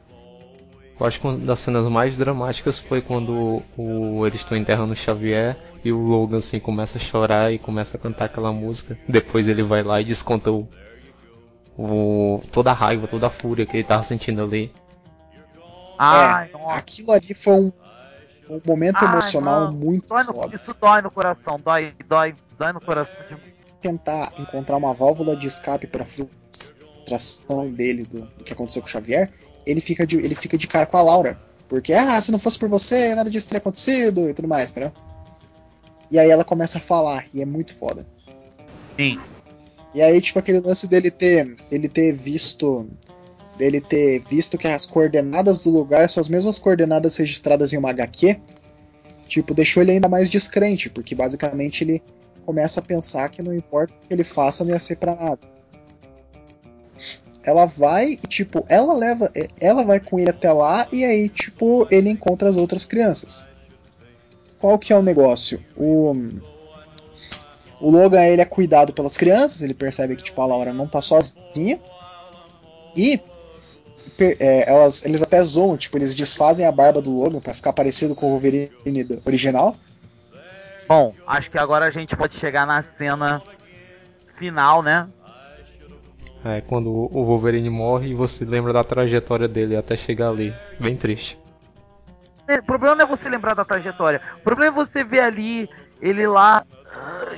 Eu 0.98 1.06
acho 1.06 1.20
que 1.20 1.26
uma 1.26 1.36
das 1.36 1.58
cenas 1.58 1.86
mais 1.88 2.16
dramáticas 2.16 2.78
foi 2.78 3.02
quando 3.02 3.60
o, 3.76 4.24
eles 4.26 4.40
estão 4.40 4.56
enterrando 4.56 4.92
o 4.94 4.96
Xavier 4.96 5.56
e 5.84 5.92
o 5.92 5.98
Logan 5.98 6.38
assim 6.38 6.58
começa 6.58 6.96
a 6.96 7.00
chorar 7.00 7.52
e 7.52 7.58
começa 7.58 7.96
a 7.98 8.00
cantar 8.00 8.24
aquela 8.26 8.52
música. 8.52 8.96
Depois 9.06 9.48
ele 9.48 9.62
vai 9.62 9.82
lá 9.82 10.00
e 10.00 10.04
desconta 10.04 10.50
o, 10.50 10.66
o- 11.76 12.40
toda 12.52 12.70
a 12.70 12.74
raiva, 12.74 13.06
toda 13.06 13.26
a 13.26 13.30
fúria 13.30 13.66
que 13.66 13.76
ele 13.76 13.84
tava 13.84 14.02
sentindo 14.02 14.42
ali. 14.42 14.72
Ai, 15.98 16.50
nossa. 16.52 16.76
Aquilo 16.76 17.12
ali 17.12 17.34
foi 17.34 17.52
um, 17.54 17.72
foi 18.46 18.56
um 18.56 18.62
momento 18.66 18.96
Ai, 19.04 19.10
emocional 19.12 19.60
não. 19.70 19.72
muito 19.72 20.08
Dói 20.08 20.24
no- 20.24 20.32
foda. 20.34 20.54
isso 20.56 20.74
dói 20.80 21.02
no 21.02 21.10
coração, 21.10 21.58
dói, 21.62 21.94
dói, 22.08 22.34
dói 22.58 22.72
no 22.72 22.80
coração. 22.80 23.14
de- 23.28 23.54
Tentar 23.80 24.32
encontrar 24.38 24.76
uma 24.78 24.94
válvula 24.94 25.36
de 25.36 25.46
escape 25.46 25.86
pra 25.86 26.04
frustração 26.06 27.70
dele 27.70 28.04
do, 28.04 28.22
do 28.22 28.44
que 28.44 28.52
aconteceu 28.52 28.80
com 28.82 28.88
o 28.88 28.90
Xavier, 28.90 29.30
ele 29.66 29.80
fica, 29.80 30.06
de, 30.06 30.16
ele 30.18 30.34
fica 30.34 30.56
de 30.56 30.66
cara 30.66 30.86
com 30.86 30.96
a 30.96 31.02
Laura. 31.02 31.38
Porque, 31.68 31.92
ah, 31.92 32.20
se 32.20 32.30
não 32.32 32.38
fosse 32.38 32.58
por 32.58 32.68
você, 32.68 33.14
nada 33.14 33.28
disso 33.30 33.46
teria 33.48 33.58
acontecido 33.58 34.28
e 34.28 34.34
tudo 34.34 34.48
mais, 34.48 34.70
entendeu? 34.70 34.92
E 36.10 36.18
aí 36.18 36.30
ela 36.30 36.44
começa 36.44 36.78
a 36.78 36.80
falar, 36.80 37.26
e 37.32 37.42
é 37.42 37.46
muito 37.46 37.74
foda. 37.74 38.06
Sim. 38.96 39.20
E 39.94 40.02
aí, 40.02 40.20
tipo, 40.20 40.38
aquele 40.38 40.60
lance 40.60 40.86
dele 40.88 41.10
ter. 41.10 41.56
Ele 41.70 41.88
ter 41.88 42.12
visto. 42.12 42.88
Dele 43.56 43.80
ter 43.80 44.18
visto 44.18 44.58
que 44.58 44.66
as 44.66 44.84
coordenadas 44.84 45.60
do 45.60 45.70
lugar 45.70 46.10
são 46.10 46.20
as 46.20 46.28
mesmas 46.28 46.58
coordenadas 46.58 47.16
registradas 47.16 47.72
em 47.72 47.76
uma 47.76 47.90
HQ. 47.90 48.40
Tipo, 49.28 49.54
deixou 49.54 49.82
ele 49.82 49.92
ainda 49.92 50.08
mais 50.08 50.28
descrente, 50.28 50.90
porque 50.90 51.14
basicamente 51.14 51.84
ele 51.84 52.02
começa 52.44 52.80
a 52.80 52.82
pensar 52.82 53.30
que 53.30 53.42
não 53.42 53.54
importa 53.54 53.94
o 53.94 54.06
que 54.06 54.12
ele 54.12 54.24
faça, 54.24 54.64
não 54.64 54.72
ia 54.72 54.80
ser 54.80 54.96
pra 54.96 55.14
nada. 55.14 55.38
Ela 57.44 57.66
vai 57.66 58.12
e, 58.12 58.16
tipo, 58.16 58.64
ela 58.68 58.94
leva. 58.94 59.30
Ela 59.60 59.84
vai 59.84 60.00
com 60.00 60.18
ele 60.18 60.30
até 60.30 60.50
lá 60.52 60.86
e 60.92 61.04
aí, 61.04 61.28
tipo, 61.28 61.86
ele 61.90 62.08
encontra 62.10 62.48
as 62.48 62.56
outras 62.56 62.84
crianças. 62.84 63.46
Qual 64.58 64.78
que 64.78 64.92
é 64.92 64.96
o 64.96 65.02
negócio? 65.02 65.62
O. 65.76 66.14
O 67.80 67.90
Logan 67.90 68.24
ele 68.24 68.40
é 68.40 68.46
cuidado 68.46 68.94
pelas 68.94 69.16
crianças, 69.16 69.60
ele 69.60 69.74
percebe 69.74 70.16
que 70.16 70.22
tipo, 70.22 70.40
a 70.40 70.46
Laura 70.46 70.72
não 70.72 70.86
tá 70.86 71.02
sozinha. 71.02 71.78
E 72.96 73.20
é, 74.22 74.70
elas, 74.70 75.04
eles 75.04 75.22
até 75.22 75.42
zoam, 75.42 75.76
tipo, 75.76 75.96
eles 75.98 76.14
desfazem 76.14 76.66
a 76.66 76.72
barba 76.72 77.00
do 77.02 77.10
Logan 77.10 77.40
pra 77.40 77.54
ficar 77.54 77.72
parecido 77.72 78.14
com 78.14 78.26
o 78.26 78.30
Wolverine 78.30 79.04
do- 79.04 79.20
original. 79.24 79.74
Bom, 80.86 81.14
acho 81.26 81.50
que 81.50 81.58
agora 81.58 81.86
a 81.86 81.90
gente 81.90 82.14
pode 82.14 82.34
chegar 82.36 82.66
na 82.66 82.84
cena 82.98 83.42
final, 84.36 84.82
né? 84.82 85.08
É 86.44 86.60
quando 86.60 86.90
o 86.90 87.24
Wolverine 87.24 87.70
morre 87.70 88.10
e 88.10 88.14
você 88.14 88.44
lembra 88.44 88.72
da 88.72 88.84
trajetória 88.84 89.48
dele 89.48 89.76
até 89.76 89.96
chegar 89.96 90.28
ali. 90.28 90.54
Bem 90.78 90.94
triste. 90.94 91.38
O 92.46 92.62
problema 92.64 92.94
não 92.94 93.04
é 93.06 93.08
você 93.08 93.28
lembrar 93.30 93.54
da 93.54 93.64
trajetória. 93.64 94.20
O 94.36 94.40
problema 94.40 94.70
é 94.82 94.84
você 94.84 95.02
ver 95.02 95.20
ali 95.20 95.68
ele 96.02 96.26
lá 96.26 96.64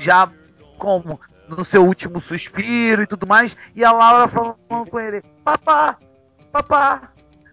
já 0.01 0.29
como 0.77 1.21
no 1.49 1.65
seu 1.65 1.87
último 1.87 2.21
suspiro 2.21 3.05
e 3.05 3.07
tudo 3.07 3.25
mais, 3.25 3.57
e 3.77 3.85
a 3.85 3.93
Laura 3.93 4.27
falando 4.27 4.91
com 4.91 4.99
ele: 4.99 5.23
"Papá, 5.45 5.97
papá, 6.53 7.13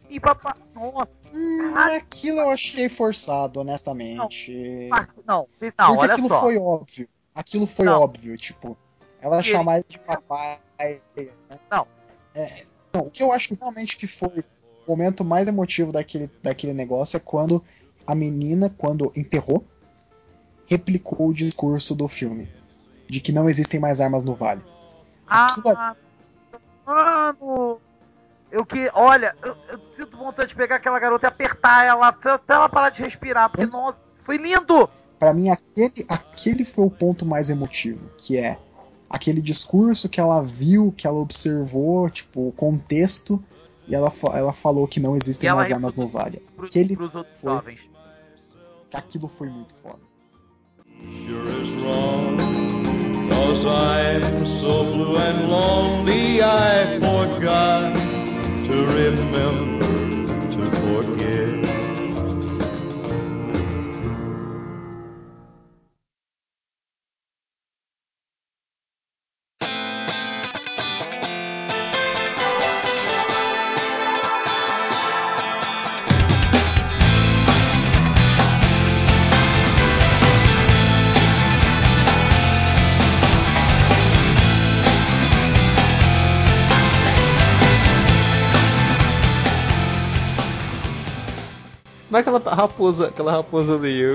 e 0.09 0.19
papá. 0.19 0.55
Nossa, 0.75 1.11
Hum, 1.33 1.75
aquilo 1.75 2.39
eu 2.39 2.51
achei 2.51 2.87
forçado, 2.87 3.59
honestamente. 3.59 4.89
ah, 4.91 5.07
não, 5.25 5.47
vocês- 5.51 5.73
não, 5.77 5.87
Porque 5.87 5.99
olha 6.01 6.13
aquilo 6.13 6.29
só. 6.29 6.39
foi 6.41 6.57
óbvio. 6.57 7.09
Aquilo 7.33 7.65
foi 7.65 7.85
Não. 7.87 8.01
óbvio, 8.01 8.37
tipo. 8.37 8.77
Ela 9.19 9.39
E 9.39 9.43
chamar 9.43 9.77
ele 9.77 9.85
de 9.89 9.97
papai. 9.99 10.59
né? 10.79 10.99
Não. 11.71 11.87
É, 12.35 12.63
não, 12.93 13.07
o 13.07 13.09
que 13.11 13.23
eu 13.23 13.31
acho 13.31 13.55
realmente 13.55 13.97
que 13.97 14.05
foi 14.05 14.39
o 14.85 14.91
momento 14.91 15.23
mais 15.25 15.47
emotivo 15.47 15.91
daquele, 15.91 16.29
daquele 16.43 16.73
negócio 16.73 17.17
é 17.17 17.19
quando 17.19 17.63
a 18.05 18.13
menina, 18.13 18.69
quando 18.69 19.11
enterrou, 19.15 19.65
replicou 20.67 21.29
o 21.29 21.33
discurso 21.33 21.95
do 21.95 22.07
filme. 22.07 22.47
De 23.07 23.19
que 23.19 23.31
não 23.31 23.49
existem 23.49 23.79
mais 23.79 23.99
armas 24.01 24.23
no 24.23 24.35
vale. 24.35 24.61
Aquilo 25.25 25.69
Ah, 26.85 27.33
mano, 27.39 27.81
eu 28.53 28.65
que, 28.65 28.89
olha, 28.93 29.35
eu, 29.43 29.55
eu 29.69 29.79
sinto 29.91 30.15
vontade 30.15 30.49
de 30.49 30.55
pegar 30.55 30.75
aquela 30.75 30.99
garota 30.99 31.25
e 31.25 31.27
apertar 31.27 31.85
ela 31.85 32.07
até 32.09 32.53
ela 32.53 32.69
parar 32.69 32.89
de 32.91 33.01
respirar, 33.01 33.49
porque, 33.49 33.65
nossa, 33.65 33.97
foi 34.23 34.37
lindo! 34.37 34.87
Pra 35.19 35.33
mim, 35.33 35.49
aquele, 35.49 36.05
aquele 36.07 36.63
foi 36.63 36.85
o 36.85 36.91
ponto 36.91 37.25
mais 37.25 37.49
emotivo, 37.49 38.09
que 38.17 38.37
é 38.37 38.57
aquele 39.09 39.41
discurso 39.41 40.07
que 40.07 40.19
ela 40.19 40.41
viu, 40.43 40.93
que 40.95 41.07
ela 41.07 41.17
observou, 41.17 42.09
tipo, 42.09 42.47
o 42.47 42.51
contexto, 42.51 43.43
e 43.87 43.95
ela, 43.95 44.11
ela 44.33 44.53
falou 44.53 44.87
que 44.87 44.99
não 44.99 45.15
existem 45.15 45.51
mais 45.53 45.71
armas 45.71 45.95
no 45.95 46.07
vale. 46.07 46.41
Pros, 46.55 46.69
Aquele 46.69 46.95
pros 46.95 47.15
outros 47.15 47.39
foi- 47.41 47.51
jovens. 47.51 47.79
Aquilo 48.93 49.27
foi 49.27 49.49
muito 49.49 49.73
foda. 49.73 49.99
sure 51.27 51.61
is 51.61 51.81
wrong. 51.81 52.37
Cause 53.29 53.65
I'm 53.65 54.45
so 54.45 54.83
blue 54.83 55.17
and 55.17 55.47
lonely, 55.49 56.41
I 56.41 56.99
forgot 56.99 58.02
to 58.63 58.85
remember 58.85 60.09
to 60.51 60.71
forget. 61.03 61.72
Raposa, 92.63 93.07
aquela 93.07 93.31
raposa 93.31 93.75
ali, 93.75 93.99
eu, 93.99 94.13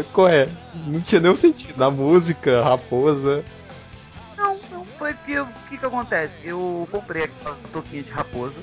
ah, 0.00 0.04
qual 0.12 0.28
é? 0.28 0.48
Não 0.86 1.00
tinha 1.00 1.20
nenhum 1.20 1.36
sentido. 1.36 1.76
Na 1.78 1.90
música, 1.90 2.62
raposa. 2.62 3.44
Não, 4.36 4.56
não, 4.70 4.84
foi 4.98 5.14
que 5.14 5.38
o 5.38 5.46
que 5.68 5.78
que 5.78 5.86
acontece? 5.86 6.32
Eu 6.44 6.88
comprei 6.90 7.24
aquela 7.24 7.56
toquinha 7.72 8.02
de 8.02 8.10
raposa. 8.10 8.54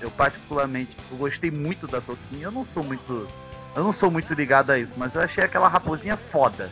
Eu 0.00 0.10
particularmente, 0.10 0.96
eu 1.10 1.16
gostei 1.16 1.50
muito 1.50 1.86
da 1.86 2.00
toquinha. 2.00 2.44
Eu 2.44 2.52
não 2.52 2.66
sou 2.74 2.84
muito, 2.84 3.26
eu 3.74 3.82
não 3.84 3.92
sou 3.92 4.10
muito 4.10 4.32
ligado 4.34 4.70
a 4.70 4.78
isso, 4.78 4.92
mas 4.96 5.14
eu 5.14 5.22
achei 5.22 5.42
aquela 5.42 5.68
raposinha 5.68 6.18
foda. 6.30 6.70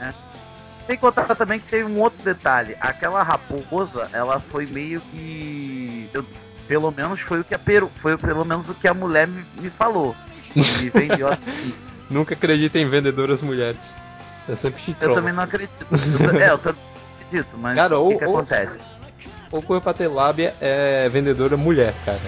Né? 0.00 0.14
Sem 0.86 0.96
contar 0.98 1.34
também 1.36 1.60
que 1.60 1.66
teve 1.68 1.84
um 1.84 2.00
outro 2.00 2.22
detalhe. 2.24 2.76
Aquela 2.80 3.22
raposa, 3.22 4.08
ela 4.12 4.40
foi 4.50 4.66
meio 4.66 5.00
que, 5.12 6.08
eu- 6.12 6.26
pelo 6.66 6.90
menos 6.90 7.20
foi 7.20 7.40
o 7.40 7.44
que 7.44 7.54
a 7.54 7.58
peru, 7.58 7.90
foi 8.00 8.16
pelo 8.16 8.44
menos 8.44 8.68
o 8.68 8.74
que 8.74 8.88
a 8.88 8.94
mulher 8.94 9.28
me, 9.28 9.44
me 9.60 9.70
falou. 9.70 10.16
Vendeu 10.54 11.28
assim. 11.28 11.74
Nunca 12.10 12.34
acredita 12.34 12.78
em 12.78 12.84
vendedoras 12.84 13.40
mulheres. 13.42 13.96
Eu 14.48 14.56
sempre 14.56 14.82
Eu 15.00 15.14
também 15.14 15.32
não 15.32 15.42
acredito. 15.44 15.86
Eu, 15.90 16.40
é, 16.40 16.50
eu 16.50 16.58
também 16.58 16.82
não 16.82 17.20
acredito, 17.26 17.56
mas 17.58 17.76
Cara, 17.76 17.98
o 17.98 18.04
ou- 18.04 18.18
que, 18.18 18.24
ou- 18.24 18.36
acontece? 18.38 18.76
Ou 19.50 19.62
coisa 19.62 19.80
pra 19.80 19.92
ter 19.94 20.08
lábia 20.08 20.54
é 20.60 21.08
vendedora 21.08 21.56
mulher, 21.56 21.94
cara. 22.04 22.20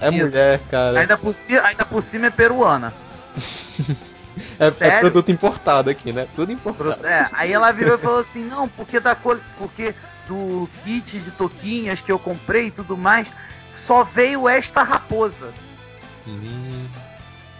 É 0.00 0.08
Isso. 0.10 0.24
mulher, 0.24 0.60
cara. 0.70 1.00
Ainda 1.00 1.16
por, 1.18 1.34
ci- 1.34 1.58
ainda 1.58 1.84
por 1.84 2.02
cima 2.02 2.26
é 2.26 2.30
peruana. 2.30 2.92
É, 4.58 4.66
é 4.88 4.98
produto 4.98 5.30
importado 5.30 5.90
aqui, 5.90 6.12
né? 6.12 6.26
Tudo 6.34 6.50
importado. 6.50 7.06
É, 7.06 7.24
aí 7.34 7.52
ela 7.52 7.70
virou 7.70 7.94
e 7.94 7.98
falou 7.98 8.18
assim, 8.18 8.42
não, 8.44 8.66
porque 8.68 8.98
da 8.98 9.14
col- 9.14 9.38
porque 9.56 9.94
do 10.26 10.68
kit 10.82 11.20
de 11.20 11.30
toquinhas 11.30 12.00
que 12.00 12.10
eu 12.10 12.18
comprei 12.18 12.66
e 12.66 12.70
tudo 12.72 12.96
mais, 12.96 13.28
só 13.86 14.02
veio 14.02 14.48
esta 14.48 14.82
raposa. 14.82 15.52
Hum. 16.26 16.88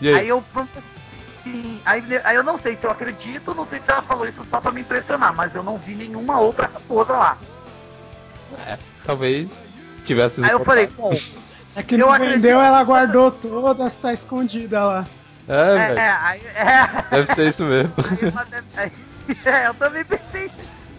E 0.01 0.09
aí? 0.09 0.15
Aí 0.15 0.29
eu 0.29 0.45
aí, 1.85 2.03
aí 2.25 2.37
eu 2.37 2.43
não 2.43 2.59
sei 2.59 2.77
se 2.77 2.87
eu 2.87 2.91
acredito, 2.91 3.55
não 3.55 3.65
sei 3.65 3.81
se 3.81 3.91
ela 3.91 4.03
falou 4.03 4.27
isso 4.27 4.45
só 4.45 4.61
pra 4.61 4.73
me 4.73 4.81
impressionar, 4.81 5.35
mas 5.35 5.55
eu 5.55 5.63
não 5.63 5.77
vi 5.79 5.95
nenhuma 5.95 6.41
outra 6.41 6.71
raposa 6.73 7.13
lá. 7.13 7.37
É, 8.67 8.79
talvez 9.05 9.67
tivesse 10.05 10.45
Aí 10.45 10.51
eu 10.51 10.61
falei, 10.61 10.87
bom, 10.87 11.11
É 11.77 11.83
que 11.83 11.97
não 11.97 12.11
acredito. 12.11 12.37
vendeu, 12.37 12.61
ela 12.61 12.83
guardou 12.85 13.31
todas, 13.31 13.97
tá 13.97 14.13
escondida 14.13 14.85
lá. 14.85 15.07
É, 15.49 15.55
é, 15.55 15.77
velho. 15.77 15.99
é, 15.99 16.11
aí, 16.23 16.41
é, 16.55 17.05
Deve 17.11 17.27
ser 17.27 17.49
isso 17.49 17.65
mesmo. 17.67 17.93
Aí 18.77 18.93
é, 19.45 19.67
eu 19.69 19.75
também 19.75 20.05
pensei. 20.05 20.51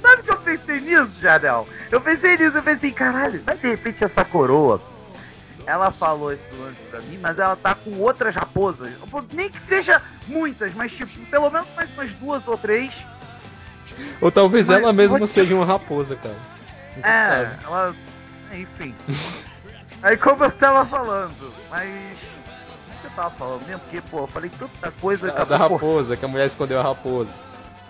Sabe 0.01 0.23
que 0.23 0.31
eu 0.31 0.37
pensei 0.37 0.79
nisso, 0.81 1.19
Jadel? 1.19 1.67
Eu 1.91 2.01
pensei 2.01 2.37
nisso, 2.37 2.57
eu 2.57 2.63
pensei, 2.63 2.91
caralho, 2.91 3.41
mas 3.45 3.59
de 3.59 3.67
repente 3.67 4.03
essa 4.03 4.25
coroa. 4.25 4.81
Ela 5.65 5.91
falou 5.91 6.31
esse 6.31 6.43
lance 6.59 6.77
pra 6.91 6.99
mim, 7.01 7.17
mas 7.19 7.39
ela 7.39 7.55
tá 7.55 7.73
com 7.73 7.97
outras 7.99 8.35
raposas. 8.35 8.93
Nem 9.33 9.49
que 9.49 9.59
seja 9.67 10.01
muitas, 10.27 10.73
mas 10.75 10.91
tipo, 10.91 11.19
pelo 11.25 11.49
menos 11.49 11.67
mais 11.75 11.89
umas 11.93 12.13
duas 12.13 12.47
ou 12.47 12.57
três. 12.57 12.95
Ou 14.21 14.31
talvez 14.31 14.67
Mas 14.67 14.77
ela 14.79 14.93
mesma 14.93 15.25
seja 15.25 15.55
uma 15.55 15.65
raposa, 15.65 16.15
cara. 16.17 16.35
Nunca 16.95 17.09
É, 17.09 17.17
sabe. 17.17 17.63
ela. 17.63 17.95
Enfim. 18.51 18.95
Aí 20.03 20.17
como 20.17 20.43
eu 20.43 20.51
tava 20.51 20.85
falando, 20.85 21.53
mas. 21.69 21.89
O 21.89 23.01
que 23.01 23.07
eu 23.07 23.11
tava 23.15 23.29
falando 23.31 23.65
mesmo? 23.65 23.79
Porque, 23.81 24.01
pô, 24.01 24.19
eu 24.19 24.27
falei 24.27 24.51
tanta 24.51 24.91
coisa. 24.91 25.31
Da, 25.31 25.43
da 25.45 25.57
raposa, 25.57 26.15
que 26.17 26.25
a 26.25 26.27
mulher 26.27 26.45
escondeu 26.45 26.79
a 26.79 26.83
raposa. 26.83 27.31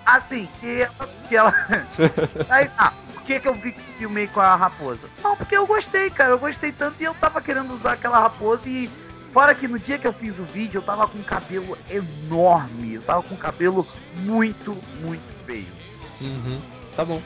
Ah, 0.06 0.22
sim, 0.30 0.48
que 0.60 0.82
ela. 0.82 1.10
Que 1.28 1.36
ela... 1.36 1.54
Aí, 2.50 2.70
ah, 2.78 2.94
por 3.14 3.24
que, 3.24 3.40
que 3.40 3.48
eu 3.48 3.56
vi 3.56 3.72
filmei 3.98 4.28
com 4.28 4.40
a 4.40 4.56
raposa? 4.56 5.02
Não, 5.24 5.36
porque 5.36 5.58
eu 5.58 5.66
gostei, 5.66 6.10
cara. 6.10 6.32
Eu 6.32 6.40
gostei 6.40 6.72
tanto 6.72 7.02
e 7.02 7.06
eu 7.06 7.14
tava 7.16 7.42
querendo 7.42 7.74
usar 7.74 7.94
aquela 7.94 8.20
raposa 8.20 8.68
e. 8.68 8.90
Fora 9.34 9.54
que 9.54 9.68
no 9.68 9.78
dia 9.78 9.98
que 9.98 10.08
eu 10.08 10.14
fiz 10.14 10.40
o 10.40 10.46
vídeo, 10.46 10.78
eu 10.78 10.82
tava 10.82 11.06
com 11.08 11.18
um 11.18 11.24
cabelo 11.24 11.78
enorme. 11.90 12.94
Eu 12.94 13.02
tava 13.02 13.22
com 13.22 13.36
um 13.36 13.38
cabelo 13.38 13.86
muito, 14.20 14.78
muito 15.02 15.46
feio. 15.46 15.68
Uhum. 16.22 16.62
Tá 16.96 17.04
bom. 17.04 17.22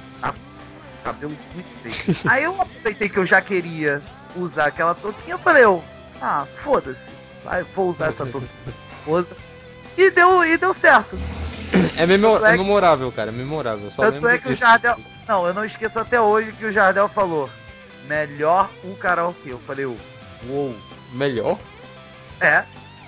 Cabelo 1.04 1.38
muito 1.54 1.68
feio. 1.84 2.18
Aí 2.28 2.46
eu 2.46 2.60
aproveitei 2.60 3.10
que 3.10 3.18
eu 3.18 3.26
já 3.26 3.40
queria 3.42 4.02
usar 4.36 4.66
aquela 4.70 4.96
touquinha. 4.96 5.36
Eu 5.36 5.40
falei, 5.40 5.64
eu, 5.64 5.84
ah, 6.20 6.48
foda-se. 6.64 7.04
Vai, 7.44 7.64
vou 7.76 7.92
usar 7.92 8.08
essa 8.08 8.26
touquinha. 8.26 8.50
E 9.98 10.12
deu, 10.12 10.46
e 10.46 10.56
deu 10.58 10.74
certo. 10.74 11.18
É, 11.98 12.06
memo- 12.06 12.46
é 12.46 12.54
é 12.54 12.58
memorável, 12.58 13.12
cara. 13.12 13.30
É 13.30 13.34
memorável. 13.34 13.90
Só 13.92 14.04
Tanto 14.04 14.28
é 14.28 14.38
que 14.38 14.48
o 14.48 14.52
disso. 14.52 14.62
Jardel. 14.66 14.98
Não, 15.28 15.46
eu 15.48 15.54
não 15.54 15.64
esqueço 15.66 16.00
até 16.00 16.20
hoje 16.20 16.52
que 16.54 16.66
o 16.66 16.72
Jardel 16.72 17.08
falou. 17.08 17.50
Melhor 18.08 18.70
um 18.84 18.96
karaokê. 18.96 19.52
Eu 19.52 19.60
falei, 19.60 19.86
uou. 19.86 20.76
Melhor? 21.14 21.58
É, 22.40 22.64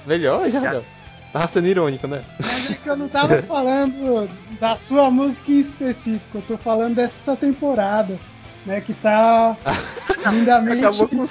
Melhor, 0.06 0.50
Jardel? 0.50 0.84
Tava 1.32 1.48
sendo 1.48 1.68
irônico, 1.68 2.08
né? 2.08 2.24
Mas 2.40 2.72
é 2.72 2.74
que 2.74 2.90
eu 2.90 2.98
não 2.98 3.08
tava 3.08 3.42
falando 3.44 4.30
da 4.60 4.76
sua 4.76 5.10
música 5.10 5.52
em 5.52 5.60
específico, 5.60 6.40
eu 6.40 6.42
tô 6.42 6.58
falando 6.58 6.96
dessa 6.96 7.36
temporada, 7.38 8.20
né? 8.66 8.82
Que 8.82 8.94
tá 8.96 9.56
lindamente. 10.32 10.84
Acabou 10.86 11.08
com. 11.08 11.24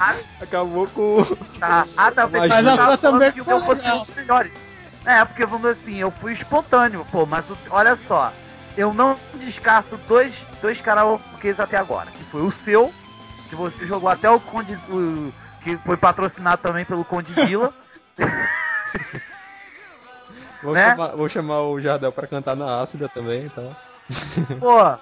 ah, 0.00 0.14
Acabou 0.42 0.86
com. 0.88 1.24
tá. 1.58 1.86
Ah, 1.96 2.10
tá. 2.12 2.28
Mas 2.28 2.52
a 2.52 2.62
tava 2.62 2.76
sua 2.76 2.98
também 2.98 3.32
que 3.32 3.40
o 3.40 3.44
foi 3.44 3.54
meu 3.54 3.62
fosse 3.64 3.82
legal. 3.82 4.00
um 4.00 4.04
dos 4.04 4.14
melhores. 4.16 4.52
É, 5.06 5.24
porque 5.24 5.46
vamos 5.46 5.68
dizer 5.76 5.80
assim, 5.82 5.96
eu 6.00 6.10
fui 6.10 6.32
espontâneo, 6.32 7.06
pô, 7.12 7.24
mas 7.24 7.48
o- 7.48 7.56
olha 7.70 7.96
só. 7.96 8.32
Eu 8.76 8.92
não 8.92 9.16
descarto 9.34 9.96
dois, 10.08 10.34
dois 10.60 10.80
karaokês 10.80 11.58
até 11.60 11.76
agora. 11.78 12.10
Que 12.10 12.24
foi 12.24 12.42
o 12.42 12.50
seu, 12.50 12.92
que 13.48 13.54
você 13.54 13.86
jogou 13.86 14.08
até 14.10 14.28
o 14.28 14.38
Conde. 14.40 14.74
o- 14.90 15.32
que 15.62 15.76
foi 15.78 15.96
patrocinado 15.96 16.60
também 16.62 16.84
pelo 16.84 17.04
Conde 17.04 17.32
Vila. 17.32 17.72
Vou, 20.62 20.74
Né? 20.74 20.90
chamar, 20.90 21.14
vou 21.16 21.28
chamar 21.28 21.60
o 21.62 21.80
Jardel 21.80 22.10
pra 22.10 22.26
cantar 22.26 22.56
na 22.56 22.80
ácida 22.80 23.08
também, 23.08 23.48
tá? 23.48 23.62
Pô, 24.58 24.98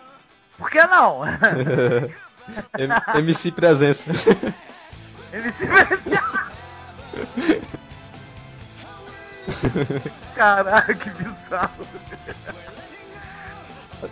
por 0.58 0.70
que 0.70 0.82
não? 0.86 1.20
MC 3.14 3.52
Presença. 3.52 4.10
MC 5.32 5.66
Presencial. 5.66 6.24
Caraca, 10.34 10.94
que 10.94 11.10
bizarro. 11.10 11.86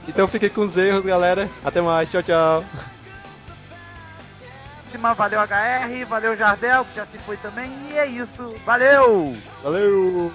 então 0.08 0.28
fiquem 0.28 0.48
com 0.48 0.62
os 0.62 0.76
erros, 0.76 1.04
galera. 1.04 1.48
Até 1.64 1.80
mais. 1.80 2.10
Tchau, 2.10 2.22
tchau. 2.22 2.64
Valeu, 5.16 5.40
HR. 5.40 6.06
Valeu, 6.06 6.36
Jardel, 6.36 6.84
que 6.84 6.96
já 6.96 7.06
se 7.06 7.18
foi 7.18 7.36
também. 7.38 7.70
E 7.90 7.98
é 7.98 8.06
isso. 8.06 8.54
Valeu! 8.64 9.36
Valeu! 9.62 10.32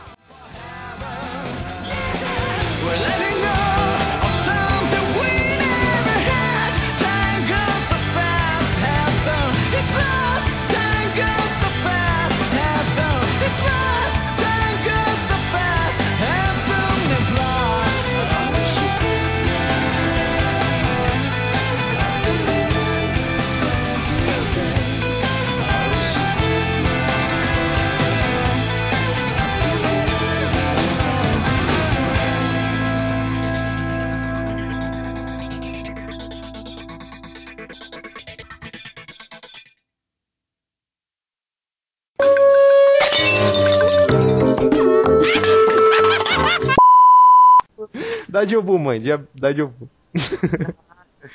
Dá 48.37 48.45
Diobu, 48.45 48.77
mãe. 48.77 49.01
Dá 49.33 49.51
Diobu. 49.51 49.89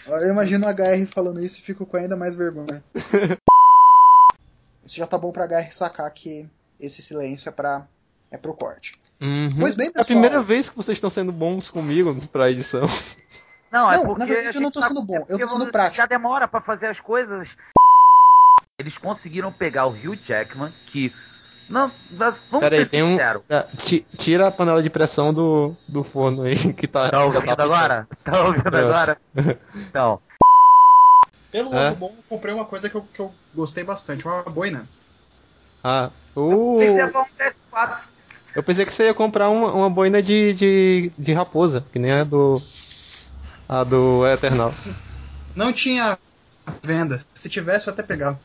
Eu 0.07 0.30
imagino 0.30 0.64
o 0.64 0.70
HR 0.70 1.05
falando 1.12 1.40
isso 1.42 1.59
e 1.59 1.62
fico 1.62 1.84
com 1.84 1.96
ainda 1.96 2.16
mais 2.16 2.36
vergonha. 2.36 2.80
Isso 4.86 4.98
já 4.98 5.07
tá 5.09 5.18
bom 5.18 5.32
pra 5.32 5.46
HR 5.46 5.72
sacar 5.72 6.09
que 6.12 6.48
esse 6.78 7.03
silêncio 7.03 7.48
é 7.48 7.53
pra. 7.53 7.88
é 8.30 8.36
pro 8.36 8.55
corte. 8.55 8.92
Uhum. 9.20 9.48
Pois 9.59 9.74
bem, 9.74 9.86
É 9.88 9.90
a 9.90 9.92
pessoal. 9.94 10.07
primeira 10.20 10.40
vez 10.40 10.68
que 10.68 10.76
vocês 10.76 10.96
estão 10.96 11.11
sendo 11.11 11.32
bons 11.32 11.70
comigo 11.70 12.14
pra 12.28 12.48
edição. 12.53 12.82
Não, 13.68 13.90
é 13.90 13.96
Não, 13.96 14.05
porque. 14.07 14.20
na 14.20 14.26
verdade, 14.26 14.57
a 14.57 14.61
eu 14.61 14.62
não 14.62 14.70
tô 14.70 14.78
tá- 14.78 14.86
sendo 14.86 15.03
bom, 15.03 15.16
é 15.16 15.24
eu 15.28 15.38
tô 15.40 15.48
sendo 15.48 15.72
prático. 15.72 15.96
Já 15.96 16.07
demora 16.07 16.46
pra 16.46 16.61
fazer 16.61 16.86
as 16.86 17.00
coisas. 17.00 17.48
Eles 18.78 18.96
conseguiram 18.96 19.50
pegar 19.50 19.86
o 19.86 19.90
Hugh 19.90 20.14
Jackman, 20.24 20.70
que. 20.86 21.12
Não, 21.73 21.91
vamos 22.11 22.61
Pera 22.61 22.77
aí, 22.77 22.83
ser 22.83 22.91
tem 22.91 23.03
um. 23.03 23.18
Ah, 23.18 23.64
ti- 23.79 24.05
Tira 24.18 24.49
a 24.49 24.51
panela 24.51 24.83
de 24.83 24.91
pressão 24.91 25.33
do, 25.33 25.75
do 25.89 26.05
forno 26.05 26.43
aí 26.43 26.55
que 26.75 26.87
tá. 26.87 27.11
Tá 27.11 27.16
já 27.16 27.25
ouvindo 27.25 27.57
tá 27.57 27.64
agora? 27.64 28.09
Tá 28.23 28.45
ouvindo 28.45 28.62
Pronto. 28.62 28.77
agora? 28.77 29.16
Então. 29.75 30.20
Pelo 31.51 31.75
É? 31.75 31.85
lado 31.85 31.97
bom, 31.97 32.14
eu 32.16 32.25
comprei 32.29 32.55
uma 32.55 32.66
coisa 32.66 32.89
que 32.91 32.95
eu, 32.95 33.03
que 33.03 33.20
eu 33.20 33.33
gostei 33.55 33.85
bastante, 33.85 34.27
uma 34.27 34.43
boina. 34.45 34.87
Ah, 35.83 36.11
o... 36.37 36.77
Tem 36.79 36.95
que 36.95 37.03
levar 37.03 37.20
um 37.23 37.25
PS4. 37.25 37.99
Eu 38.55 38.62
pensei 38.62 38.85
que 38.85 38.93
você 38.93 39.05
ia 39.05 39.14
comprar 39.14 39.49
uma, 39.49 39.73
uma 39.73 39.89
boina 39.91 40.23
de, 40.23 40.53
de, 40.53 41.11
de 41.18 41.33
raposa, 41.33 41.85
que 41.91 41.99
nem 41.99 42.12
a 42.12 42.25
do. 42.25 42.55
A 43.68 43.83
do 43.83 44.27
Eternal. 44.27 44.73
Não 45.57 45.73
tinha 45.73 46.18
venda. 46.83 47.18
Se 47.35 47.49
tivesse, 47.49 47.89
eu 47.89 47.95
até 47.95 48.03
pegava. 48.03 48.39